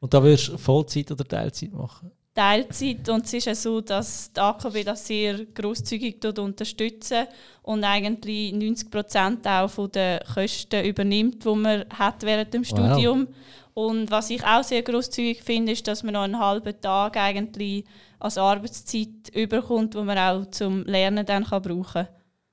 Und 0.00 0.12
da 0.12 0.22
wirst 0.22 0.48
du 0.48 0.58
Vollzeit 0.58 1.12
oder 1.12 1.24
Teilzeit 1.24 1.72
machen? 1.72 2.10
Teilzeit 2.34 3.06
und 3.10 3.26
es 3.26 3.34
ist 3.34 3.44
ja 3.44 3.54
so, 3.54 3.82
dass 3.82 4.32
die 4.32 4.40
AKB 4.40 4.84
das 4.84 5.06
sehr 5.06 5.44
grosszügig 5.44 6.24
unterstützen 6.38 7.26
und 7.62 7.84
eigentlich 7.84 8.52
90 8.54 8.90
Prozent 8.90 9.46
auch 9.46 9.68
von 9.68 9.90
den 9.92 10.18
Kosten 10.34 10.84
übernimmt, 10.84 11.44
die 11.44 11.54
man 11.54 11.84
hat 11.90 12.22
während 12.22 12.54
dem 12.54 12.62
wow. 12.62 12.68
Studium. 12.68 13.28
Und 13.74 14.10
was 14.10 14.30
ich 14.30 14.44
auch 14.44 14.62
sehr 14.62 14.82
großzügig 14.82 15.42
finde, 15.42 15.72
ist, 15.72 15.86
dass 15.88 16.02
man 16.02 16.14
noch 16.14 16.22
einen 16.22 16.38
halben 16.38 16.78
Tag 16.80 17.16
eigentlich 17.16 17.84
als 18.18 18.38
Arbeitszeit 18.38 19.30
überkommt, 19.34 19.94
wo 19.94 20.02
man 20.02 20.18
auch 20.18 20.50
zum 20.50 20.84
Lernen 20.84 21.24
dann 21.24 21.44
kann 21.44 21.62
brauchen 21.62 21.84
kann. 21.84 22.08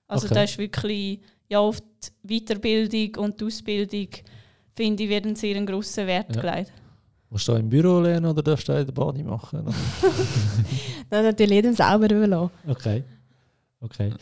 Also 0.07 0.25
okay. 0.25 0.35
da 0.35 0.43
ist 0.43 0.57
wirklich 0.57 1.19
ja, 1.49 1.59
auf 1.59 1.79
die 2.25 2.39
Weiterbildung 2.39 3.23
und 3.23 3.39
die 3.39 3.45
Ausbildung, 3.45 4.09
finde 4.75 5.03
ich, 5.03 5.09
wird 5.09 5.25
ein 5.25 5.35
sehr 5.35 5.61
grossen 5.65 6.07
Wert 6.07 6.35
ja. 6.35 6.41
gelegt. 6.41 6.73
Musst 7.29 7.47
du 7.47 7.53
im 7.53 7.69
Büro 7.69 7.99
lernen 7.99 8.25
oder 8.25 8.41
darfst 8.41 8.67
du 8.67 8.73
in 8.73 8.85
der 8.85 8.93
Body 8.93 9.21
machen? 9.21 9.65
Nein, 11.11 11.23
natürlich 11.23 11.51
jedem 11.51 11.75
selber 11.75 12.09
überlassen. 12.09 12.51
Okay. 12.67 13.03
Okay. 13.81 14.13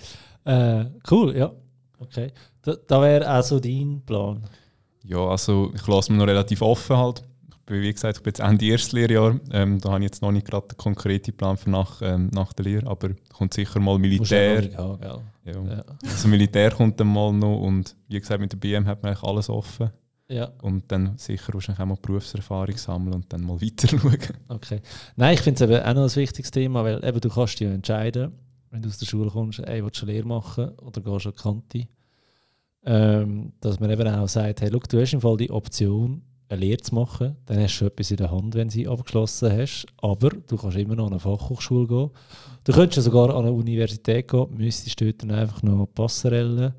Äh, 0.44 0.86
cool, 1.10 1.36
ja. 1.38 1.52
Okay. 2.00 2.32
Da, 2.62 2.76
da 2.76 3.02
wäre 3.02 3.28
also 3.28 3.60
dein 3.60 4.02
Plan. 4.06 4.44
Ja, 5.08 5.26
also 5.26 5.72
ich 5.74 5.88
lasse 5.88 6.12
mich 6.12 6.20
noch 6.20 6.28
relativ 6.28 6.62
offen 6.62 6.98
halt. 6.98 7.24
Ich 7.50 7.58
bin, 7.66 7.82
wie 7.82 7.94
gesagt, 7.94 8.18
ich 8.18 8.24
bin 8.24 8.32
jetzt 8.32 8.40
Ende 8.40 8.66
erstes 8.66 8.92
Lehrjahr. 8.92 9.40
Ähm, 9.52 9.80
da 9.80 9.90
habe 9.90 10.00
ich 10.00 10.06
jetzt 10.06 10.22
noch 10.22 10.32
nicht 10.32 10.48
gerade 10.48 10.68
den 10.68 10.78
konkreten 10.78 11.36
Plan 11.36 11.58
für 11.58 11.70
nach, 11.70 12.02
ähm, 12.02 12.30
nach 12.34 12.54
der 12.54 12.66
Lehre, 12.66 12.88
aber 12.88 13.10
kommt 13.34 13.54
sicher 13.54 13.80
mal 13.80 13.98
Militär. 13.98 14.62
Gehen, 14.62 14.76
gell? 14.76 15.20
Ja. 15.46 15.54
ja. 15.54 15.84
Also 16.04 16.28
Militär 16.28 16.72
kommt 16.72 17.00
dann 17.00 17.08
mal 17.08 17.32
noch 17.32 17.60
und 17.60 17.96
wie 18.10 18.20
gesagt, 18.20 18.40
mit 18.42 18.52
der 18.52 18.58
BM 18.58 18.86
hat 18.86 19.02
man 19.02 19.12
eigentlich 19.12 19.24
alles 19.24 19.50
offen. 19.50 19.92
Ja. 20.30 20.52
Und 20.62 20.92
dann 20.92 21.18
sicher 21.18 21.54
wahrscheinlich 21.54 21.82
auch 21.82 21.86
mal 21.86 21.98
Berufserfahrung 22.02 22.76
sammeln 22.78 23.16
und 23.16 23.32
dann 23.32 23.44
mal 23.44 23.62
weiter 23.62 23.88
schauen. 23.88 24.18
Okay. 24.50 24.82
Nein, 25.16 25.36
ich 25.36 25.42
finde 25.42 25.64
es 25.64 25.70
eben 25.70 25.82
auch 25.82 25.94
noch 25.94 26.04
ein 26.04 26.16
wichtiges 26.16 26.52
Thema, 26.52 26.84
weil 26.84 27.04
eben 27.04 27.22
du 27.22 27.30
kannst 27.30 27.60
dich 27.60 27.68
entscheiden, 27.68 28.34
wenn 28.72 28.82
du 28.82 28.90
aus 28.90 28.98
der 28.98 29.06
Schule 29.06 29.30
kommst, 29.30 29.60
ey, 29.60 29.84
willst 29.84 30.02
du 30.02 30.06
eine 30.06 30.14
Lehre 30.14 30.28
machen 30.28 30.72
oder 30.80 31.02
gehst 31.02 31.26
du 31.26 31.30
an 31.30 31.36
die 31.36 31.42
Kante? 31.42 31.88
Ähm, 32.90 33.52
dass 33.60 33.82
man 33.82 33.90
eben 33.90 34.08
auch 34.08 34.30
sagt, 34.30 34.62
hey, 34.62 34.70
look, 34.70 34.88
du 34.88 35.02
hast 35.02 35.12
im 35.12 35.20
Fall 35.20 35.36
die 35.36 35.52
Option, 35.52 36.22
eine 36.48 36.62
Lehre 36.62 36.78
zu 36.78 36.96
machen, 36.96 37.36
dann 37.46 37.60
hast 37.60 37.80
du 37.80 37.86
etwas 37.86 38.12
in 38.12 38.16
der 38.18 38.32
Hand, 38.32 38.56
wenn 38.56 38.70
du 38.70 38.74
sie 38.74 38.88
abgeschlossen 38.88 39.52
hast, 39.52 39.86
aber 39.98 40.30
du 40.30 40.56
kannst 40.56 40.78
immer 40.78 40.96
noch 40.96 41.08
an 41.08 41.12
eine 41.12 41.20
Fachhochschule 41.20 41.86
gehen. 41.86 42.10
Du 42.64 42.72
könntest 42.72 42.96
ja 42.96 43.02
sogar 43.04 43.36
an 43.36 43.44
eine 43.44 43.52
Universität 43.52 44.30
gehen, 44.30 44.48
müsstest 44.56 45.02
dort 45.02 45.22
dann 45.22 45.32
einfach 45.32 45.62
noch 45.64 45.86
Passerellen 45.94 46.74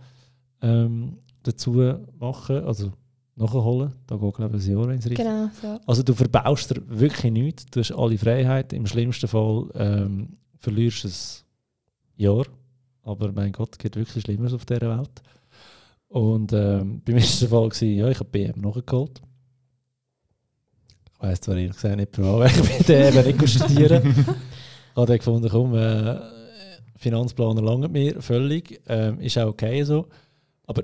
ähm, 0.63 1.19
dazu 1.43 1.73
machen, 2.19 2.65
also 2.65 2.93
nachholen. 3.37 3.93
Da 4.07 4.17
geht, 4.17 4.35
glaube 4.35 4.57
ich, 4.57 4.67
ein 4.67 4.73
Jahr 4.79 4.91
ins 4.91 5.11
Richtung. 5.11 5.27
Genau, 5.27 5.51
so. 5.61 5.81
Also 5.87 6.03
du 6.03 6.15
verbaust 6.15 6.71
dir 6.71 6.83
wirklich 6.89 7.31
nichts, 7.31 7.67
du 7.67 7.81
hast 7.81 7.93
alle 7.93 8.17
Freiheit. 8.17 8.73
Im 8.73 8.87
schlimmsten 8.87 9.29
Fall 9.29 9.69
ähm, 9.75 10.31
verlierst 10.57 11.05
du 11.05 11.09
ein 11.09 11.15
Jahr, 12.17 12.47
aber 13.03 13.31
mein 13.33 13.53
Gott, 13.53 13.71
es 13.73 13.79
gibt 13.79 13.97
wirklich 13.97 14.25
Schlimmeres 14.25 14.55
auf 14.55 14.65
dieser 14.65 14.99
Welt. 14.99 15.23
Und 16.09 16.53
ähm, 16.53 17.03
bei 17.05 17.13
mir 17.13 17.21
war 17.21 17.41
der 17.41 17.49
Fall, 17.49 17.69
gewesen, 17.69 17.97
ja, 17.97 18.09
ich 18.09 18.19
habe 18.19 18.31
BM 18.31 18.61
nachgeholt. 18.61 19.21
Ich 21.15 21.21
weiss 21.21 21.41
zwar 21.41 21.57
ehrlich 21.57 21.73
gesagt 21.73 21.97
nicht, 21.97 22.15
für 22.15 22.47
ich 22.47 22.63
bin 22.63 22.87
der 22.87 23.27
eben 23.27 23.39
nicht 23.39 23.51
studieren. 23.51 24.03
ich 24.17 24.97
habe 24.97 25.07
dann 25.07 25.19
gefunden, 25.19 25.49
komm, 25.51 25.75
äh, 25.75 26.19
Finanzplaner 26.97 27.63
lange 27.63 27.89
mir 27.89 28.21
völlig. 28.23 28.81
Ähm, 28.87 29.21
ist 29.21 29.37
auch 29.39 29.49
okay 29.49 29.83
so. 29.83 30.07
Aber 30.67 30.83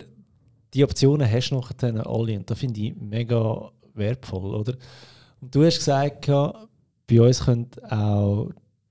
die 0.74 0.84
Optionen 0.84 1.30
hast 1.30 1.50
du 1.50 1.56
nachher 1.56 2.06
alle 2.06 2.36
und 2.36 2.50
das 2.50 2.58
finde 2.58 2.80
ich 2.80 2.94
mega 2.96 3.70
wertvoll, 3.94 4.54
oder? 4.54 4.74
Und 5.40 5.54
du 5.54 5.64
hast 5.64 5.78
gesagt, 5.78 6.26
bei 6.26 7.20
uns 7.20 7.44
können 7.44 7.70
auch 7.88 8.48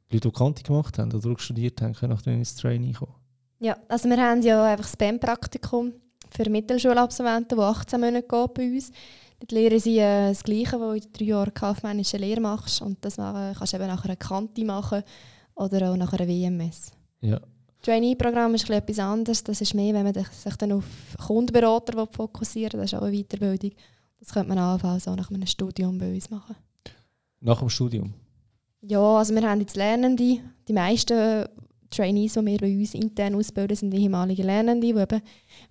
Leute, 0.09 0.29
die 0.29 0.31
Kante 0.31 0.63
gemacht 0.63 0.97
haben 0.97 1.11
oder 1.11 1.37
studiert 1.39 1.81
haben, 1.81 1.93
können 1.93 2.13
nachher 2.13 2.33
ins 2.33 2.55
Training 2.55 2.93
kommen. 2.93 3.15
Ja, 3.59 3.77
also 3.87 4.09
wir 4.09 4.17
haben 4.17 4.41
ja 4.41 4.63
einfach 4.63 4.85
das 4.85 4.97
BEM-Praktikum 4.97 5.93
für 6.35 6.49
Mittelschulabsolventen, 6.49 7.57
die 7.57 7.63
18 7.63 7.99
Monate 7.99 8.27
gehen 8.27 8.47
bei 8.53 8.71
uns. 8.73 8.91
Dort 9.39 9.51
lehren 9.51 9.79
sie 9.79 9.99
äh, 9.99 10.29
das 10.29 10.43
Gleiche, 10.43 10.79
was 10.79 11.01
du 11.01 11.05
in 11.05 11.13
drei 11.13 11.25
Jahren 11.25 11.53
kaufmännische 11.53 12.17
Lehre 12.17 12.41
machst. 12.41 12.81
Und 12.81 13.03
das 13.03 13.17
machen, 13.17 13.55
kannst 13.57 13.73
du 13.73 13.77
eben 13.77 13.87
nach 13.87 14.05
einer 14.05 14.15
Kante 14.15 14.63
machen 14.63 15.03
oder 15.55 15.91
auch 15.91 15.97
nach 15.97 16.13
einer 16.13 16.27
WMS. 16.27 16.91
Ja. 17.21 17.39
Trainee-Programm 17.81 18.55
ist 18.55 18.69
etwas 18.69 18.99
anderes. 18.99 19.43
Das 19.43 19.59
ist 19.59 19.73
mehr, 19.73 19.93
wenn 19.93 20.05
man 20.05 20.13
sich 20.13 20.55
dann 20.57 20.71
auf 20.71 20.85
Kundenberater 21.27 22.07
fokussieren 22.07 22.73
will. 22.73 22.81
Das 22.81 22.93
ist 22.93 22.97
auch 22.97 23.03
eine 23.03 23.17
Weiterbildung. 23.17 23.71
Das 24.19 24.29
könnte 24.33 24.49
man 24.49 24.57
allenfalls 24.57 25.07
auch 25.07 25.17
nach 25.17 25.29
einem 25.29 25.45
Studium 25.45 25.97
bei 25.97 26.13
uns 26.13 26.29
machen. 26.29 26.55
Nach 27.41 27.59
dem 27.59 27.69
Studium? 27.69 28.13
Ja, 28.81 29.17
also 29.17 29.35
wir 29.35 29.49
haben 29.49 29.59
jetzt 29.59 29.75
Lernende. 29.75 30.39
Die 30.67 30.73
meisten 30.73 31.45
Trainees, 31.89 32.33
die 32.33 32.45
wir 32.45 32.57
bei 32.57 32.77
uns 32.77 32.93
intern 32.93 33.35
ausbilden, 33.35 33.75
sind 33.75 33.93
ehemalige 33.93 34.43
Lernende, 34.43 34.87
die 34.87 34.99
eben 34.99 35.21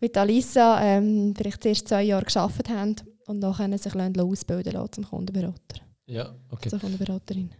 mit 0.02 0.18
Alissa 0.18 0.82
ähm, 0.82 1.32
vielleicht 1.34 1.62
zuerst 1.62 1.88
zwei 1.88 2.02
Jahre 2.02 2.24
gearbeitet 2.24 2.68
haben 2.68 2.96
und 3.26 3.40
dann 3.40 3.54
können 3.54 3.78
sich 3.78 3.94
ausbilden 3.94 4.72
lassen 4.72 4.92
zum 4.92 5.04
Kundenberater. 5.04 5.80
Ja, 6.06 6.34
okay. 6.50 6.68
Zur 6.68 6.80
Kundenberaterin. 6.80 7.50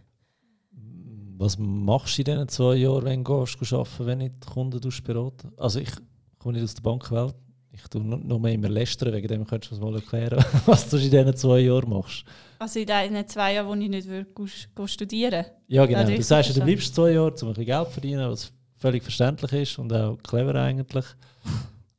Was 1.37 1.57
machst 1.57 2.17
du 2.17 2.21
in 2.21 2.25
diesen 2.25 2.47
zwei 2.49 2.75
Jahren, 2.75 3.05
wenn 3.05 3.23
du 3.23 3.45
gehst, 3.45 3.73
arbeiten, 3.73 4.05
wenn 4.05 4.17
nicht 4.19 4.45
Kunden 4.45 4.93
beraten? 5.03 5.53
Also 5.57 5.79
ich 5.79 5.89
komme 6.37 6.55
nicht 6.55 6.63
aus 6.63 6.73
der 6.75 6.81
Bankwelt. 6.81 7.35
Ich 7.71 7.87
tue 7.87 8.03
noch 8.03 8.37
mehr 8.37 8.53
immer 8.53 8.69
lästern, 8.69 9.13
wegen 9.13 9.27
dem 9.27 9.47
könntest 9.47 9.71
du 9.71 9.77
mal 9.77 9.95
erklären, 9.95 10.43
was 10.67 10.87
du 10.89 10.97
in 10.97 11.09
diesen 11.09 11.35
zwei 11.35 11.61
Jahren 11.61 11.89
machst. 11.89 12.23
Also 12.59 12.79
in 12.79 12.85
diesen 12.85 13.27
zwei 13.27 13.55
Jahren, 13.55 13.67
wo 13.67 13.73
ich 13.73 13.89
nicht 13.89 14.07
wirklich 14.07 14.69
studieren 14.85 15.45
Ja, 15.67 15.85
genau. 15.85 16.03
Du 16.03 16.21
sagst 16.21 16.49
ja, 16.49 16.55
du 16.55 16.65
bleibst 16.65 16.93
zwei 16.93 17.11
Jahre, 17.11 17.31
um 17.31 17.47
ein 17.47 17.53
bisschen 17.53 17.65
Geld 17.65 17.87
zu 17.87 17.91
verdienen, 17.93 18.29
was 18.29 18.51
völlig 18.75 19.01
verständlich 19.01 19.53
ist 19.53 19.79
und 19.79 19.91
auch 19.93 20.17
clever 20.21 20.53
eigentlich. 20.55 21.05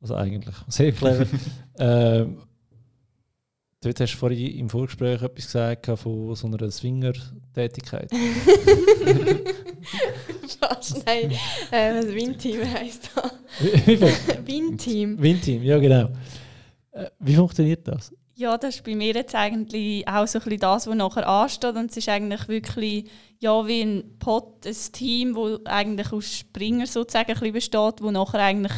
Also 0.05 0.15
eigentlich 0.17 0.53
sehr 0.67 0.91
clever. 0.91 1.25
ähm, 1.79 2.37
Du 3.81 3.91
hast 3.99 4.13
vorhin 4.15 4.57
im 4.57 4.69
Vorgespräch 4.69 5.21
etwas 5.21 5.45
gesagt 5.45 5.85
von 5.99 6.35
so 6.35 6.47
einer 6.47 6.71
Swinger-Tätigkeit. 6.71 8.11
Was? 10.59 11.05
Nein, 11.05 11.31
äh, 11.69 12.01
das 12.01 12.07
Windteam 12.07 12.61
heisst 12.61 13.11
das. 13.13 13.31
Windteam. 14.45 15.21
Windteam, 15.21 15.61
ja 15.61 15.77
genau. 15.77 16.09
Äh, 16.93 17.09
wie 17.19 17.35
funktioniert 17.35 17.87
das? 17.87 18.11
Ja, 18.33 18.57
das 18.57 18.77
ist 18.77 18.83
bei 18.83 18.95
mir 18.95 19.13
jetzt 19.13 19.35
eigentlich 19.35 20.07
auch 20.07 20.25
so 20.25 20.39
ein 20.39 20.43
bisschen 20.45 20.59
das, 20.61 20.87
was 20.87 20.95
nachher 20.95 21.27
ansteht. 21.27 21.75
Und 21.75 21.91
es 21.91 21.97
ist 21.97 22.09
eigentlich 22.09 22.47
wirklich 22.47 23.05
ja, 23.39 23.67
wie 23.67 23.81
ein 23.81 24.17
Pot, 24.17 24.65
ein 24.65 24.75
Team, 24.93 25.35
das 25.35 25.63
eigentlich 25.65 26.11
aus 26.11 26.37
Springer 26.39 26.87
sozusagen 26.87 27.29
ein 27.29 27.33
bisschen 27.35 27.53
besteht, 27.53 28.01
wo 28.01 28.09
nachher 28.09 28.39
eigentlich 28.41 28.73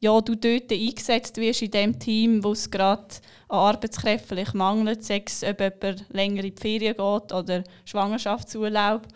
ja, 0.00 0.20
du 0.20 0.34
dort 0.34 0.70
eingesetzt 0.70 1.36
wirst 1.38 1.62
in 1.62 1.70
dem 1.70 1.98
Team, 1.98 2.44
wo 2.44 2.52
es 2.52 2.70
gerade 2.70 3.06
an 3.48 3.58
Arbeitskräften 3.58 4.44
mangelt, 4.54 5.04
sei 5.04 5.22
es, 5.26 5.42
ob 5.42 5.60
jemand 5.60 6.04
länger 6.10 6.44
in 6.44 6.54
die 6.54 6.60
Ferien 6.60 6.96
geht 6.96 7.32
oder 7.32 7.64
Schwangerschaftsurlaub. 7.84 9.06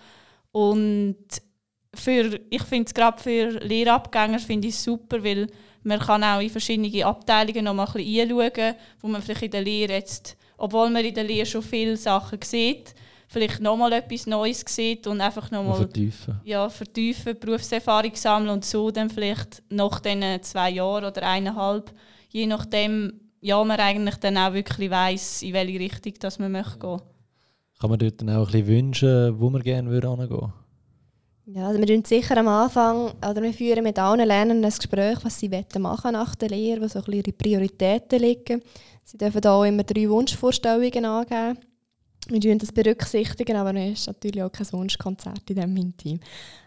Und 0.53 1.17
für, 1.95 2.41
ich 2.49 2.63
finde 2.63 2.87
es 2.87 2.95
gerade 2.95 3.23
für 3.23 3.51
Lehrabgänger 3.65 4.39
ich 4.49 4.79
super, 4.79 5.23
weil 5.23 5.49
man 5.83 5.99
kann 5.99 6.25
auch 6.25 6.41
in 6.41 6.51
verschiedene 6.51 7.05
Abteilungen 7.05 7.65
noch 7.65 7.75
mal 7.75 7.87
ein 7.87 7.93
bisschen 7.93 8.31
einschauen, 8.31 8.75
wo 9.01 9.09
man 9.09 9.23
vielleicht 9.23 9.43
in 9.43 9.51
der 9.51 9.63
Lehre 9.63 9.93
jetzt, 9.95 10.37
obwohl 10.57 10.91
man 10.91 11.05
in 11.05 11.15
der 11.15 11.25
Lehre 11.25 11.47
schon 11.47 11.63
viele 11.63 11.97
Sachen 11.97 12.39
sieht, 12.43 12.95
vielleicht 13.31 13.61
nochmal 13.61 13.93
etwas 13.93 14.27
Neues 14.27 14.65
sieht 14.67 15.07
und 15.07 15.21
einfach 15.21 15.51
nochmal 15.53 15.77
vertiefen. 15.77 16.41
Ja, 16.43 16.69
vertiefen, 16.69 17.39
Berufserfahrung 17.39 18.15
sammeln 18.15 18.51
und 18.51 18.65
so 18.65 18.91
dann 18.91 19.09
vielleicht 19.09 19.63
nach 19.71 20.01
diesen 20.01 20.43
zwei 20.43 20.71
Jahren 20.71 21.05
oder 21.05 21.23
eineinhalb, 21.23 21.93
je 22.29 22.47
nachdem, 22.47 23.21
ja, 23.41 23.63
man 23.63 23.79
eigentlich 23.79 24.17
dann 24.17 24.37
auch 24.37 24.53
wirklich 24.53 24.91
weiss, 24.91 25.43
in 25.43 25.53
welche 25.53 25.79
Richtung 25.79 26.15
dass 26.19 26.41
man 26.41 26.51
möchte 26.51 26.79
gehen. 26.81 27.01
Kann 27.79 27.91
man 27.91 27.99
dort 28.01 28.21
dann 28.21 28.31
auch 28.31 28.47
ein 28.47 28.53
bisschen 28.53 28.67
wünschen, 28.67 29.41
wo 29.41 29.49
man 29.49 29.63
gerne 29.63 29.89
würde 29.89 30.11
hingehen? 30.11 30.53
Ja, 31.47 31.69
also 31.69 31.79
wir 31.79 31.87
führen 31.87 32.05
sicher 32.05 32.37
am 32.37 32.49
Anfang, 32.49 33.13
oder 33.19 33.43
wir 33.43 33.53
führen 33.53 33.85
mit 33.85 33.99
allen 33.99 34.27
Lernenden 34.27 34.65
ein 34.65 34.77
Gespräch, 34.77 35.19
was 35.23 35.39
sie 35.39 35.51
machen 35.79 36.13
nach 36.13 36.35
der 36.35 36.49
Lehre, 36.49 36.81
wo 36.81 36.89
so 36.89 36.99
ein 36.99 37.05
bisschen 37.05 37.25
ihre 37.25 37.33
Prioritäten 37.33 38.21
liegen. 38.21 38.63
Sie 39.05 39.19
dürfen 39.19 39.45
auch 39.47 39.65
immer 39.65 39.85
drei 39.85 40.09
Wunschvorstellungen 40.09 41.05
angeben 41.05 41.59
wir 42.29 42.59
das 42.59 42.73
berücksichtigen, 42.73 43.57
aber 43.57 43.75
es 43.75 44.01
ist 44.01 44.07
natürlich 44.07 44.43
auch 44.43 44.53
kein 44.53 44.73
Wunschkonzert 44.73 45.49
in 45.49 45.57
diesem 45.57 45.97
Team. 45.97 46.21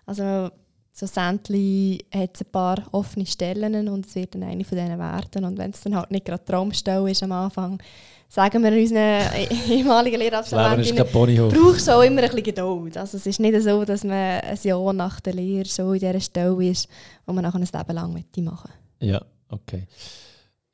Also 0.06 0.50
so 0.96 1.08
Säntli 1.08 2.06
hat 2.14 2.36
es 2.36 2.42
ein 2.42 2.52
paar 2.52 2.84
offene 2.92 3.26
Stellen 3.26 3.88
und 3.88 4.06
es 4.06 4.16
wird 4.16 4.36
dann 4.36 4.44
eine 4.44 4.64
von 4.64 4.78
denen 4.78 5.00
werden. 5.00 5.44
Und 5.44 5.58
wenn 5.58 5.72
es 5.72 5.82
dann 5.82 5.96
halt 5.96 6.12
nicht 6.12 6.26
gerade 6.26 6.46
Traumstelle 6.46 7.10
ist 7.10 7.24
am 7.24 7.32
Anfang, 7.32 7.82
sagen 8.30 8.64
wir 8.64 8.72
unseren 8.72 9.22
ehemaligen 9.70 10.20
Lehrabsolventen, 10.20 11.04
brauchst 11.12 11.88
du 11.88 11.92
auch 11.92 12.04
immer 12.04 12.22
ein 12.22 12.30
bisschen 12.30 12.44
Geduld. 12.44 12.96
Also 12.96 13.18
es 13.18 13.26
ist 13.26 13.40
nicht 13.40 13.60
so, 13.62 13.84
dass 13.84 14.04
man 14.04 14.42
ein 14.42 14.58
Jahr 14.62 14.94
nach 14.94 15.20
der 15.20 15.34
Lehre 15.34 15.66
so 15.66 15.94
in 15.94 16.00
dieser 16.00 16.20
Stelle 16.20 16.64
ist, 16.64 16.88
wo 17.26 17.34
man 17.34 17.44
nachher 17.44 17.60
ein 17.60 17.62
Leben 17.62 17.96
lang 17.96 18.14
machen 18.14 18.44
möchte. 18.44 18.70
Ja, 19.00 19.22
okay. 19.50 19.88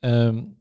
Ähm, 0.02 0.56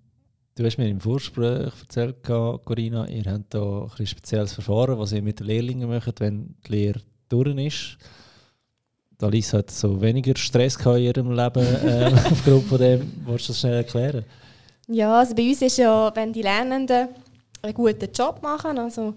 Du 0.60 0.66
hast 0.66 0.78
mir 0.78 0.90
im 0.90 1.00
Vorgespräch 1.00 1.72
erzählt, 1.80 2.22
Corinna, 2.22 3.08
ihr 3.08 3.24
habt 3.32 3.54
hier 3.54 3.88
ein 3.98 4.06
spezielles 4.06 4.52
Verfahren, 4.52 5.00
was 5.00 5.14
ihr 5.14 5.22
mit 5.22 5.40
den 5.40 5.48
Lehrlingen 5.48 5.88
macht, 5.88 6.20
wenn 6.20 6.54
die 6.68 6.72
Lehre 6.74 7.00
durch 7.30 7.56
ist. 7.66 7.98
Alice 9.22 9.54
hat 9.54 9.72
so 9.72 10.02
weniger 10.02 10.38
Stress 10.38 10.76
in 10.76 10.98
ihrem 10.98 11.32
Leben 11.32 11.62
äh, 11.86 12.12
aufgrund 12.30 12.66
von 12.66 12.78
dem. 12.78 13.10
Willst 13.26 13.48
du 13.48 13.54
das 13.54 13.60
schnell 13.62 13.76
erklären? 13.76 14.26
Ja, 14.90 15.20
also 15.20 15.34
bei 15.34 15.48
uns 15.48 15.62
ist 15.62 15.78
ja, 15.78 16.14
wenn 16.14 16.34
die 16.34 16.42
Lernenden 16.42 17.08
einen 17.62 17.74
guten 17.74 18.12
Job 18.12 18.44
machen, 18.44 18.78
also 18.80 19.14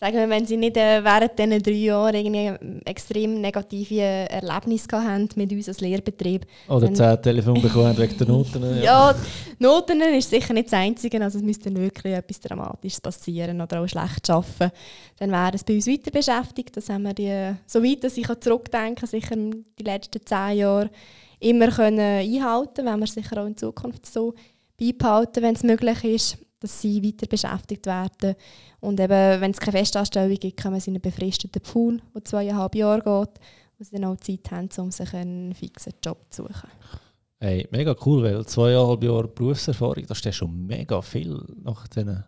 sagen 0.00 0.16
wir, 0.16 0.30
wenn 0.30 0.46
sie 0.46 0.56
nicht 0.56 0.76
äh, 0.78 1.04
während 1.04 1.38
diesen 1.38 1.62
drei 1.62 1.72
Jahren 1.72 2.14
irgendwie 2.14 2.80
extrem 2.86 3.40
negative 3.40 4.00
Erlebnisse 4.00 4.88
haben 4.92 5.28
mit 5.34 5.52
uns 5.52 5.68
als 5.68 5.80
Lehrbetrieb. 5.80 6.46
Oder 6.68 6.92
zehn 6.94 7.20
Telefon 7.20 7.60
bekommen 7.60 7.96
wegen 7.98 8.16
der 8.16 8.26
Noten. 8.28 8.62
Ja. 8.76 9.10
ja, 9.10 9.14
Noten 9.58 10.00
ist 10.00 10.30
sicher 10.30 10.54
nicht 10.54 10.66
das 10.66 10.72
Einzige. 10.72 11.22
Also 11.22 11.38
es 11.38 11.44
müsste 11.44 11.74
wirklich 11.76 12.14
etwas 12.14 12.40
Dramatisches 12.40 13.00
passieren 13.00 13.60
oder 13.60 13.82
auch 13.82 13.88
schlecht 13.88 14.30
arbeiten. 14.30 14.72
Dann 15.18 15.30
wäre 15.30 15.52
es 15.54 15.64
bei 15.64 15.74
uns 15.74 15.86
weiter 15.86 16.10
beschäftigt. 16.10 16.76
Das 16.76 16.88
haben 16.88 17.02
wir 17.02 17.12
die, 17.12 17.56
so 17.66 17.82
weit, 17.82 18.02
dass 18.02 18.16
ich 18.16 18.28
zurückdenken 18.40 19.06
sicher 19.06 19.36
die 19.36 19.84
letzten 19.84 20.24
zehn 20.24 20.56
Jahre 20.56 20.90
immer 21.40 21.68
können 21.68 22.00
einhalten 22.00 22.84
wenn 22.84 23.00
wir 23.00 23.06
sicher 23.06 23.42
auch 23.42 23.46
in 23.46 23.56
Zukunft 23.56 24.06
so 24.06 24.34
beibehalten, 24.78 25.42
wenn 25.42 25.54
es 25.54 25.62
möglich 25.62 26.04
ist 26.04 26.38
dass 26.60 26.80
sie 26.80 27.02
weiter 27.02 27.26
beschäftigt 27.26 27.86
werden. 27.86 28.36
Und 28.80 29.00
eben, 29.00 29.40
wenn 29.40 29.50
es 29.50 29.58
keine 29.58 29.78
Festanstellung 29.78 30.36
gibt, 30.36 30.62
kommen 30.62 30.78
sie 30.78 30.90
in 30.90 30.96
einen 30.96 31.02
befristeten 31.02 31.62
Pool, 31.62 32.00
der 32.14 32.24
zweieinhalb 32.24 32.74
Jahre 32.74 32.98
geht, 32.98 33.40
wo 33.78 33.84
sie 33.84 33.96
dann 33.96 34.04
auch 34.04 34.16
Zeit 34.18 34.50
haben, 34.50 34.68
um 34.78 34.90
sich 34.90 35.12
einen 35.14 35.54
fixen 35.54 35.94
Job 36.04 36.18
zu 36.30 36.42
suchen. 36.42 36.70
Hey, 37.38 37.66
mega 37.70 37.96
cool, 38.04 38.22
weil 38.22 38.44
zweieinhalb 38.44 39.02
Jahre 39.02 39.28
Berufserfahrung, 39.28 40.04
das 40.06 40.20
ist 40.20 40.36
schon 40.36 40.66
mega 40.66 41.00
viel 41.00 41.42
nach 41.62 41.88
denen. 41.88 42.22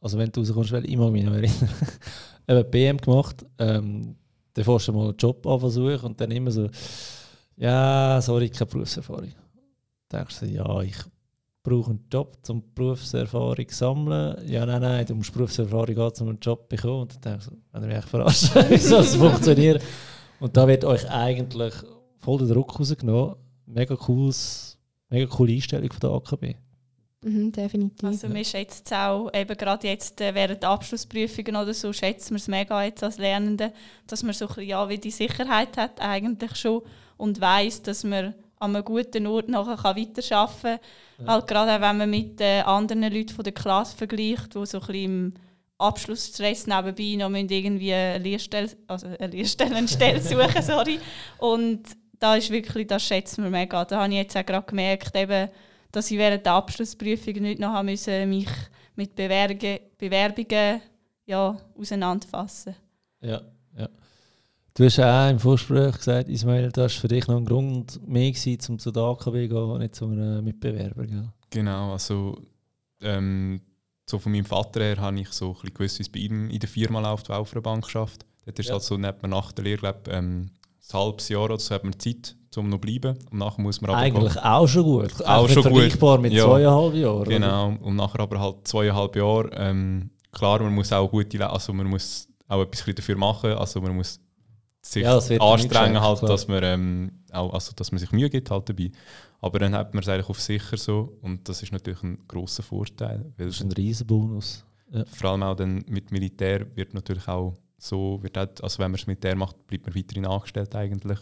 Also 0.00 0.16
wenn 0.16 0.32
du 0.32 0.40
rauskommst, 0.40 0.72
weil 0.72 0.88
ich 0.88 0.96
mag 0.96 1.12
mich 1.12 1.24
noch 1.24 1.34
erinnern. 1.34 1.68
eben 2.48 2.70
BM 2.70 2.96
gemacht, 2.96 3.44
ähm, 3.58 4.16
dann 4.54 4.64
fährst 4.64 4.88
du 4.88 4.92
mal 4.92 5.08
einen 5.08 5.16
Job 5.16 5.46
anversuchen 5.46 6.00
und 6.00 6.20
dann 6.20 6.30
immer 6.30 6.50
so, 6.50 6.68
ja, 7.56 8.18
sorry, 8.22 8.48
keine 8.48 8.66
Berufserfahrung. 8.70 9.32
Dann 10.08 10.20
denkst 10.20 10.40
du, 10.40 10.46
ja, 10.46 10.80
ich 10.80 10.96
brauche 11.62 11.90
einen 11.90 12.06
Job, 12.10 12.38
um 12.48 12.62
Berufserfahrung 12.74 13.68
zu 13.68 13.74
sammeln. 13.74 14.36
Ja, 14.48 14.64
nein, 14.64 14.80
nein, 14.80 15.06
du 15.06 15.14
musst 15.14 15.32
Berufserfahrung 15.32 15.96
haben, 15.96 16.20
um 16.20 16.28
einen 16.28 16.38
Job 16.40 16.62
zu 16.62 16.68
bekommen. 16.68 17.02
Und 17.02 17.14
dann 17.14 17.20
denke 17.20 17.38
ich 17.38 17.44
so, 17.44 17.52
wenn 17.72 17.90
ihr 17.90 17.96
mich 17.96 18.04
verarscht, 18.06 18.54
wie 18.70 18.76
soll 18.78 19.02
das 19.02 19.16
funktionieren? 19.16 19.80
Und 20.38 20.56
da 20.56 20.66
wird 20.66 20.84
euch 20.84 21.08
eigentlich 21.10 21.74
voll 22.18 22.38
der 22.38 22.48
Druck 22.48 22.78
rausgenommen. 22.78 23.36
Mega, 23.66 23.94
cooles, 23.94 24.78
mega 25.08 25.26
coole 25.26 25.52
Einstellung 25.52 25.90
von 25.92 26.00
der 26.00 26.10
AKB. 26.10 26.56
Mhm, 27.22 27.52
definitiv. 27.52 28.02
Also 28.02 28.32
wir 28.32 28.44
schätzen 28.44 28.94
auch, 28.94 29.30
eben 29.34 29.56
gerade 29.56 29.86
jetzt 29.86 30.20
äh, 30.22 30.34
während 30.34 30.62
der 30.62 30.70
Abschlussprüfungen 30.70 31.54
oder 31.54 31.74
so, 31.74 31.92
schätzen 31.92 32.30
wir 32.30 32.36
es 32.36 32.48
mega 32.48 32.82
jetzt 32.82 33.04
als 33.04 33.18
Lernende, 33.18 33.74
dass 34.06 34.22
man 34.22 34.32
so 34.32 34.46
ein 34.46 34.48
bisschen, 34.48 34.68
ja, 34.68 34.88
wie 34.88 34.96
die 34.96 35.10
Sicherheit 35.10 35.76
hat 35.76 36.00
eigentlich 36.00 36.56
schon 36.56 36.82
und 37.18 37.38
weiß, 37.38 37.82
dass 37.82 38.04
man 38.04 38.34
an 38.60 38.76
einem 38.76 38.84
guten 38.84 39.26
Ort 39.26 39.48
nachher 39.48 39.76
kann 39.76 39.96
weiterarbeiten 39.96 40.60
kann. 40.62 41.26
Ja. 41.26 41.32
Halt 41.32 41.46
gerade 41.46 41.80
wenn 41.80 41.96
man 41.96 42.10
mit 42.10 42.40
äh, 42.40 42.60
anderen 42.60 43.02
Leuten 43.02 43.30
von 43.30 43.42
der 43.42 43.54
Klasse 43.54 43.96
vergleicht, 43.96 44.54
die 44.54 44.66
so 44.66 44.80
ein 44.80 44.86
bisschen 44.86 44.94
im 44.94 45.34
Abschlussstress 45.78 46.66
nebenbei 46.66 47.16
noch 47.16 47.30
irgendwie 47.30 47.94
eine 47.94 48.22
Lehrstelle, 48.22 48.70
also 48.86 49.06
eine 49.06 49.26
Lehrstellenstelle 49.28 50.20
suchen, 50.20 50.62
sorry. 50.62 51.00
Und 51.38 51.84
da 52.18 52.36
ist 52.36 52.50
wirklich, 52.50 52.86
das 52.86 53.02
schätzen 53.02 53.44
wir 53.44 53.50
mega. 53.50 53.84
Da 53.86 54.02
habe 54.02 54.12
ich 54.12 54.18
jetzt 54.18 54.36
auch 54.36 54.44
gerade 54.44 54.66
gemerkt, 54.66 55.16
eben, 55.16 55.48
dass 55.90 56.10
ich 56.10 56.18
während 56.18 56.44
der 56.44 56.52
Abschlussprüfung 56.52 57.34
nicht 57.34 57.60
noch 57.60 57.82
müssen, 57.82 58.28
mich 58.28 58.48
mit 58.94 59.14
Bewerbungen, 59.14 59.80
Bewerbungen 59.96 60.82
ja, 61.24 61.56
auseinanderfassen 61.78 62.76
Ja. 63.78 63.88
Du 64.80 64.86
hast 64.86 64.98
auch 64.98 65.28
im 65.28 65.38
Vorgespräch 65.38 65.94
gesagt, 65.94 66.30
Ismail, 66.30 66.72
das 66.72 66.94
war 66.94 67.00
für 67.02 67.08
dich 67.08 67.28
noch 67.28 67.36
ein 67.36 67.44
Grund 67.44 68.00
mehr, 68.08 68.32
gewesen, 68.32 68.72
um 68.72 68.78
zu 68.78 68.90
der 68.90 69.02
AKW 69.02 69.46
zu 69.46 69.54
gehen, 69.54 69.78
nicht 69.78 69.94
zu 69.94 70.06
einem 70.06 70.42
Mitbewerber. 70.42 71.04
Gell? 71.06 71.28
Genau, 71.50 71.92
also 71.92 72.38
ähm, 73.02 73.60
so 74.08 74.18
von 74.18 74.32
meinem 74.32 74.46
Vater 74.46 74.80
her 74.80 74.96
habe 74.96 75.20
ich 75.20 75.28
so 75.32 75.48
ein 75.48 75.52
bisschen 75.52 75.74
gewusst, 75.74 75.98
wie 75.98 76.02
es 76.04 76.08
bei 76.08 76.20
ihm 76.20 76.48
in 76.48 76.58
der 76.58 76.68
Firma 76.70 76.98
läuft, 77.00 77.28
die 77.28 77.32
auf 77.32 77.52
einer 77.52 77.60
Bank 77.60 77.90
schafft. 77.90 78.24
Dort 78.46 78.58
ist 78.58 78.68
Ja. 78.68 78.72
halt 78.72 78.82
so, 78.82 78.96
nicht 78.96 79.20
man 79.20 79.32
nach 79.32 79.52
der 79.52 79.64
Lehre, 79.64 79.76
glaub, 79.80 80.08
ähm, 80.08 80.48
ein 80.90 80.98
halbes 80.98 81.28
Jahr 81.28 81.44
oder 81.44 81.58
so 81.58 81.74
hat 81.74 81.84
man 81.84 81.98
Zeit, 81.98 82.34
um 82.56 82.70
noch 82.70 82.78
zu 82.78 82.80
bleiben. 82.80 83.18
Und 83.30 83.38
nachher 83.38 83.60
muss 83.60 83.82
man 83.82 83.90
aber 83.90 83.98
Eigentlich 84.00 84.38
auch 84.38 84.66
schon 84.66 84.84
gut. 84.84 85.12
Auch 85.26 85.46
schon 85.46 85.56
gut. 85.56 85.72
vergleichbar 85.74 86.18
mit 86.20 86.32
Ja. 86.32 86.46
zweieinhalb 86.46 86.94
Jahren. 86.94 87.16
oder? 87.20 87.30
Genau, 87.30 87.66
und 87.82 87.96
nachher 87.96 88.20
aber 88.20 88.40
halt 88.40 88.66
zweieinhalb 88.66 89.14
Jahre. 89.14 89.50
Ähm, 89.52 90.08
klar, 90.32 90.62
man 90.62 90.74
muss 90.74 90.90
auch 90.90 91.10
gute, 91.10 91.50
also 91.50 91.74
man 91.74 91.86
muss 91.86 92.26
auch 92.48 92.62
etwas 92.62 92.94
dafür 92.94 93.18
machen, 93.18 93.52
also 93.52 93.78
man 93.82 93.94
muss 93.94 94.18
sich 94.82 95.02
Ja, 95.02 95.16
es 95.16 95.30
anstrengen, 95.30 96.00
halt, 96.00 96.22
dass 96.22 96.48
man 96.48 96.62
ähm, 96.62 97.12
auch, 97.32 97.52
also 97.52 97.72
dass 97.76 97.92
man 97.92 97.98
sich 97.98 98.12
Mühe 98.12 98.30
gibt 98.30 98.50
halt 98.50 98.68
dabei. 98.68 98.90
Aber 99.40 99.58
dann 99.58 99.74
hat 99.74 99.94
man 99.94 100.02
es 100.02 100.08
eigentlich 100.08 100.28
auf 100.28 100.40
sicher 100.40 100.76
so 100.76 101.16
und 101.22 101.48
das 101.48 101.62
ist 101.62 101.72
natürlich 101.72 102.02
ein 102.02 102.18
großer 102.28 102.62
Vorteil, 102.62 103.32
Das 103.38 103.46
ist 103.48 103.62
ein 103.62 103.72
riesen 103.72 104.06
Bonus. 104.06 104.64
vor 105.12 105.30
allem 105.30 105.42
auch 105.42 105.54
dann 105.54 105.84
mit 105.88 106.10
Militär 106.12 106.66
wird 106.74 106.94
natürlich 106.94 107.26
auch 107.28 107.54
so, 107.78 108.18
wird 108.22 108.36
auch, 108.36 108.48
also 108.62 108.78
wenn 108.78 108.90
man 108.90 108.98
das 108.98 109.06
Militär 109.06 109.34
macht, 109.36 109.66
bleibt 109.66 109.86
man 109.86 109.94
weiterhin 109.94 110.26
angestellt 110.26 110.74
eigentlich 110.74 111.18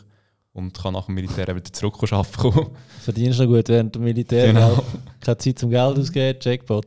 und 0.53 0.77
kann 0.77 0.95
nach 0.95 1.07
dem 1.07 1.15
Militär 1.15 1.55
wieder 1.55 1.73
zurück 1.73 1.95
arbeiten. 2.13 2.71
Verdienst 3.01 3.39
du 3.39 3.45
noch 3.45 3.57
gut 3.57 3.69
während 3.69 3.95
dem 3.95 4.03
Militär. 4.03 4.49
Genau. 4.49 4.83
Keine 5.21 5.39
Zeit 5.39 5.59
zum 5.59 5.71
Geld 5.71 5.99
ausgeben, 5.99 6.39
Jackpot. 6.43 6.87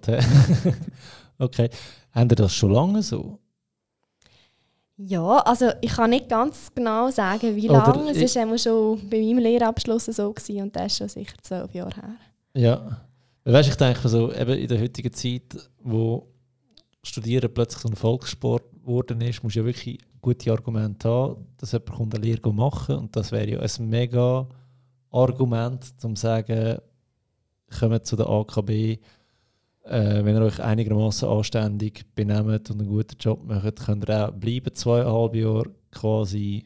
okay. 1.37 1.69
Habt 2.11 2.31
ihr 2.33 2.35
das 2.35 2.53
schon 2.53 2.71
lange 2.71 3.01
so? 3.01 3.39
Ja, 5.07 5.37
also 5.39 5.69
ich 5.81 5.91
kann 5.91 6.11
nicht 6.11 6.29
ganz 6.29 6.71
genau 6.73 7.09
sagen, 7.09 7.55
wie 7.55 7.67
lange. 7.67 8.11
Es 8.11 8.35
war 8.35 8.57
schon 8.57 9.09
bei 9.09 9.19
meinem 9.19 9.39
Lehrabschluss 9.39 10.05
so 10.05 10.31
gewesen, 10.31 10.61
und 10.61 10.75
das 10.75 10.91
ist 10.91 10.97
schon 10.97 11.09
sicher 11.09 11.35
zwölf 11.41 11.73
Jahre 11.73 11.95
her. 11.95 12.15
Ja. 12.53 13.01
Weißt, 13.43 13.69
ich 13.69 13.75
denke 13.75 14.07
so, 14.07 14.31
eben 14.31 14.53
in 14.53 14.67
der 14.67 14.79
heutigen 14.79 15.11
Zeit, 15.11 15.69
wo 15.81 16.27
Studieren 17.03 17.51
plötzlich 17.51 17.81
so 17.81 17.89
ein 17.89 17.95
Volkssport 17.95 18.63
geworden 18.81 19.21
ist, 19.21 19.43
musst 19.43 19.55
du 19.55 19.61
ja 19.61 19.65
wirklich 19.65 19.97
gute 20.21 20.51
Argumente 20.51 21.09
haben, 21.09 21.47
dass 21.57 21.71
jemand 21.71 22.13
eine 22.13 22.23
Lehre 22.23 22.53
machen 22.53 22.97
und 22.97 23.15
das 23.15 23.31
wäre 23.31 23.49
ja 23.49 23.59
ein 23.59 23.89
mega 23.89 24.47
Argument, 25.09 25.83
um 26.03 26.15
zu 26.15 26.21
sagen, 26.21 26.77
kommt 27.79 28.05
zu 28.05 28.15
der 28.15 28.29
AKB, 28.29 28.99
äh, 29.83 30.23
wenn 30.23 30.35
ihr 30.35 30.41
euch 30.41 30.59
einigermaßen 30.59 31.27
anständig 31.27 32.05
benehmt 32.15 32.69
und 32.69 32.79
einen 32.79 32.89
guten 32.89 33.17
Job 33.19 33.43
macht, 33.43 33.85
könnt 33.85 34.07
ihr 34.07 34.29
auch 34.29 34.31
bleiben, 34.31 34.73
zweieinhalb 34.73 35.35
Jahre 35.35 35.71
quasi 35.91 36.65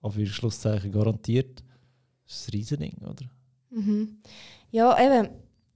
auf 0.00 0.16
Schlusszeichen 0.24 0.92
garantiert. 0.92 1.62
Das 2.26 2.40
ist 2.40 2.48
ein 2.48 2.50
Riesending, 2.52 2.96
oder? 3.02 3.26
Mhm. 3.70 4.18
Ja, 4.70 4.98
eben. 4.98 5.28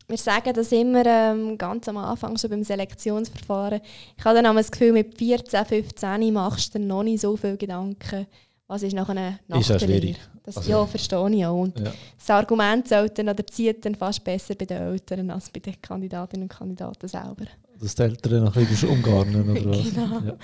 Wir 0.08 0.18
sagen 0.18 0.52
das 0.54 0.70
immer 0.70 1.04
ähm, 1.04 1.58
ganz 1.58 1.88
am 1.88 1.96
Anfang, 1.96 2.38
schon 2.38 2.50
beim 2.50 2.62
Selektionsverfahren. 2.62 3.80
Ich 4.16 4.24
habe 4.24 4.40
dann 4.40 4.54
das 4.54 4.70
Gefühl, 4.70 4.92
mit 4.92 5.18
14, 5.18 5.64
15 5.64 6.32
machst 6.32 6.72
du 6.72 6.78
dir 6.78 6.84
noch 6.84 7.02
nicht 7.02 7.22
so 7.22 7.36
viele 7.36 7.56
Gedanken, 7.56 8.28
was 8.68 8.84
ist 8.84 8.94
nachher 8.94 9.40
nach 9.48 9.60
Ist 9.60 9.72
auch 9.72 9.80
schwierig. 9.80 10.16
Das, 10.46 10.56
Also- 10.58 10.70
ja, 10.70 10.86
verstehe 10.86 11.28
ich 11.36 11.44
auch. 11.44 11.60
Und 11.60 11.78
Ja. 11.78 11.92
das 12.18 12.30
Argument 12.30 12.88
sollte 12.88 13.24
dann, 13.24 13.34
oder 13.34 13.46
zieht 13.46 13.84
dann 13.84 13.94
fast 13.96 14.22
besser 14.24 14.54
bei 14.54 14.64
den 14.64 14.78
Eltern 14.80 15.28
als 15.30 15.50
bei 15.50 15.60
den 15.60 15.74
Kandidatinnen 15.82 16.44
und 16.44 16.48
Kandidaten 16.56 17.08
selber. 17.08 17.44
Dass 17.80 17.94
die 17.94 18.02
Eltern 18.02 18.44
noch 18.44 18.56
ein 18.56 18.64
bisschen 18.66 18.88
umgarnen 18.90 19.50
oder 19.50 19.64
was? 19.70 19.84
Genau. 19.94 20.20
Ja. 20.20 20.36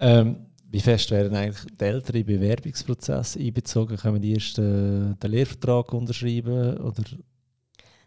Ähm, 0.00 0.36
wie 0.70 0.80
fest 0.80 1.10
werden 1.10 1.36
eigentlich 1.36 1.64
die 1.78 1.84
Eltern 1.84 2.12
den 2.14 2.26
Bewerbungsprozess 2.26 3.36
einbezogen? 3.36 3.96
Können 3.96 4.20
die 4.20 4.32
erst 4.34 4.58
äh, 4.58 4.62
den 4.62 5.30
Lehrvertrag 5.30 5.92
unterschreiben? 5.92 6.76
Oder 6.78 7.02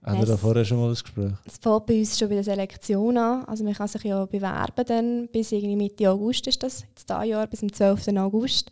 haben 0.04 0.20
wir 0.20 0.26
da 0.26 0.38
vorher 0.38 0.66
schon 0.66 0.80
mal 0.80 0.90
das 0.90 1.04
Gespräch? 1.04 1.34
Es 1.46 1.58
fängt 1.60 1.86
bei 1.86 2.00
uns 2.00 2.18
schon 2.18 2.30
bei 2.30 2.36
der 2.36 2.44
Selektion 2.44 3.18
an. 3.18 3.46
Also 3.46 3.64
man 3.64 3.74
kann 3.74 3.88
sich 3.88 4.04
ja 4.04 4.26
bewerben 4.26 4.86
dann, 4.88 5.28
bis 5.32 5.52
irgendwie 5.52 5.76
Mitte 5.76 6.10
August 6.10 6.48
ist 6.48 6.62
das, 6.64 6.82
jetzt 6.82 7.08
dieses 7.10 7.26
Jahr, 7.28 7.46
bis 7.48 7.60
zum 7.60 7.72
12. 7.72 8.08
August. 8.18 8.72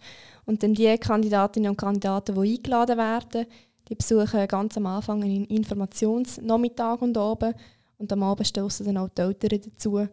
Und 0.50 0.64
dann 0.64 0.74
die 0.74 0.97
Kandidatinnen 0.97 1.70
und 1.70 1.78
Kandidaten, 1.78 2.34
die 2.34 2.56
eingeladen 2.56 2.97
werden, 2.97 3.45
die 3.88 3.93
besuchen 3.93 4.47
ganz 4.47 4.78
am 4.78 4.88
Anfang 4.88 5.24
einen 5.24 5.45
Informationsnachmittag 5.45 7.04
und 7.04 7.16
oben. 7.20 7.54
Und 8.00 8.12
am 8.12 8.24
Abend 8.24 8.47
stoßen 8.47 8.84
dann 8.84 8.97
auch 8.97 9.10
die 9.10 9.22
Eltern 9.22 9.62
dazu. 9.64 10.08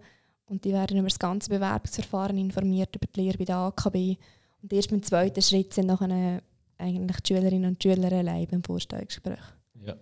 Und 0.44 0.62
die 0.62 0.74
werden 0.74 0.98
über 0.98 1.08
das 1.08 1.18
ganze 1.18 1.48
Bewerbungsverfahren 1.48 2.36
informiert, 2.36 2.94
über 2.94 3.06
die 3.06 3.18
Lehre 3.18 3.38
bei 3.38 3.46
der 3.46 3.56
AKB. 3.56 4.16
Und 4.60 4.72
erst 4.74 4.90
beim 4.90 5.02
zweiten 5.02 5.40
Schritt 5.40 5.72
sind 5.72 5.86
nachher 5.86 6.42
eigentlich 6.76 7.20
die 7.22 7.28
Schülerinnen 7.28 7.70
und 7.70 7.82
Schüler 7.82 8.12
allein 8.12 8.46
beim 8.46 8.62
Vorstellungsgespräch. 8.62 9.40
Ja, 9.86 9.96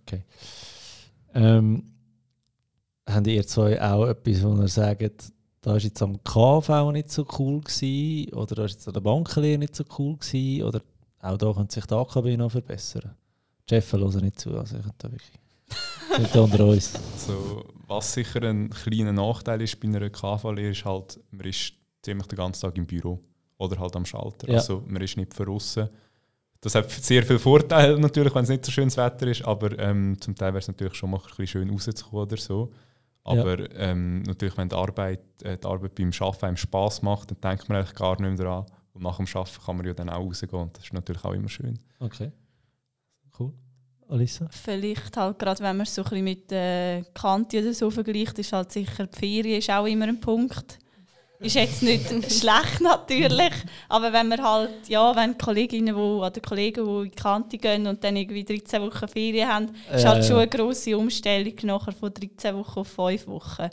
okay. 0.00 0.22
Ähm, 1.34 1.82
habt 3.08 3.26
ihr 3.26 3.44
zwei 3.44 3.82
auch 3.82 4.06
etwas, 4.06 4.44
wo 4.44 4.54
ihr 4.54 4.68
sagt, 4.68 5.32
da 5.60 5.72
war 5.72 5.78
jetzt 5.78 6.00
am 6.02 6.22
KV 6.24 6.92
nicht 6.92 7.10
so 7.10 7.26
cool 7.38 7.60
gewesen, 7.60 8.32
oder 8.32 8.54
da 8.54 8.62
war 8.62 8.68
jetzt 8.68 8.86
an 8.86 8.94
der 8.94 9.00
Bankenlehre 9.00 9.58
nicht 9.58 9.76
so 9.76 9.84
cool 9.98 10.16
gewesen, 10.16 10.64
oder 10.64 10.80
auch 11.20 11.36
da 11.36 11.52
könnte 11.52 11.74
sich 11.74 11.86
die 11.86 11.94
AKB 11.94 12.36
noch 12.36 12.50
verbessern? 12.50 13.14
Jeff, 13.68 13.92
hören 13.92 14.24
nicht 14.24 14.40
zu, 14.40 14.56
also 14.58 14.76
ich 14.76 14.82
könnte 14.82 14.98
da 14.98 15.12
wirklich... 15.12 15.32
Da 16.32 16.40
unter 16.40 16.66
uns. 16.66 16.92
So, 17.18 17.64
was 17.86 18.12
sicher 18.12 18.42
ein 18.42 18.70
kleiner 18.70 19.12
Nachteil 19.12 19.62
ist 19.62 19.78
bei 19.78 19.86
einer 19.86 20.10
KV-Lehre, 20.10 20.70
ist 20.70 20.84
halt, 20.84 21.20
man 21.30 21.46
ist 21.46 21.74
ziemlich 22.02 22.26
den 22.26 22.36
ganzen 22.36 22.62
Tag 22.62 22.76
im 22.76 22.86
Büro 22.86 23.20
oder 23.58 23.78
halt 23.78 23.94
am 23.94 24.04
Schalter. 24.04 24.48
Ja. 24.48 24.56
Also 24.56 24.82
man 24.86 25.02
ist 25.02 25.16
nicht 25.16 25.34
verrissen. 25.34 25.88
Das 26.60 26.74
hat 26.74 26.90
sehr 26.90 27.22
viele 27.22 27.38
Vorteile 27.38 27.98
natürlich, 27.98 28.34
wenn 28.34 28.42
es 28.42 28.50
nicht 28.50 28.64
so 28.64 28.72
schönes 28.72 28.96
Wetter 28.96 29.26
ist, 29.28 29.44
aber 29.44 29.78
ähm, 29.78 30.20
zum 30.20 30.34
Teil 30.34 30.48
wäre 30.48 30.58
es 30.58 30.68
natürlich 30.68 30.94
schon 30.94 31.10
mal 31.10 31.18
ein 31.18 31.22
bisschen 31.28 31.46
schön 31.46 31.70
rauszukommen 31.70 32.26
oder 32.26 32.36
so. 32.36 32.70
Aber 33.24 33.70
ähm, 33.76 34.22
natürlich, 34.22 34.56
wenn 34.56 34.68
die 34.68 34.76
Arbeit, 34.76 35.20
äh, 35.42 35.58
die 35.58 35.66
Arbeit 35.66 35.94
beim 35.94 36.10
Arbeiten 36.18 36.46
einem 36.46 36.56
Spass 36.56 37.02
macht, 37.02 37.30
dann 37.30 37.40
denkt 37.40 37.68
man 37.68 37.78
eigentlich 37.78 37.94
gar 37.94 38.20
nicht 38.20 38.20
mehr 38.20 38.34
daran. 38.36 38.66
Und 38.92 39.02
nach 39.02 39.16
dem 39.16 39.26
Arbeiten 39.26 39.64
kann 39.64 39.76
man 39.76 39.86
ja 39.86 39.94
dann 39.94 40.08
auch 40.08 40.26
rausgehen 40.26 40.62
und 40.62 40.76
das 40.76 40.84
ist 40.84 40.92
natürlich 40.92 41.24
auch 41.24 41.32
immer 41.32 41.48
schön. 41.48 41.78
Okay. 41.98 42.32
Cool. 43.38 43.52
Alissa? 44.08 44.48
Vielleicht 44.50 45.16
halt 45.16 45.38
gerade, 45.38 45.62
wenn 45.62 45.76
man 45.76 45.86
es 45.86 45.94
so 45.94 46.02
ein 46.02 46.08
bisschen 46.08 46.24
mit 46.24 46.50
der 46.50 47.04
Kante 47.14 47.60
oder 47.60 47.72
so 47.72 47.90
vergleicht, 47.90 48.38
ist 48.38 48.52
halt 48.52 48.72
sicher 48.72 49.06
die 49.06 49.18
Ferien 49.18 49.58
ist 49.58 49.70
auch 49.70 49.86
immer 49.86 50.08
ein 50.08 50.20
Punkt. 50.20 50.78
Ist 51.40 51.54
jetzt 51.56 51.82
nicht 51.82 52.06
schlecht 52.32 52.80
natürlich, 52.82 53.52
aber 53.88 54.12
wenn 54.12 54.28
man 54.28 54.42
halt, 54.42 54.88
ja, 54.88 55.16
wenn 55.16 55.32
die 55.32 55.38
Kolleginnen 55.38 55.96
wo, 55.96 56.24
oder 56.24 56.38
Kollegen, 56.40 56.84
die 56.84 56.90
in 57.06 57.10
die 57.10 57.10
Kante 57.16 57.56
gehen 57.56 57.86
und 57.86 58.04
dann 58.04 58.14
irgendwie 58.16 58.44
13 58.44 58.82
Wochen 58.82 59.08
Ferien 59.08 59.48
haben, 59.48 59.66
ist 59.90 60.04
halt 60.04 60.22
Äh. 60.22 60.26
schon 60.26 60.36
eine 60.36 60.48
grosse 60.48 60.96
Umstellung 60.98 61.54
nachher 61.62 61.92
von 61.92 62.12
13 62.12 62.54
Wochen 62.56 62.80
auf 62.80 62.88
5 62.88 63.26
Wochen. 63.26 63.70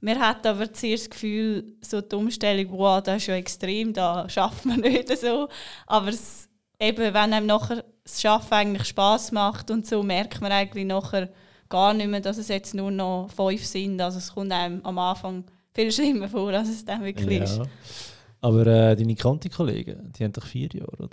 Man 0.00 0.18
hat 0.20 0.46
aber 0.46 0.72
zuerst 0.72 1.04
das 1.06 1.10
Gefühl, 1.10 1.74
so 1.80 2.00
die 2.00 2.14
Umstellung, 2.14 2.66
wow, 2.78 3.02
das 3.02 3.16
ist 3.16 3.26
ja 3.26 3.34
extrem, 3.34 3.92
da 3.92 4.28
schafft 4.28 4.64
man 4.64 4.78
nicht 4.80 5.08
so. 5.18 5.48
Aber 5.88 6.08
es, 6.10 6.48
eben, 6.78 6.98
wenn 7.12 7.16
einem 7.34 7.46
nachher 7.46 7.84
das 8.04 8.24
Arbeiten 8.24 8.54
eigentlich 8.54 8.88
Spass 8.88 9.32
macht 9.32 9.70
und 9.72 9.84
so, 9.86 10.02
merkt 10.04 10.40
man 10.40 10.52
eigentlich 10.52 10.86
nachher 10.86 11.28
gar 11.68 11.92
nicht 11.92 12.08
mehr, 12.08 12.20
dass 12.20 12.38
es 12.38 12.48
jetzt 12.48 12.72
nur 12.74 12.90
noch 12.90 13.28
fünf 13.34 13.64
sind. 13.66 14.00
Also 14.00 14.18
es 14.18 14.32
kommt 14.32 14.52
einem 14.52 14.80
am 14.84 14.98
Anfang 14.98 15.44
viel 15.74 15.92
schlimmer 15.92 16.28
vor, 16.28 16.52
als 16.52 16.68
es 16.68 16.84
dann 16.84 17.02
wirklich 17.04 17.40
ist. 17.42 17.58
Ja. 17.58 17.64
Aber 18.40 18.66
äh, 18.66 18.96
deine 18.96 19.14
Kanti-Kollegen, 19.14 20.12
die 20.12 20.24
haben 20.24 20.32
doch 20.32 20.46
vier 20.46 20.68
Jahre, 20.72 20.96
oder? 20.98 21.08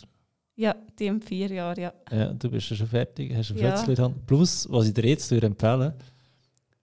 Ja, 0.56 0.76
die 0.98 1.10
haben 1.10 1.22
vier 1.22 1.48
Jahre, 1.52 1.80
ja. 1.82 1.94
Ja, 2.12 2.34
du 2.34 2.50
bist 2.50 2.70
ja 2.70 2.76
schon 2.76 2.88
fertig, 2.88 3.34
hast 3.36 3.52
ein 3.52 3.58
Ja. 3.58 3.70
Plätzchen 3.72 3.90
in 3.90 3.96
der 3.96 4.06
Hand. 4.06 4.26
Plus, 4.26 4.68
was 4.72 4.88
ich 4.88 4.94
dir 4.94 5.06
jetzt 5.06 5.30
würde 5.30 5.48
empfehlen 5.48 5.94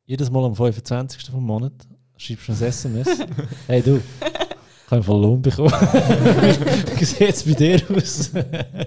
jedes 0.06 0.30
Mal 0.30 0.44
am 0.44 0.54
25. 0.54 1.30
vom 1.30 1.44
Monat 1.44 1.72
schreibst 2.16 2.48
du 2.48 2.52
ein 2.52 2.62
SMS. 2.62 3.08
hey 3.66 3.82
du, 3.82 4.00
ich 4.86 4.90
habe 4.90 5.02
voll 5.02 5.22
Lohn 5.22 5.42
bekommen. 5.42 5.70
Wie 6.98 7.04
sieht 7.04 7.20
es 7.20 7.42
bei 7.44 7.52
dir 7.52 7.82
aus? 7.94 8.30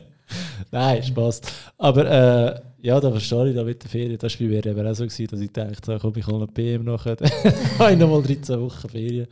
Nein, 0.72 1.04
Spaß. 1.04 1.42
Aber 1.78 2.06
äh, 2.06 2.62
ja, 2.80 3.00
da 3.00 3.12
verstehe 3.12 3.50
ich 3.50 3.56
da 3.56 3.64
mit 3.64 3.82
der 3.84 3.90
Ferien. 3.90 4.18
Das 4.18 4.40
war 4.40 4.48
bei 4.48 4.54
mir 4.54 4.66
eben 4.66 4.88
auch 4.88 4.94
so, 4.94 5.06
gewesen, 5.06 5.28
dass 5.28 5.40
ich 5.40 5.52
dachte, 5.52 5.78
so, 5.84 5.98
komm, 6.00 6.14
ich 6.18 6.28
hole 6.28 6.38
eine 6.38 6.48
PM 6.48 6.84
nachher. 6.84 7.16
Dann 7.16 7.32
habe 7.80 7.94
ich 7.94 7.98
nochmal 7.98 8.22
13 8.22 8.60
Wochen 8.62 8.90
Ferien. 8.90 9.28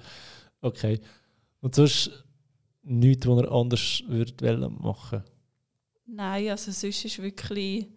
Okay. 0.61 0.99
Und 1.61 1.75
sonst 1.75 2.11
nichts, 2.83 3.27
was 3.27 3.41
er 3.41 3.51
anders 3.51 4.03
würde 4.07 4.69
machen 4.69 5.23
Nein, 6.07 6.49
also 6.49 6.71
sonst 6.71 7.05
ist 7.05 7.21
wirklich 7.21 7.87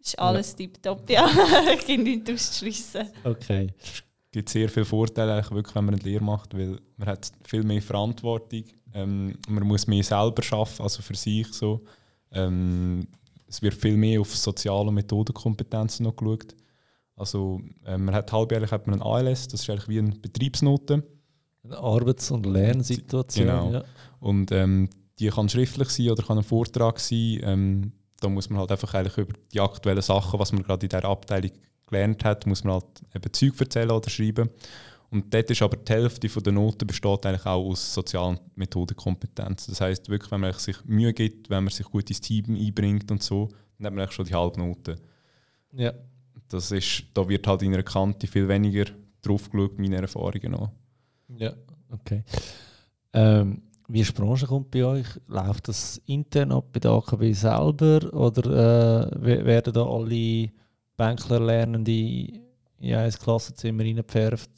ist 0.00 0.18
alles 0.18 0.54
tipptopp, 0.54 1.10
ja. 1.10 1.28
Ich 1.74 1.86
kann 1.86 2.02
nichts 2.02 2.30
ausschliessen. 2.30 3.08
Okay. 3.24 3.74
Es 4.36 4.40
gibt 4.40 4.48
sehr 4.50 4.68
viele 4.68 4.84
Vorteile, 4.84 5.32
eigentlich 5.32 5.50
wirklich, 5.50 5.74
wenn 5.74 5.86
man 5.86 5.94
eine 5.94 6.02
Lehre 6.02 6.22
macht, 6.22 6.54
weil 6.54 6.78
man 6.98 7.08
hat 7.08 7.32
viel 7.42 7.62
mehr 7.62 7.80
Verantwortung, 7.80 8.64
ähm, 8.92 9.38
man 9.48 9.66
muss 9.66 9.86
mehr 9.86 10.04
selber 10.04 10.42
schaffen, 10.42 10.82
also 10.82 11.00
für 11.00 11.14
sich 11.14 11.50
so. 11.54 11.82
Ähm, 12.30 13.08
es 13.46 13.62
wird 13.62 13.72
viel 13.72 13.96
mehr 13.96 14.20
auf 14.20 14.36
soziale 14.36 14.92
Methodenkompetenzen 14.92 16.04
noch 16.04 16.16
geschaut. 16.16 16.54
Also 17.16 17.62
ähm, 17.86 18.04
man 18.04 18.14
hat 18.14 18.30
halbjährlich 18.30 18.70
hat 18.70 18.86
man 18.86 19.00
ein 19.00 19.06
ALS, 19.06 19.48
das 19.48 19.62
ist 19.62 19.70
eigentlich 19.70 19.88
wie 19.88 20.00
eine 20.00 20.10
Betriebsnote 20.10 21.02
Eine 21.64 21.78
Arbeits- 21.78 22.30
und 22.30 22.44
Lernsituation. 22.44 23.46
Genau. 23.46 23.72
Ja. 23.72 23.84
und 24.20 24.52
ähm, 24.52 24.90
die 25.18 25.28
kann 25.28 25.48
schriftlich 25.48 25.88
sein 25.88 26.10
oder 26.10 26.22
kann 26.22 26.36
ein 26.36 26.44
Vortrag 26.44 27.00
sein. 27.00 27.40
Ähm, 27.42 27.92
da 28.20 28.28
muss 28.28 28.50
man 28.50 28.58
halt 28.58 28.70
einfach 28.70 28.92
eigentlich 28.92 29.16
über 29.16 29.32
die 29.50 29.60
aktuellen 29.60 30.02
Sachen, 30.02 30.38
was 30.38 30.52
man 30.52 30.62
gerade 30.62 30.84
in 30.84 30.90
der 30.90 31.06
Abteilung 31.06 31.52
gelernt 31.86 32.24
hat, 32.24 32.46
muss 32.46 32.64
man 32.64 32.74
halt 32.74 33.02
eben 33.14 33.32
Zeug 33.32 33.60
erzählen 33.60 33.90
oder 33.90 34.10
schreiben. 34.10 34.50
Und 35.10 35.32
dort 35.32 35.50
ist 35.50 35.62
aber 35.62 35.76
die 35.76 35.92
Hälfte 35.92 36.28
der 36.28 36.52
Noten 36.52 36.86
besteht 36.86 37.24
eigentlich 37.26 37.46
auch 37.46 37.64
aus 37.64 37.94
sozialen 37.94 38.40
Methodenkompetenzen. 38.56 39.72
Das 39.72 39.80
heißt 39.80 40.08
wirklich, 40.08 40.30
wenn 40.32 40.40
man 40.40 40.52
sich 40.54 40.84
Mühe 40.84 41.12
gibt, 41.12 41.48
wenn 41.48 41.64
man 41.64 41.72
sich 41.72 41.86
gut 41.86 42.08
ins 42.10 42.20
Team 42.20 42.56
einbringt 42.56 43.10
und 43.10 43.22
so, 43.22 43.48
dann 43.78 43.86
hat 43.86 43.94
man 43.94 44.00
eigentlich 44.00 44.12
schon 44.12 44.24
die 44.26 44.34
halbe 44.34 44.58
Note. 44.58 44.96
Ja. 45.72 45.92
Das 46.48 46.70
ist, 46.70 47.04
da 47.14 47.28
wird 47.28 47.46
halt 47.46 47.62
in 47.62 47.74
einer 47.74 47.82
Kante 47.82 48.26
viel 48.26 48.48
weniger 48.48 48.84
drauf 49.22 49.50
geschaut, 49.50 49.78
meine 49.78 49.96
Erfahrungen 49.96 50.54
an. 50.54 50.70
Ja, 51.36 51.52
okay. 51.90 52.22
Ähm, 53.12 53.62
wie 53.88 54.00
ist 54.00 54.16
die 54.16 54.20
Branche 54.20 54.46
kommt 54.46 54.70
bei 54.70 54.84
euch? 54.84 55.06
Läuft 55.28 55.68
das 55.68 56.00
intern 56.06 56.52
ab 56.52 56.66
bei 56.72 56.80
der 56.80 56.90
AKB 56.92 57.32
selber 57.32 58.12
oder 58.12 59.10
äh, 59.14 59.44
werden 59.44 59.72
da 59.72 59.84
alle 59.84 60.50
Bänkler 60.96 61.40
Lernende 61.40 61.90
in 62.78 62.94
ein 62.94 63.10
Klassenzimmer 63.12 63.84
reingepferft? 63.84 64.50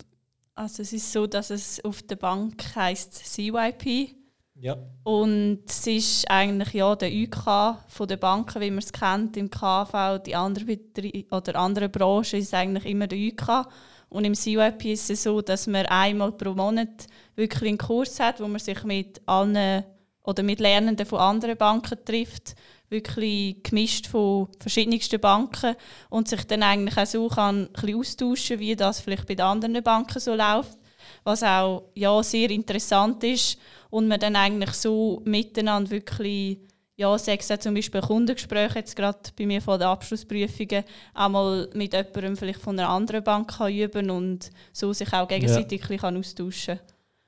Also 0.55 0.82
es 0.82 0.93
ist 0.93 1.12
so, 1.12 1.26
dass 1.26 1.51
es 1.51 1.84
auf 1.84 2.03
der 2.03 2.16
Bank 2.16 2.74
heißt 2.74 3.14
CYP 3.14 4.14
Ja. 4.57 4.76
und 5.05 5.61
es 5.68 5.86
ist 5.86 6.30
eigentlich 6.30 6.74
ja 6.74 6.97
der 6.97 7.11
UK 7.12 7.78
von 7.86 8.09
der 8.09 8.16
Banken, 8.16 8.61
wie 8.61 8.70
man 8.70 8.78
es 8.80 8.93
kennt 8.93 9.36
im 9.36 9.49
KV, 9.51 10.18
die 10.26 10.34
anderen 10.34 10.66
Betrie 10.66 11.26
oder 11.30 11.55
anderen 11.57 11.93
Branchen 11.93 12.41
ist 12.41 12.55
eigentlich 12.55 12.86
immer 12.86 13.07
der 13.07 13.18
UK 13.18 13.66
und 14.09 14.24
im 14.24 14.34
CYP 14.34 14.93
ist 14.95 15.11
es 15.11 15.22
so, 15.22 15.41
dass 15.43 15.66
man 15.68 15.86
einmal 15.86 16.32
pro 16.32 16.55
Monat 16.55 17.07
wirklich 17.36 17.68
einen 17.68 17.78
Kurs 17.78 18.18
hat, 18.18 18.41
wo 18.41 18.49
man 18.49 18.59
sich 18.59 18.82
mit 18.82 19.20
allen 19.26 19.84
oder 20.24 20.43
mit 20.43 20.61
Lernenden 20.61 21.07
von 21.07 21.20
anderen 21.20 21.57
Banken 21.57 21.99
trifft, 22.05 22.55
wirklich 22.91 23.62
gemischt 23.62 24.07
von 24.07 24.49
verschiedensten 24.59 25.20
Banken 25.20 25.76
und 26.11 26.28
sich 26.28 26.45
dann 26.45 26.62
eigentlich 26.62 26.97
auch 26.97 27.07
so 27.07 27.28
kann 27.28 27.64
ein 27.64 27.72
bisschen 27.72 27.99
austauschen, 27.99 28.59
wie 28.61 28.76
das 28.76 29.01
vielleicht 29.01 29.26
bei 29.26 29.34
den 29.34 29.47
anderen 29.47 29.82
Banken 29.82 30.20
so 30.20 30.34
läuft, 30.34 30.78
was 31.24 31.43
auch 31.43 31.91
ja, 31.95 32.22
sehr 32.22 32.51
interessant 32.51 33.22
ist 33.24 33.59
und 33.91 34.09
man 34.09 34.20
dann 34.20 34.36
eigentlich 34.36 34.72
so 34.72 35.22
miteinander 35.24 35.91
wirklich 35.91 36.59
ja, 36.97 37.16
sechs 37.16 37.47
zum 37.61 37.74
Beispiel 37.74 38.01
Kundengespräche 38.01 38.80
jetzt 38.80 38.97
gerade 38.97 39.18
bei 39.39 39.47
mir 39.47 39.62
von 39.62 39.78
den 39.78 39.86
Abschlussprüfungen 39.86 40.82
einmal 41.14 41.70
mit 41.72 41.93
jemandem 41.93 42.36
vielleicht 42.36 42.61
von 42.61 42.78
einer 42.78 42.89
anderen 42.89 43.22
Bank 43.22 43.57
kann 43.57 43.72
üben 43.72 44.11
und 44.11 44.51
so 44.72 44.93
sich 44.93 45.12
auch 45.12 45.28
gegenseitig 45.28 45.89
ja. 45.89 45.97
kann 45.97 46.16
austauschen 46.16 46.80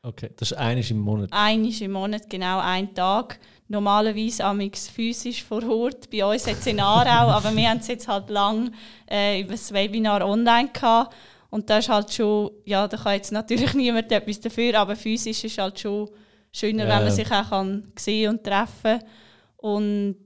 Okay, 0.02 0.30
das 0.36 0.52
ist 0.52 0.56
eines 0.56 0.90
im 0.90 0.98
Monat? 0.98 1.28
Eines 1.30 1.80
im 1.82 1.92
Monat, 1.92 2.28
genau, 2.30 2.58
ein 2.60 2.94
Tag. 2.94 3.38
Normalerweise 3.70 4.44
amix 4.44 4.88
physisch 4.88 5.44
vor 5.44 5.62
Ort, 5.62 6.10
bei 6.10 6.24
uns 6.24 6.44
jetzt 6.44 6.66
in 6.66 6.80
Aarau, 6.80 7.30
aber 7.36 7.54
wir 7.54 7.70
haben 7.70 7.78
es 7.78 7.86
jetzt 7.86 8.08
halt 8.08 8.28
lang 8.28 8.72
äh, 9.08 9.40
über 9.40 9.52
das 9.52 9.72
Webinar 9.72 10.26
online 10.26 10.70
gehabt. 10.72 11.14
Und 11.50 11.70
das 11.70 11.84
ist 11.84 11.88
halt 11.88 12.12
schon, 12.12 12.50
ja, 12.64 12.88
da 12.88 12.96
kann 12.96 13.14
jetzt 13.14 13.30
natürlich 13.30 13.72
niemand 13.74 14.10
etwas 14.10 14.40
dafür, 14.40 14.74
aber 14.80 14.96
physisch 14.96 15.44
ist 15.44 15.58
halt 15.58 15.78
schon 15.78 16.10
schöner, 16.52 16.84
ja. 16.84 16.96
wenn 16.96 17.04
man 17.04 17.12
sich 17.12 17.30
auch 17.30 17.48
kann 17.48 17.92
sehen 17.96 18.30
und 18.30 18.42
treffen 18.42 18.98
kann. 18.98 19.04
Und 19.58 20.24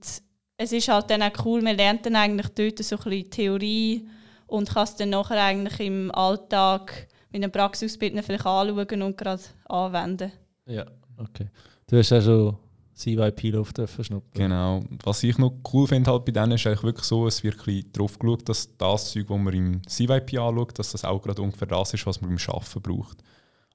es 0.57 0.71
ist 0.71 0.87
halt 0.87 1.07
dann 1.11 1.21
auch 1.21 1.45
cool, 1.45 1.61
man 1.61 1.77
lernt 1.77 2.03
dann 2.07 2.15
eigentlich 2.15 2.47
dort 2.49 2.83
so 2.83 2.95
ein 2.95 3.03
bisschen 3.03 3.29
Theorie 3.29 4.07
und 4.47 4.73
kann 4.73 4.85
es 4.85 4.95
dann 4.95 5.11
nachher 5.11 5.43
eigentlich 5.43 5.79
im 5.85 6.09
Alltag 6.15 7.07
mit 7.31 7.43
einem 7.43 7.51
Praxisausbildner 7.51 8.23
vielleicht 8.23 8.47
anschauen 8.47 9.01
und 9.03 9.17
gerade 9.17 9.43
anwenden. 9.65 10.31
Ja, 10.65 10.85
okay. 11.19 11.49
Du 11.85 11.97
hast 11.97 12.09
ja 12.09 12.19
schon 12.19 12.57
CYP-Luft 12.95 13.79
schnuppern. 14.01 14.31
Genau. 14.33 14.83
Was 15.03 15.23
ich 15.23 15.37
noch 15.37 15.53
cool 15.73 15.87
finde 15.87 16.11
halt 16.11 16.25
bei 16.25 16.31
denen 16.31 16.53
ist 16.53 16.65
eigentlich 16.65 16.83
wirklich 16.83 17.05
so, 17.05 17.27
es 17.27 17.43
wird 17.43 17.57
darauf 17.95 18.17
geschaut, 18.17 18.47
dass 18.47 18.77
das 18.77 19.11
Zeug, 19.11 19.27
das 19.27 19.37
man 19.37 19.53
im 19.53 19.81
CYP 19.87 20.37
anschaut, 20.39 20.79
dass 20.79 20.91
das 20.93 21.03
auch 21.03 21.21
gerade 21.21 21.41
ungefähr 21.41 21.67
das 21.67 21.93
ist, 21.93 22.05
was 22.05 22.21
man 22.21 22.29
beim 22.29 22.39
Arbeiten 22.47 22.81
braucht. 22.81 23.17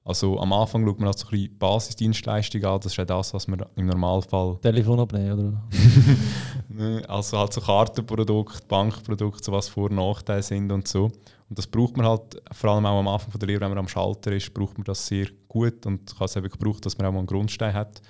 Also 0.03 0.39
am 0.39 0.51
Anfang 0.51 0.83
schaut 0.83 0.99
man 0.99 1.05
halt 1.07 1.19
so 1.19 1.27
ein 1.27 1.31
bisschen 1.31 1.57
Basisdienstleistung 1.59 2.65
an, 2.65 2.79
das 2.79 2.93
ist 2.93 2.97
ja 2.97 3.05
das, 3.05 3.35
was 3.35 3.47
man 3.47 3.63
im 3.75 3.85
Normalfall... 3.85 4.57
Telefon 4.61 4.99
abnehmen, 4.99 5.39
oder? 5.39 7.07
also 7.07 7.37
halt 7.37 7.53
so 7.53 7.61
Kartenprodukte, 7.61 8.65
Bankprodukte, 8.67 9.43
so 9.43 9.51
was 9.51 9.69
Vor- 9.69 9.91
und 9.91 9.97
Nachteile 9.97 10.41
sind 10.41 10.71
und 10.71 10.87
so. 10.87 11.05
Und 11.05 11.57
das 11.57 11.67
braucht 11.67 11.97
man 11.97 12.07
halt, 12.07 12.41
vor 12.51 12.71
allem 12.71 12.85
auch 12.87 12.97
am 12.97 13.07
Anfang 13.09 13.29
von 13.29 13.39
der 13.39 13.47
Lehre, 13.47 13.61
wenn 13.61 13.69
man 13.69 13.77
am 13.77 13.87
Schalter 13.87 14.31
ist, 14.31 14.51
braucht 14.53 14.79
man 14.79 14.85
das 14.85 15.05
sehr 15.05 15.27
gut 15.47 15.85
und 15.85 16.17
kann 16.17 16.25
es 16.25 16.35
eben 16.35 16.49
gebraucht, 16.49 16.83
dass 16.83 16.97
man 16.97 17.05
auch 17.05 17.11
mal 17.11 17.19
einen 17.19 17.27
Grundstein 17.27 17.73
hat. 17.73 18.01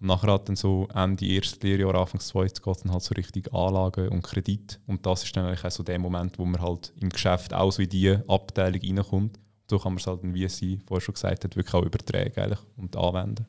Und 0.00 0.06
nachher 0.06 0.32
hat 0.32 0.48
dann 0.48 0.56
so 0.56 0.88
Ende 0.94 1.28
ersten 1.28 1.66
Lehrjahr, 1.66 1.94
Anfang 1.94 2.20
zweites 2.20 2.62
geht 2.62 2.84
dann 2.84 2.92
halt 2.92 3.02
so 3.02 3.14
richtig 3.14 3.52
Anlagen 3.52 4.08
und 4.08 4.22
Kredit. 4.22 4.80
Und 4.86 5.04
das 5.04 5.24
ist 5.24 5.36
dann 5.36 5.46
eigentlich 5.46 5.64
auch 5.64 5.70
so 5.70 5.82
der 5.82 5.98
Moment, 5.98 6.38
wo 6.38 6.46
man 6.46 6.60
halt 6.60 6.92
im 7.00 7.10
Geschäft 7.10 7.52
auch 7.52 7.70
so 7.70 7.82
in 7.82 7.88
diese 7.88 8.24
Abteilung 8.26 8.80
reinkommt 8.80 9.38
so 9.70 9.78
kann 9.78 9.92
man 9.92 9.98
es 9.98 10.06
halt, 10.06 10.20
wie 10.22 10.48
sie 10.48 10.80
vorher 10.84 11.00
schon 11.00 11.14
gesagt 11.14 11.44
hat, 11.44 11.56
wirklich 11.56 11.74
auch 11.74 11.84
übertragen 11.84 12.40
eigentlich 12.40 12.58
und 12.76 12.96
anwenden. 12.96 13.46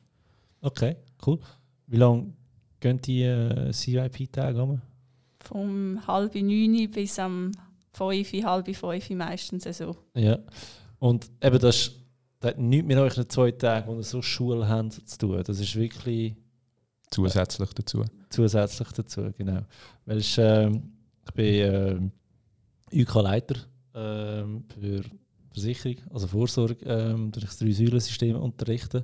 Okay, 0.61 0.95
cool. 1.25 1.39
Wie 1.87 1.97
lange 1.97 2.33
gehen 2.79 3.01
die 3.01 3.23
äh, 3.23 3.73
CIP-Tage 3.73 4.61
um? 4.61 4.81
Vom 5.39 5.99
halb 6.05 6.35
neun 6.35 6.89
bis 6.91 7.17
am 7.17 7.51
fünf, 7.91 8.31
halb 8.43 8.73
fünf 8.75 9.09
meistens 9.09 9.63
so. 9.75 9.97
Ja, 10.15 10.37
und 10.99 11.29
eben 11.41 11.59
das, 11.59 11.91
das 12.41 12.51
hat 12.51 12.59
nichts 12.59 12.87
mit 12.87 12.97
euch 12.97 13.27
zwei 13.27 13.51
Tagen, 13.51 13.87
wo 13.87 13.95
ihr 13.97 14.03
so 14.03 14.21
Schule 14.21 14.67
habt, 14.67 14.93
zu 14.93 15.17
tun. 15.17 15.43
Das 15.45 15.59
ist 15.59 15.75
wirklich... 15.75 16.35
Zusätzlich 17.11 17.69
dazu. 17.73 18.03
Zusätzlich 18.29 18.91
dazu, 18.93 19.31
genau. 19.37 19.61
Weil 20.05 20.17
ich, 20.17 20.37
äh, 20.37 20.69
ich 20.69 21.33
bin 21.35 22.11
äh, 22.93 23.01
UK-Leiter 23.01 23.55
äh, 23.93 24.43
für 24.73 25.03
Versicherung, 25.53 25.97
also 26.11 26.27
Vorsorge, 26.27 26.83
ähm, 26.85 27.31
durch 27.31 27.45
das 27.45 27.59
Drei-Säulen-System 27.59 28.35
unterrichten. 28.37 29.03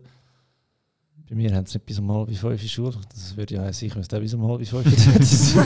Bei 1.30 1.36
mir 1.36 1.54
haben 1.54 1.66
sie 1.66 1.78
nicht 1.78 1.86
bis 1.86 2.00
um 2.00 2.12
halb 2.12 2.34
fünf 2.36 2.62
in 2.62 2.70
Schule. 2.70 2.96
Das 3.10 3.38
würde 3.38 3.56
ja 3.56 3.62
heißen, 3.64 3.88
ich 3.88 3.96
müsste 3.96 4.18
auch 4.18 4.22
bis 4.22 4.34
um 4.34 4.48
halb 4.48 4.66
fünf 4.66 4.88
sein. 5.24 5.64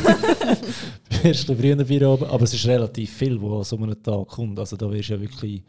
Beim 1.10 1.22
ersten 1.24 1.56
frühen 1.56 1.86
Feierabend. 1.86 2.30
Aber 2.30 2.44
es 2.44 2.54
ist 2.54 2.66
relativ 2.66 3.14
viel, 3.14 3.42
was 3.42 3.72
an 3.72 3.80
so 3.80 3.86
einem 3.86 4.04
Tag 4.04 4.28
kommt. 4.28 4.60
Also 4.60 4.76
da 4.76 4.92
wirst 4.92 5.10
du 5.10 5.14
ja 5.14 5.22
wirklich 5.22 5.64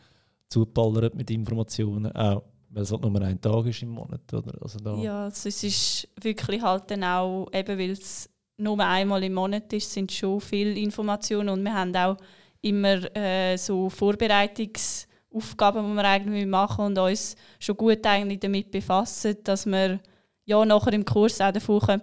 zuballert 0.53 1.14
mit 1.14 1.30
Informationen. 1.30 2.12
Auch 2.12 2.42
weil 2.72 2.82
es 2.82 2.90
halt 2.90 3.03
nur 3.03 3.20
ein 3.20 3.40
Tag 3.40 3.66
ist 3.66 3.82
im 3.82 3.90
Monat. 3.90 4.20
Oder? 4.32 4.53
Also 4.61 4.78
da 4.78 4.96
ja, 4.96 5.24
also 5.24 5.48
es 5.48 5.62
ist 5.62 6.09
wirklich 6.20 6.62
halt 6.62 6.90
dann 6.90 7.05
auch, 7.05 7.48
eben 7.53 7.78
weil 7.78 7.90
es 7.90 8.28
nur 8.57 8.78
einmal 8.80 9.22
im 9.24 9.34
Monat 9.34 9.72
ist, 9.72 9.92
sind 9.92 10.11
schon 10.11 10.40
viele 10.40 10.78
Informationen 10.78 11.50
und 11.50 11.62
wir 11.62 11.74
haben 11.74 11.94
auch 11.94 12.16
immer 12.62 13.16
äh, 13.16 13.57
so 13.57 13.90
Vorbereitungsaufgaben, 13.90 15.90
die 15.90 15.94
wir 15.94 16.05
eigentlich 16.05 16.46
machen 16.46 16.86
und 16.86 16.98
uns 16.98 17.36
schon 17.59 17.76
gut 17.76 18.07
eigentlich 18.07 18.40
damit 18.40 18.70
befassen, 18.70 19.36
dass 19.44 19.66
wir 19.66 20.00
ja 20.44 20.64
nachher 20.64 20.92
im 20.92 21.05
Kurs 21.05 21.40
auch 21.40 21.53
davon 21.53 21.80
können 21.80 22.03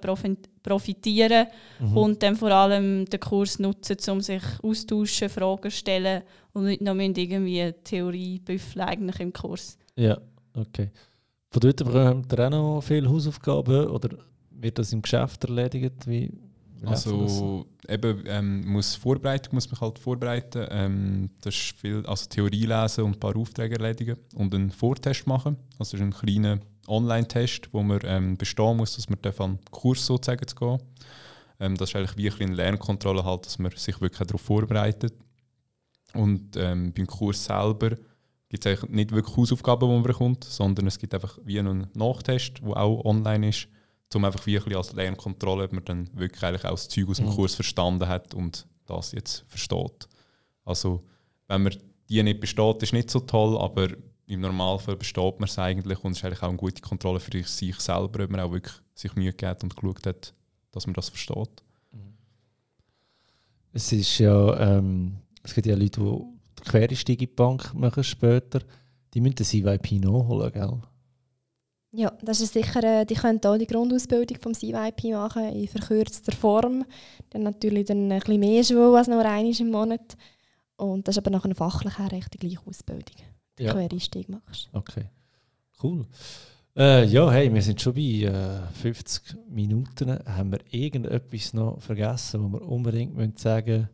profitieren 0.62 1.48
mhm. 1.80 1.98
und 1.98 2.24
dann 2.24 2.36
vor 2.36 2.52
allem 2.52 3.06
den 3.06 3.20
Kurs 3.20 3.60
nutzen, 3.60 3.98
um 4.10 4.22
sich 4.22 4.44
austauschen, 4.64 5.30
Fragen 5.30 5.72
stellen 5.72 6.24
und 6.54 6.66
nicht 6.66 6.82
nur 6.82 6.96
irgendwie 6.96 7.74
Theorie 7.84 8.40
büffeln 8.40 8.86
eigentlich 8.86 9.20
im 9.20 9.34
Kurs. 9.34 9.78
Ja, 9.96 10.18
okay. 10.54 10.92
Von 11.52 11.60
dort 11.62 11.78
bekommt 11.78 12.32
ihr 12.32 12.46
auch 12.46 12.50
noch 12.50 12.82
viele 12.82 13.10
Hausaufgaben 13.10 13.88
oder 13.88 14.10
wird 14.52 14.78
das 14.78 14.94
im 14.94 15.02
Geschäft 15.02 15.44
erledigt? 15.46 16.06
Wie, 16.06 16.32
also 16.86 17.66
eben 17.88 18.24
ähm, 18.28 18.68
muss 18.68 18.96
Vorbereitung 18.96 19.56
muss 19.56 19.70
man 19.72 19.82
halt 19.82 20.00
vorbereiten. 20.00 20.66
Ähm, 20.70 21.30
das 21.42 21.56
ist 21.56 21.80
viel, 21.80 22.06
also 22.06 22.26
Theorie 22.28 22.66
lesen 22.66 23.04
und 23.04 23.16
ein 23.16 23.20
paar 23.20 23.36
Aufträge 23.36 23.76
erledigen 23.76 24.18
und 24.36 24.54
einen 24.54 24.72
Vortest 24.72 25.28
machen. 25.28 25.58
Also 25.78 25.98
das 25.98 26.02
ist 26.02 26.02
ein 26.02 26.14
kleiner 26.14 26.60
Online-Test, 26.90 27.70
wo 27.72 27.82
man 27.84 28.00
ähm, 28.04 28.38
bestehen 28.38 28.78
muss, 28.78 28.96
dass 28.96 29.10
man 29.10 29.20
an 29.24 29.58
den 29.58 29.60
Kurs 29.72 30.06
sozusagen 30.06 30.48
zu 30.48 30.56
gehen. 30.56 30.80
Ähm, 31.60 31.78
das 31.78 31.90
ist 31.90 31.96
eigentlich 31.96 32.18
wie 32.40 32.44
eine 32.44 32.56
Lernkontrolle 32.56 33.24
halt, 33.24 33.46
dass 33.46 33.60
man 33.60 33.72
sich 33.72 34.00
wirklich 34.02 34.28
darauf 34.28 34.42
vorbereitet. 34.42 35.14
Und 36.14 36.56
ähm, 36.58 36.92
beim 36.94 37.08
Kurs 37.08 37.46
selber 37.46 37.92
gibt 38.50 38.66
es 38.66 38.72
eigentlich 38.72 38.90
nicht 38.90 39.12
wirklich 39.12 39.38
Hausaufgaben, 39.38 39.88
die 39.88 39.94
man 39.94 40.04
bekommt, 40.04 40.44
sondern 40.44 40.88
es 40.88 40.98
gibt 40.98 41.14
einfach 41.14 41.38
wie 41.44 41.60
einen 41.60 41.88
Nachtest, 41.94 42.60
der 42.64 42.78
auch 42.78 43.06
online 43.06 43.50
ist 43.50 43.68
um 44.16 44.26
einfach 44.26 44.46
wie 44.46 44.58
ein 44.58 44.76
als 44.76 44.94
Lernkontrolle, 44.94 45.66
ob 45.66 45.74
man 45.74 45.86
dann 45.86 46.10
wirklich 46.14 46.44
eigentlich 46.44 46.66
auch 46.66 46.72
das 46.72 46.90
Zeug 46.90 47.10
aus 47.10 47.18
dem 47.18 47.28
mhm. 47.28 47.36
Kurs 47.36 47.56
verstanden 47.56 48.08
hat 48.08 48.34
und 48.34 48.66
das 48.86 49.12
jetzt 49.12 49.46
versteht. 49.48 50.08
Also 50.66 51.04
wenn 51.48 51.64
man 51.64 51.76
die 52.10 52.24
nicht 52.24 52.40
besteht, 52.40 52.82
ist 52.82 52.94
nicht 52.94 53.12
so 53.12 53.20
toll, 53.20 53.58
aber 53.58 53.90
im 54.30 54.42
Normalfall 54.42 54.96
besteht 54.96 55.40
man 55.40 55.50
es 55.50 55.58
eigentlich 55.58 56.04
und 56.04 56.12
es 56.12 56.20
ist 56.20 56.26
eigentlich 56.26 56.44
auch 56.44 56.50
eine 56.50 56.58
gute 56.58 56.82
Kontrolle 56.82 57.20
für 57.20 57.44
sich 57.44 57.80
selber, 57.80 58.24
ob 58.24 58.30
man 58.30 58.40
auch 58.42 58.52
wirklich 58.52 58.76
sich 58.94 59.16
Mühe 59.16 59.34
gegeben 59.34 59.60
und 59.64 59.76
geschaut 59.76 60.06
hat, 60.06 60.34
dass 60.72 60.86
man 60.86 60.94
das 60.94 61.10
versteht. 61.10 61.64
Mhm. 61.92 62.14
Es 63.74 63.92
ist 63.92 64.20
ja, 64.20 64.78
ähm, 64.78 65.18
es 65.42 65.56
gibt 65.56 65.66
ja 65.66 65.76
Leute, 65.76 66.00
die 66.02 66.62
Quereinstieg 66.64 67.22
in 67.22 67.28
die 67.28 67.34
Bank 67.34 67.74
machen 67.74 68.04
später, 68.04 68.62
die 69.16 69.22
müssen 69.22 69.36
das 69.36 69.50
CYP 69.50 69.94
nachholen, 70.00 70.52
gell? 70.52 70.78
Ja, 71.92 72.12
das 72.22 72.40
ist 72.40 72.54
sicher, 72.54 72.84
äh, 72.84 73.06
die 73.06 73.16
können 73.16 73.44
auch 73.44 73.58
die 73.58 73.66
Grundausbildung 73.66 74.38
vom 74.40 74.54
CYP 74.54 75.12
machen 75.12 75.46
in 75.46 75.68
verkürzter 75.68 76.34
Form. 76.34 76.86
Dann 77.32 77.42
natürlich 77.42 77.86
dann 77.86 78.12
ein 78.12 78.20
bisschen 78.20 78.40
mehr 78.40 78.64
Schule 78.64 78.96
als 78.96 79.08
nur 79.08 79.26
einmal 79.26 79.60
im 79.60 79.72
Monat. 79.72 80.16
Und 80.76 81.08
das 81.08 81.16
ist 81.16 81.18
aber 81.18 81.32
nach 81.32 81.46
einer 81.46 81.56
fachlichen 81.56 82.08
recht 82.10 82.32
die 82.32 82.38
gleiche 82.38 82.60
Ausbildung. 82.68 83.16
Den 83.60 83.68
Ja. 83.68 83.74
Quereinstieg 83.74 84.30
machst. 84.30 84.70
Okay, 84.74 85.06
cool. 85.84 86.06
Äh, 86.76 87.06
ja, 87.06 87.30
hey, 87.32 87.54
wir 87.54 87.62
sind 87.62 87.82
schon 87.82 87.94
bei 87.94 88.02
äh, 88.02 88.62
50 88.74 89.38
Minuten. 89.50 90.12
Haben 90.26 90.52
wir 90.52 90.60
irgendetwas 90.72 91.54
noch 91.54 91.82
vergessen, 91.82 92.42
wo 92.44 92.60
wir 92.60 92.68
unbedingt 92.68 93.16
müssen 93.16 93.38
sagen 93.38 93.90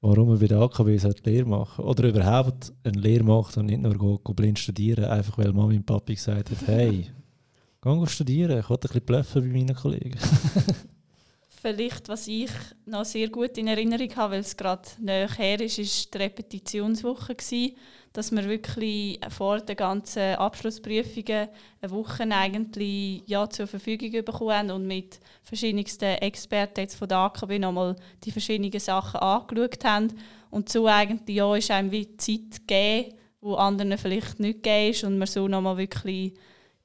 warum 0.00 0.28
wir 0.28 0.38
bei 0.38 0.46
der 0.46 0.58
AKW 0.58 0.98
Lehre 1.24 1.46
machen 1.46 1.84
Oder 1.84 2.08
überhaupt 2.08 2.72
eine 2.84 2.98
Lehre 2.98 3.24
macht 3.24 3.56
und 3.56 3.66
nicht 3.66 3.82
nur 3.82 4.18
blind 4.34 4.58
studieren, 4.58 5.04
einfach 5.04 5.38
weil 5.38 5.52
Mami 5.52 5.76
und 5.76 5.86
Papi 5.86 6.14
gesagt 6.14 6.50
hat, 6.50 6.66
hey, 6.66 7.02
geh 7.82 7.88
go 7.88 8.06
studieren, 8.06 8.58
ich 8.60 8.70
will 8.70 8.76
ein 8.76 8.80
bisschen 8.80 9.00
bluffen 9.02 9.42
bei 9.42 9.58
meinen 9.58 9.74
Kollegen. 9.74 10.18
Vielleicht, 11.48 12.08
was 12.08 12.28
ich 12.28 12.50
noch 12.84 13.04
sehr 13.04 13.28
gut 13.28 13.58
in 13.58 13.66
Erinnerung 13.66 14.14
habe, 14.14 14.34
weil 14.34 14.40
es 14.40 14.56
gerade 14.56 14.88
näher 15.00 15.28
her 15.32 15.60
ist, 15.60 15.78
ist 15.78 16.14
die 16.14 16.18
Repetitionswoche 16.18 17.34
gewesen, 17.34 17.74
dass 18.16 18.32
wir 18.32 18.48
wirklich 18.48 19.20
vor 19.28 19.60
den 19.60 19.76
ganzen 19.76 20.36
Abschlussprüfungen 20.36 21.48
eine 21.82 21.90
Woche 21.90 22.22
eigentlich 22.30 23.22
ja, 23.26 23.48
zur 23.50 23.66
Verfügung 23.66 24.10
bekommen 24.24 24.52
haben 24.52 24.70
und 24.70 24.86
mit 24.86 25.20
verschiedensten 25.42 26.16
Experten 26.16 26.80
jetzt 26.80 26.96
von 26.96 27.08
der 27.08 27.18
AKB 27.18 27.58
nochmal 27.58 27.94
die 28.24 28.30
verschiedenen 28.30 28.80
Sachen 28.80 29.20
angeschaut 29.20 29.84
haben 29.84 30.08
und 30.50 30.70
so 30.70 30.86
eigentlich 30.86 31.36
ja, 31.36 31.54
ist 31.54 31.70
einem 31.70 31.90
wie 31.90 32.16
Zeit 32.16 32.66
gegeben, 32.66 33.14
wo 33.42 33.54
anderen 33.56 33.98
vielleicht 33.98 34.40
nicht 34.40 34.62
gegeben 34.62 34.90
ist 34.92 35.04
und 35.04 35.18
man 35.18 35.26
so 35.28 35.46
nochmal 35.46 35.76
wirklich 35.76 36.32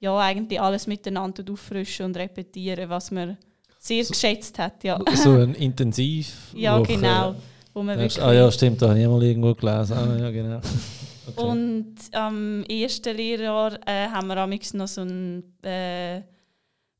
ja, 0.01 0.17
eigentlich 0.17 0.59
alles 0.59 0.85
miteinander 0.85 1.45
auffrischen 1.49 2.07
und 2.07 2.17
repetieren, 2.17 2.89
was 2.89 3.09
man 3.09 3.37
sehr 3.79 4.03
So- 4.03 4.11
geschätzt 4.11 4.59
hat. 4.59 4.83
Ja. 4.83 4.99
so 5.15 5.31
ein 5.31 5.55
Intensiv. 5.55 6.51
Ja, 6.55 6.77
genau. 6.79 7.35
Wo 7.73 7.83
man 7.83 7.97
wirklich 7.97 8.21
Ah 8.21 8.33
ja, 8.33 8.51
stimmt, 8.51 8.81
da 8.81 8.89
habe 8.89 8.99
ich 8.99 9.07
mal 9.07 9.23
irgendwo 9.23 9.53
gelesen. 9.53 9.93
Ah 9.93 10.17
ja, 10.19 10.29
genau. 10.29 10.59
Okay. 11.27 11.41
Und 11.41 11.95
am 12.13 12.63
ersten 12.63 13.15
Lehrjahr 13.15 13.79
äh, 13.87 14.07
haben 14.07 14.27
wir 14.27 14.37
amigs 14.37 14.73
noch 14.73 14.87
so 14.87 15.01
eine 15.01 15.43
äh, 15.63 16.21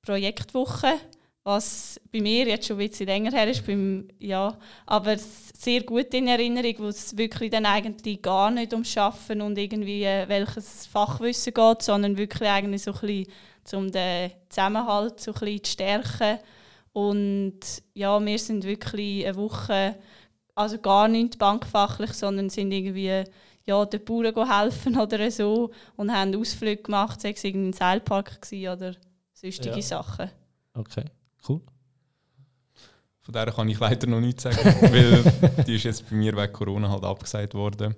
Projektwoche, 0.02 0.94
was 1.44 2.00
bei 2.12 2.22
mir 2.22 2.48
jetzt 2.48 2.68
schon 2.68 2.80
ein 2.80 2.88
bisschen 2.88 3.08
länger 3.08 3.32
her 3.32 3.50
ist, 3.50 3.66
beim, 3.66 4.08
ja, 4.20 4.58
aber 4.86 5.16
sehr 5.18 5.82
gut 5.82 6.14
in 6.14 6.28
Erinnerung, 6.28 6.76
wo 6.80 6.88
es 6.88 7.18
wirklich 7.18 7.50
dann 7.50 7.66
eigentlich 7.66 8.22
gar 8.22 8.52
nicht 8.52 8.74
ums 8.74 8.92
Schaffen 8.92 9.42
und 9.42 9.58
irgendwie 9.58 10.04
äh, 10.04 10.28
welches 10.28 10.86
Fachwissen 10.86 11.54
geht, 11.54 11.82
sondern 11.82 12.18
wirklich 12.18 12.50
eigentlich 12.50 12.84
so 12.84 12.94
ein 12.94 13.00
bisschen 13.00 13.28
um 13.74 13.92
den 13.92 14.32
Zusammenhalt 14.50 15.20
so 15.20 15.32
ein 15.34 15.40
bisschen 15.40 15.64
zu 15.64 15.72
stärken. 15.72 16.40
Und 16.94 17.60
ja, 17.94 18.24
wir 18.24 18.40
sind 18.40 18.64
wirklich 18.66 19.26
eine 19.26 19.36
Woche, 19.36 19.96
also 20.56 20.78
gar 20.78 21.08
nicht 21.08 21.38
bankfachlich, 21.40 22.14
sondern 22.14 22.50
sind 22.50 22.72
irgendwie 22.72 23.24
ja, 23.72 23.86
den 23.86 24.04
Bauern 24.04 24.34
go 24.34 24.46
helfen 24.48 24.98
oder 25.00 25.32
so 25.32 25.72
und 25.96 26.12
haben 26.12 26.36
Ausflüge 26.36 26.82
gemacht, 26.84 27.22
sei 27.22 27.32
es 27.32 27.44
irgendwie 27.44 27.70
ein 27.70 27.74
Seilpark 27.74 28.40
oder 28.52 28.96
sonstige 29.34 29.76
Ja. 29.76 29.82
Sachen. 29.82 30.30
okay, 30.74 31.06
cool. 31.48 31.62
Von 33.22 33.34
der 33.34 33.52
kann 33.52 33.70
ich 33.70 33.80
leider 33.80 34.08
noch 34.08 34.20
nichts 34.20 34.44
sagen, 34.44 34.58
weil 34.94 35.64
die 35.66 35.76
ist 35.76 35.84
jetzt 35.84 36.10
bei 36.10 36.16
mir 36.16 36.36
wegen 36.36 36.54
Corona 36.54 36.90
halt 36.90 37.04
abgesagt 37.04 37.54
worden. 37.54 37.96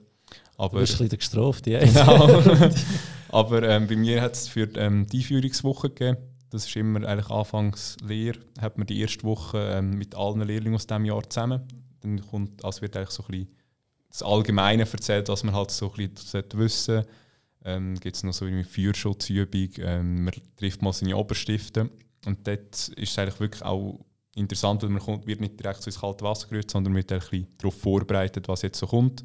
Du 0.58 0.64
Aber, 0.64 0.80
bist 0.80 0.94
ein 0.94 1.10
bisschen 1.10 1.18
gestraft, 1.20 1.68
ja. 1.68 1.80
genau. 1.80 2.42
Aber 3.30 3.64
ähm, 3.64 3.88
bei 3.88 3.96
mir 3.96 4.22
hat 4.22 4.34
es 4.34 4.48
für 4.48 4.68
ähm, 4.76 5.08
die 5.08 5.18
Einführungswoche 5.20 5.90
gegeben. 5.90 6.18
Das 6.52 6.68
ist 6.68 6.76
immer 6.76 7.08
eigentlich 7.08 7.32
anfangs 7.32 7.98
Lehre. 8.06 8.40
Hat 8.62 8.78
man 8.78 8.86
die 8.86 9.00
erste 9.02 9.24
Woche 9.24 9.58
ähm, 9.58 9.98
mit 9.98 10.14
allen 10.14 10.42
Lehrlingen 10.42 10.76
aus 10.76 10.86
diesem 10.86 11.06
Jahr 11.06 11.28
zusammen. 11.28 11.62
Dann 12.02 12.22
kommt, 12.22 12.64
also 12.64 12.82
wird 12.82 12.96
eigentlich 12.96 13.10
so 13.10 13.24
ein 13.24 13.32
bisschen 13.32 13.48
das 14.14 14.24
Allgemeine 14.24 14.84
erzählt, 14.90 15.28
was 15.28 15.44
man 15.44 15.56
halt 15.56 15.72
so 15.72 15.92
ein 15.92 15.94
bisschen 15.94 16.16
sollte 16.16 16.58
wissen 16.58 17.04
ähm, 17.66 18.00
Gibt 18.00 18.16
es 18.16 18.24
noch 18.24 18.34
so 18.34 18.46
eine 18.46 18.64
Feuerschutzübung. 18.64 19.70
Ähm, 19.78 20.26
man 20.26 20.34
trifft 20.58 20.82
mal 20.82 20.94
seine 20.94 21.16
Oberstifte. 21.16 21.90
Und 22.26 22.46
dort 22.48 22.90
ist 22.90 22.98
es 22.98 23.18
eigentlich 23.18 23.40
wirklich 23.40 23.64
auch 23.64 24.00
interessant, 24.36 24.84
weil 24.84 24.90
man 24.90 25.02
kommt, 25.02 25.28
wird 25.28 25.40
nicht 25.40 25.60
direkt 25.60 25.82
so 25.82 25.90
ins 25.90 26.00
kalte 26.00 26.26
Wasser 26.26 26.48
gerührt, 26.48 26.72
sondern 26.72 26.96
wird 26.96 27.12
ein 27.12 27.20
bisschen 27.20 27.48
darauf 27.58 27.80
vorbereitet, 27.80 28.48
was 28.48 28.64
jetzt 28.64 28.80
so 28.80 28.88
kommt. 28.88 29.24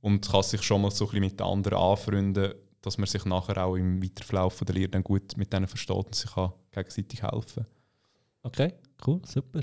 Und 0.00 0.30
kann 0.30 0.42
sich 0.42 0.62
schon 0.62 0.82
mal 0.82 0.90
so 0.90 1.04
ein 1.04 1.08
bisschen 1.10 1.24
mit 1.24 1.40
den 1.40 1.46
anderen 1.46 1.78
anfreunden, 1.78 2.54
dass 2.80 2.96
man 2.96 3.06
sich 3.06 3.24
nachher 3.24 3.64
auch 3.64 3.76
im 3.76 4.02
Weiterverlauf 4.02 4.60
der 4.60 4.74
Lehre 4.74 4.88
dann 4.88 5.04
gut 5.04 5.36
mit 5.36 5.52
denen 5.52 5.66
versteht 5.66 5.96
und 5.96 6.14
sich 6.14 6.30
kann 6.30 6.52
gegenseitig 6.70 7.22
helfen 7.22 7.66
Okay, 8.42 8.72
cool, 9.06 9.20
super. 9.26 9.60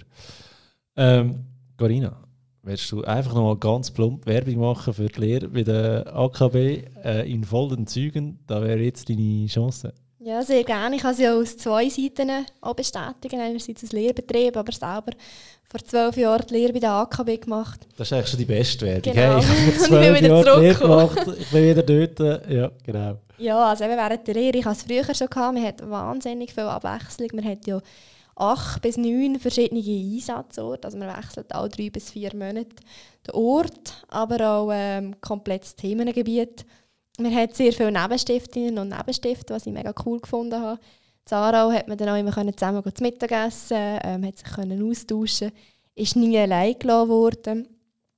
Ähm, 0.96 1.46
Corinna, 1.76 2.27
willst 2.68 2.92
du 2.92 3.04
einfach 3.04 3.34
noch 3.34 3.44
mal 3.44 3.58
ganz 3.58 3.90
plump 3.92 4.26
Werbung 4.26 4.58
machen 4.58 4.94
für 4.94 5.08
die 5.08 5.20
Lehre 5.20 5.48
bei 5.48 5.64
der 5.64 6.14
AKB 6.16 6.56
äh, 7.04 7.32
in 7.32 7.44
vollen 7.44 7.88
Zügen? 7.88 8.40
Da 8.46 8.62
wäre 8.62 8.80
jetzt 8.80 9.10
deine 9.10 9.48
Chance. 9.48 9.94
Ja, 10.20 10.42
sehr 10.44 10.64
gerne. 10.64 10.98
Ich 10.98 11.02
kann 11.02 11.14
es 11.14 11.20
ja 11.20 11.34
aus 11.34 11.56
zwei 11.58 11.88
Seiten 11.88 12.46
auch 12.60 12.76
bestätigen. 12.76 13.40
Einerseits 13.40 13.84
als 13.84 13.94
Lehrbetrieb, 13.94 14.58
aber 14.58 14.72
selber 14.72 15.12
vor 15.64 15.80
zwölf 15.84 16.18
Jahren 16.18 16.46
die 16.50 16.54
Lehre 16.54 16.74
bei 16.74 16.80
der 16.80 16.92
AKB 16.92 17.42
gemacht. 17.42 17.88
Das 17.98 18.08
ist 18.08 18.14
eigentlich 18.14 18.28
schon 18.28 18.40
die 18.40 18.46
beste 18.46 18.86
Werbung. 18.86 19.14
Genau. 19.14 19.22
Hey, 19.22 19.40
ich 19.40 19.48
habe 19.48 19.72
vor 19.72 19.88
zwölf 19.88 20.18
wieder 20.18 20.28
Jahren 20.28 20.62
Lehre 20.62 20.80
gemacht, 20.80 21.28
ich 21.40 21.50
bin 21.50 21.64
wieder 21.64 21.84
dort. 21.84 22.50
Ja, 22.50 22.72
genau. 22.84 23.18
Ja, 23.38 23.70
also 23.70 23.84
eben 23.84 23.96
während 23.96 24.28
der 24.28 24.34
Lehre, 24.34 24.58
ich 24.58 24.66
hatte 24.66 24.78
es 24.78 24.84
früher 24.84 25.16
schon, 25.16 25.28
gehabt, 25.28 25.54
man 25.54 25.64
hat 25.64 25.90
wahnsinnig 25.90 26.54
viel 26.54 26.64
Abwechslung. 26.64 27.30
Man 27.34 27.46
hat 27.46 27.68
ja 27.68 27.80
acht 28.38 28.82
bis 28.82 28.98
neun 28.98 29.40
verschiedene 29.40 29.82
Einsatzorte, 29.82 30.86
also 30.88 30.98
man 30.98 31.16
wechselt 31.16 31.54
alle 31.54 31.70
drei 31.70 31.90
bis 31.90 32.12
vier 32.12 32.36
Monate 32.36 32.76
den 33.26 33.36
Ort, 33.36 34.06
aber 34.08 34.50
auch 34.50 34.70
ähm, 34.72 35.20
komplettes 35.22 35.76
Themengebiet. 35.76 36.66
Man 37.20 37.34
hat 37.34 37.56
sehr 37.56 37.74
viele 37.74 37.92
Nebenstiftinnen 37.92 38.78
und 38.78 38.90
Nebenstifte, 38.90 39.54
was 39.54 39.66
ich 39.66 39.74
mega 39.74 39.94
cool 40.06 40.20
gefunden 40.20 40.62
habe. 40.62 40.80
In 41.30 41.36
Aarau 41.36 41.72
hat 41.72 41.88
man 41.88 41.98
dann 41.98 42.10
auch 42.10 42.18
immer 42.18 42.32
zusammen 42.56 42.84
zu 42.96 43.04
Mittagessen, 43.04 44.00
ähm, 44.04 44.26
hat 44.26 44.38
sich 44.38 44.48
können 44.48 44.88
austauschen, 44.88 45.52
ist 45.96 46.16
nie 46.16 46.38
allein 46.38 46.78
gelassen 46.78 47.10
worden. 47.10 47.68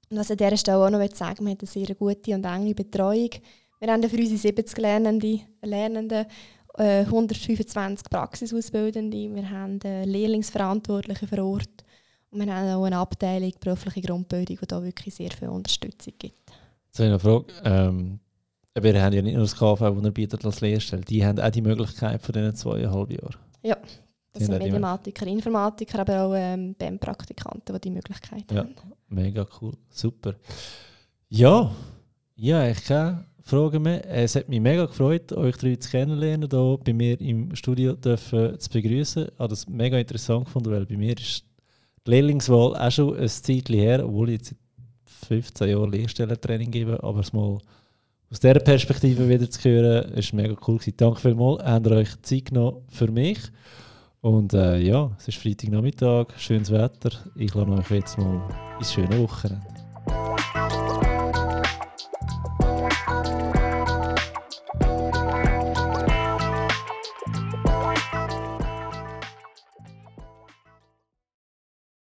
Und 0.10 0.18
was 0.18 0.32
an 0.32 0.38
dieser 0.38 0.58
Stelle 0.58 0.86
auch 0.86 0.90
noch 0.90 1.16
sagen 1.16 1.46
wir 1.46 1.52
hat 1.52 1.62
eine 1.62 1.68
sehr 1.68 1.96
gute 1.96 2.36
und 2.36 2.46
enge 2.46 2.76
Betreuung. 2.76 3.30
Wir 3.80 3.92
haben 3.94 4.04
für 4.04 4.18
unsere 4.18 4.38
70 4.38 4.78
Lernende, 4.78 5.40
Lernenden 5.62 6.26
äh, 6.80 7.02
125 7.06 8.10
Praxisausbildende. 8.10 9.36
Wir 9.36 9.50
haben 9.50 9.80
äh, 9.82 10.06
Lehrlingsverantwortliche 10.06 11.28
vor 11.28 11.40
Ort. 11.40 11.84
Und 12.32 12.46
wir 12.46 12.54
haben 12.56 12.70
auch 12.74 12.84
eine 12.84 12.98
Abteilung 12.98 13.52
berufliche 13.60 14.02
Grundbildung, 14.02 14.58
die 14.62 14.68
da 14.68 14.84
wirklich 14.84 15.16
sehr 15.16 15.32
viel 15.32 15.50
Unterstützung 15.50 16.14
gibt. 16.18 16.52
Jetzt 16.88 17.00
habe 17.00 17.06
ich 17.08 17.12
eine 17.12 17.20
Frage. 17.20 17.46
Ähm, 17.64 18.20
wir 18.80 19.02
haben 19.04 19.14
ja 19.14 19.22
nicht 19.22 19.34
nur 19.34 19.44
das 19.44 19.56
KV, 19.56 19.78
das 19.80 20.04
er 20.04 20.12
bietet 20.12 20.46
als 20.46 20.62
Lehrstelle. 20.62 21.02
Die 21.04 21.26
haben 21.26 21.40
auch 21.40 21.50
die 21.50 21.62
Möglichkeit 21.62 22.22
von 22.22 22.34
diesen 22.34 22.56
zweieinhalb 22.56 23.12
Jahren. 23.12 23.36
Das 24.32 24.42
Die 24.42 24.46
sind 24.46 24.54
die 24.60 24.66
Mediamatiker, 24.66 25.26
Informatiker, 25.26 26.00
aber 26.00 26.22
auch 26.22 26.34
ähm, 26.36 26.76
BEM-Praktikanten, 26.76 27.74
die 27.76 27.82
die 27.82 27.90
Möglichkeit 27.90 28.50
Ja. 28.52 28.60
haben. 28.60 28.76
Mega 29.08 29.46
cool, 29.60 29.74
super. 29.90 30.36
Ja, 31.30 31.72
ja, 32.36 32.68
ich 32.70 32.86
keine 32.86 33.26
Fragen 33.50 33.82
mehr. 33.82 34.06
Es 34.08 34.36
hat 34.36 34.48
mich 34.48 34.62
mega 34.62 34.86
gefreut, 34.86 35.32
euch 35.34 35.58
drei 35.58 35.76
zu 35.76 35.90
kennenlernen, 35.90 36.50
hier 36.50 36.80
bei 36.84 36.94
mir 36.94 37.20
im 37.20 37.56
Studio 37.56 37.94
dürfen 37.94 38.60
zu 38.60 38.70
begrüßen. 38.70 39.26
Ich 39.26 39.40
habe 39.40 39.50
das 39.50 39.68
mega 39.68 39.98
interessant 39.98 40.46
gefunden, 40.46 40.72
weil 40.72 40.86
bei 40.86 40.98
mir 40.98 41.18
ist 41.18 41.44
die 42.06 42.12
Lehrlingswahl 42.12 42.76
auch 42.76 42.92
schon 42.92 43.18
ein 43.18 43.28
Zeitchen 43.28 43.76
her, 43.76 44.06
obwohl 44.06 44.30
ich 44.30 44.38
jetzt 44.38 44.50
seit 44.50 45.28
15 45.28 45.70
Jahren 45.70 45.92
Lehrstellentraining 45.92 46.72
gebe, 46.72 47.04
aber 47.04 47.20
es 47.22 47.34
mal 47.34 47.58
aus 48.32 48.40
dieser 48.40 48.60
Perspektive 48.60 49.28
wieder 49.28 49.50
zu 49.50 49.68
hören, 49.68 50.12
ist 50.14 50.34
mega 50.34 50.56
cool 50.68 50.78
gewesen. 50.78 50.94
Danke 50.98 51.20
vielmals, 51.20 51.64
habt 51.64 51.88
ihr 51.88 51.92
euch 51.94 52.22
Zeit 52.22 52.46
genommen 52.46 52.84
für 52.90 53.12
mich. 53.12 53.40
Und 54.22 54.54
äh, 54.54 54.80
ja, 54.80 55.12
es 55.18 55.30
ist 55.30 55.38
Freitagnachmittag, 55.38 56.28
schönes 56.38 56.72
Wetter. 56.72 57.12
Ich 57.36 57.54
lasse 57.54 57.72
euch 57.72 57.90
jetzt 57.92 58.18
mal 58.18 58.42
ins 58.78 58.94
schöne 58.94 59.18
Wochenende. 59.20 59.69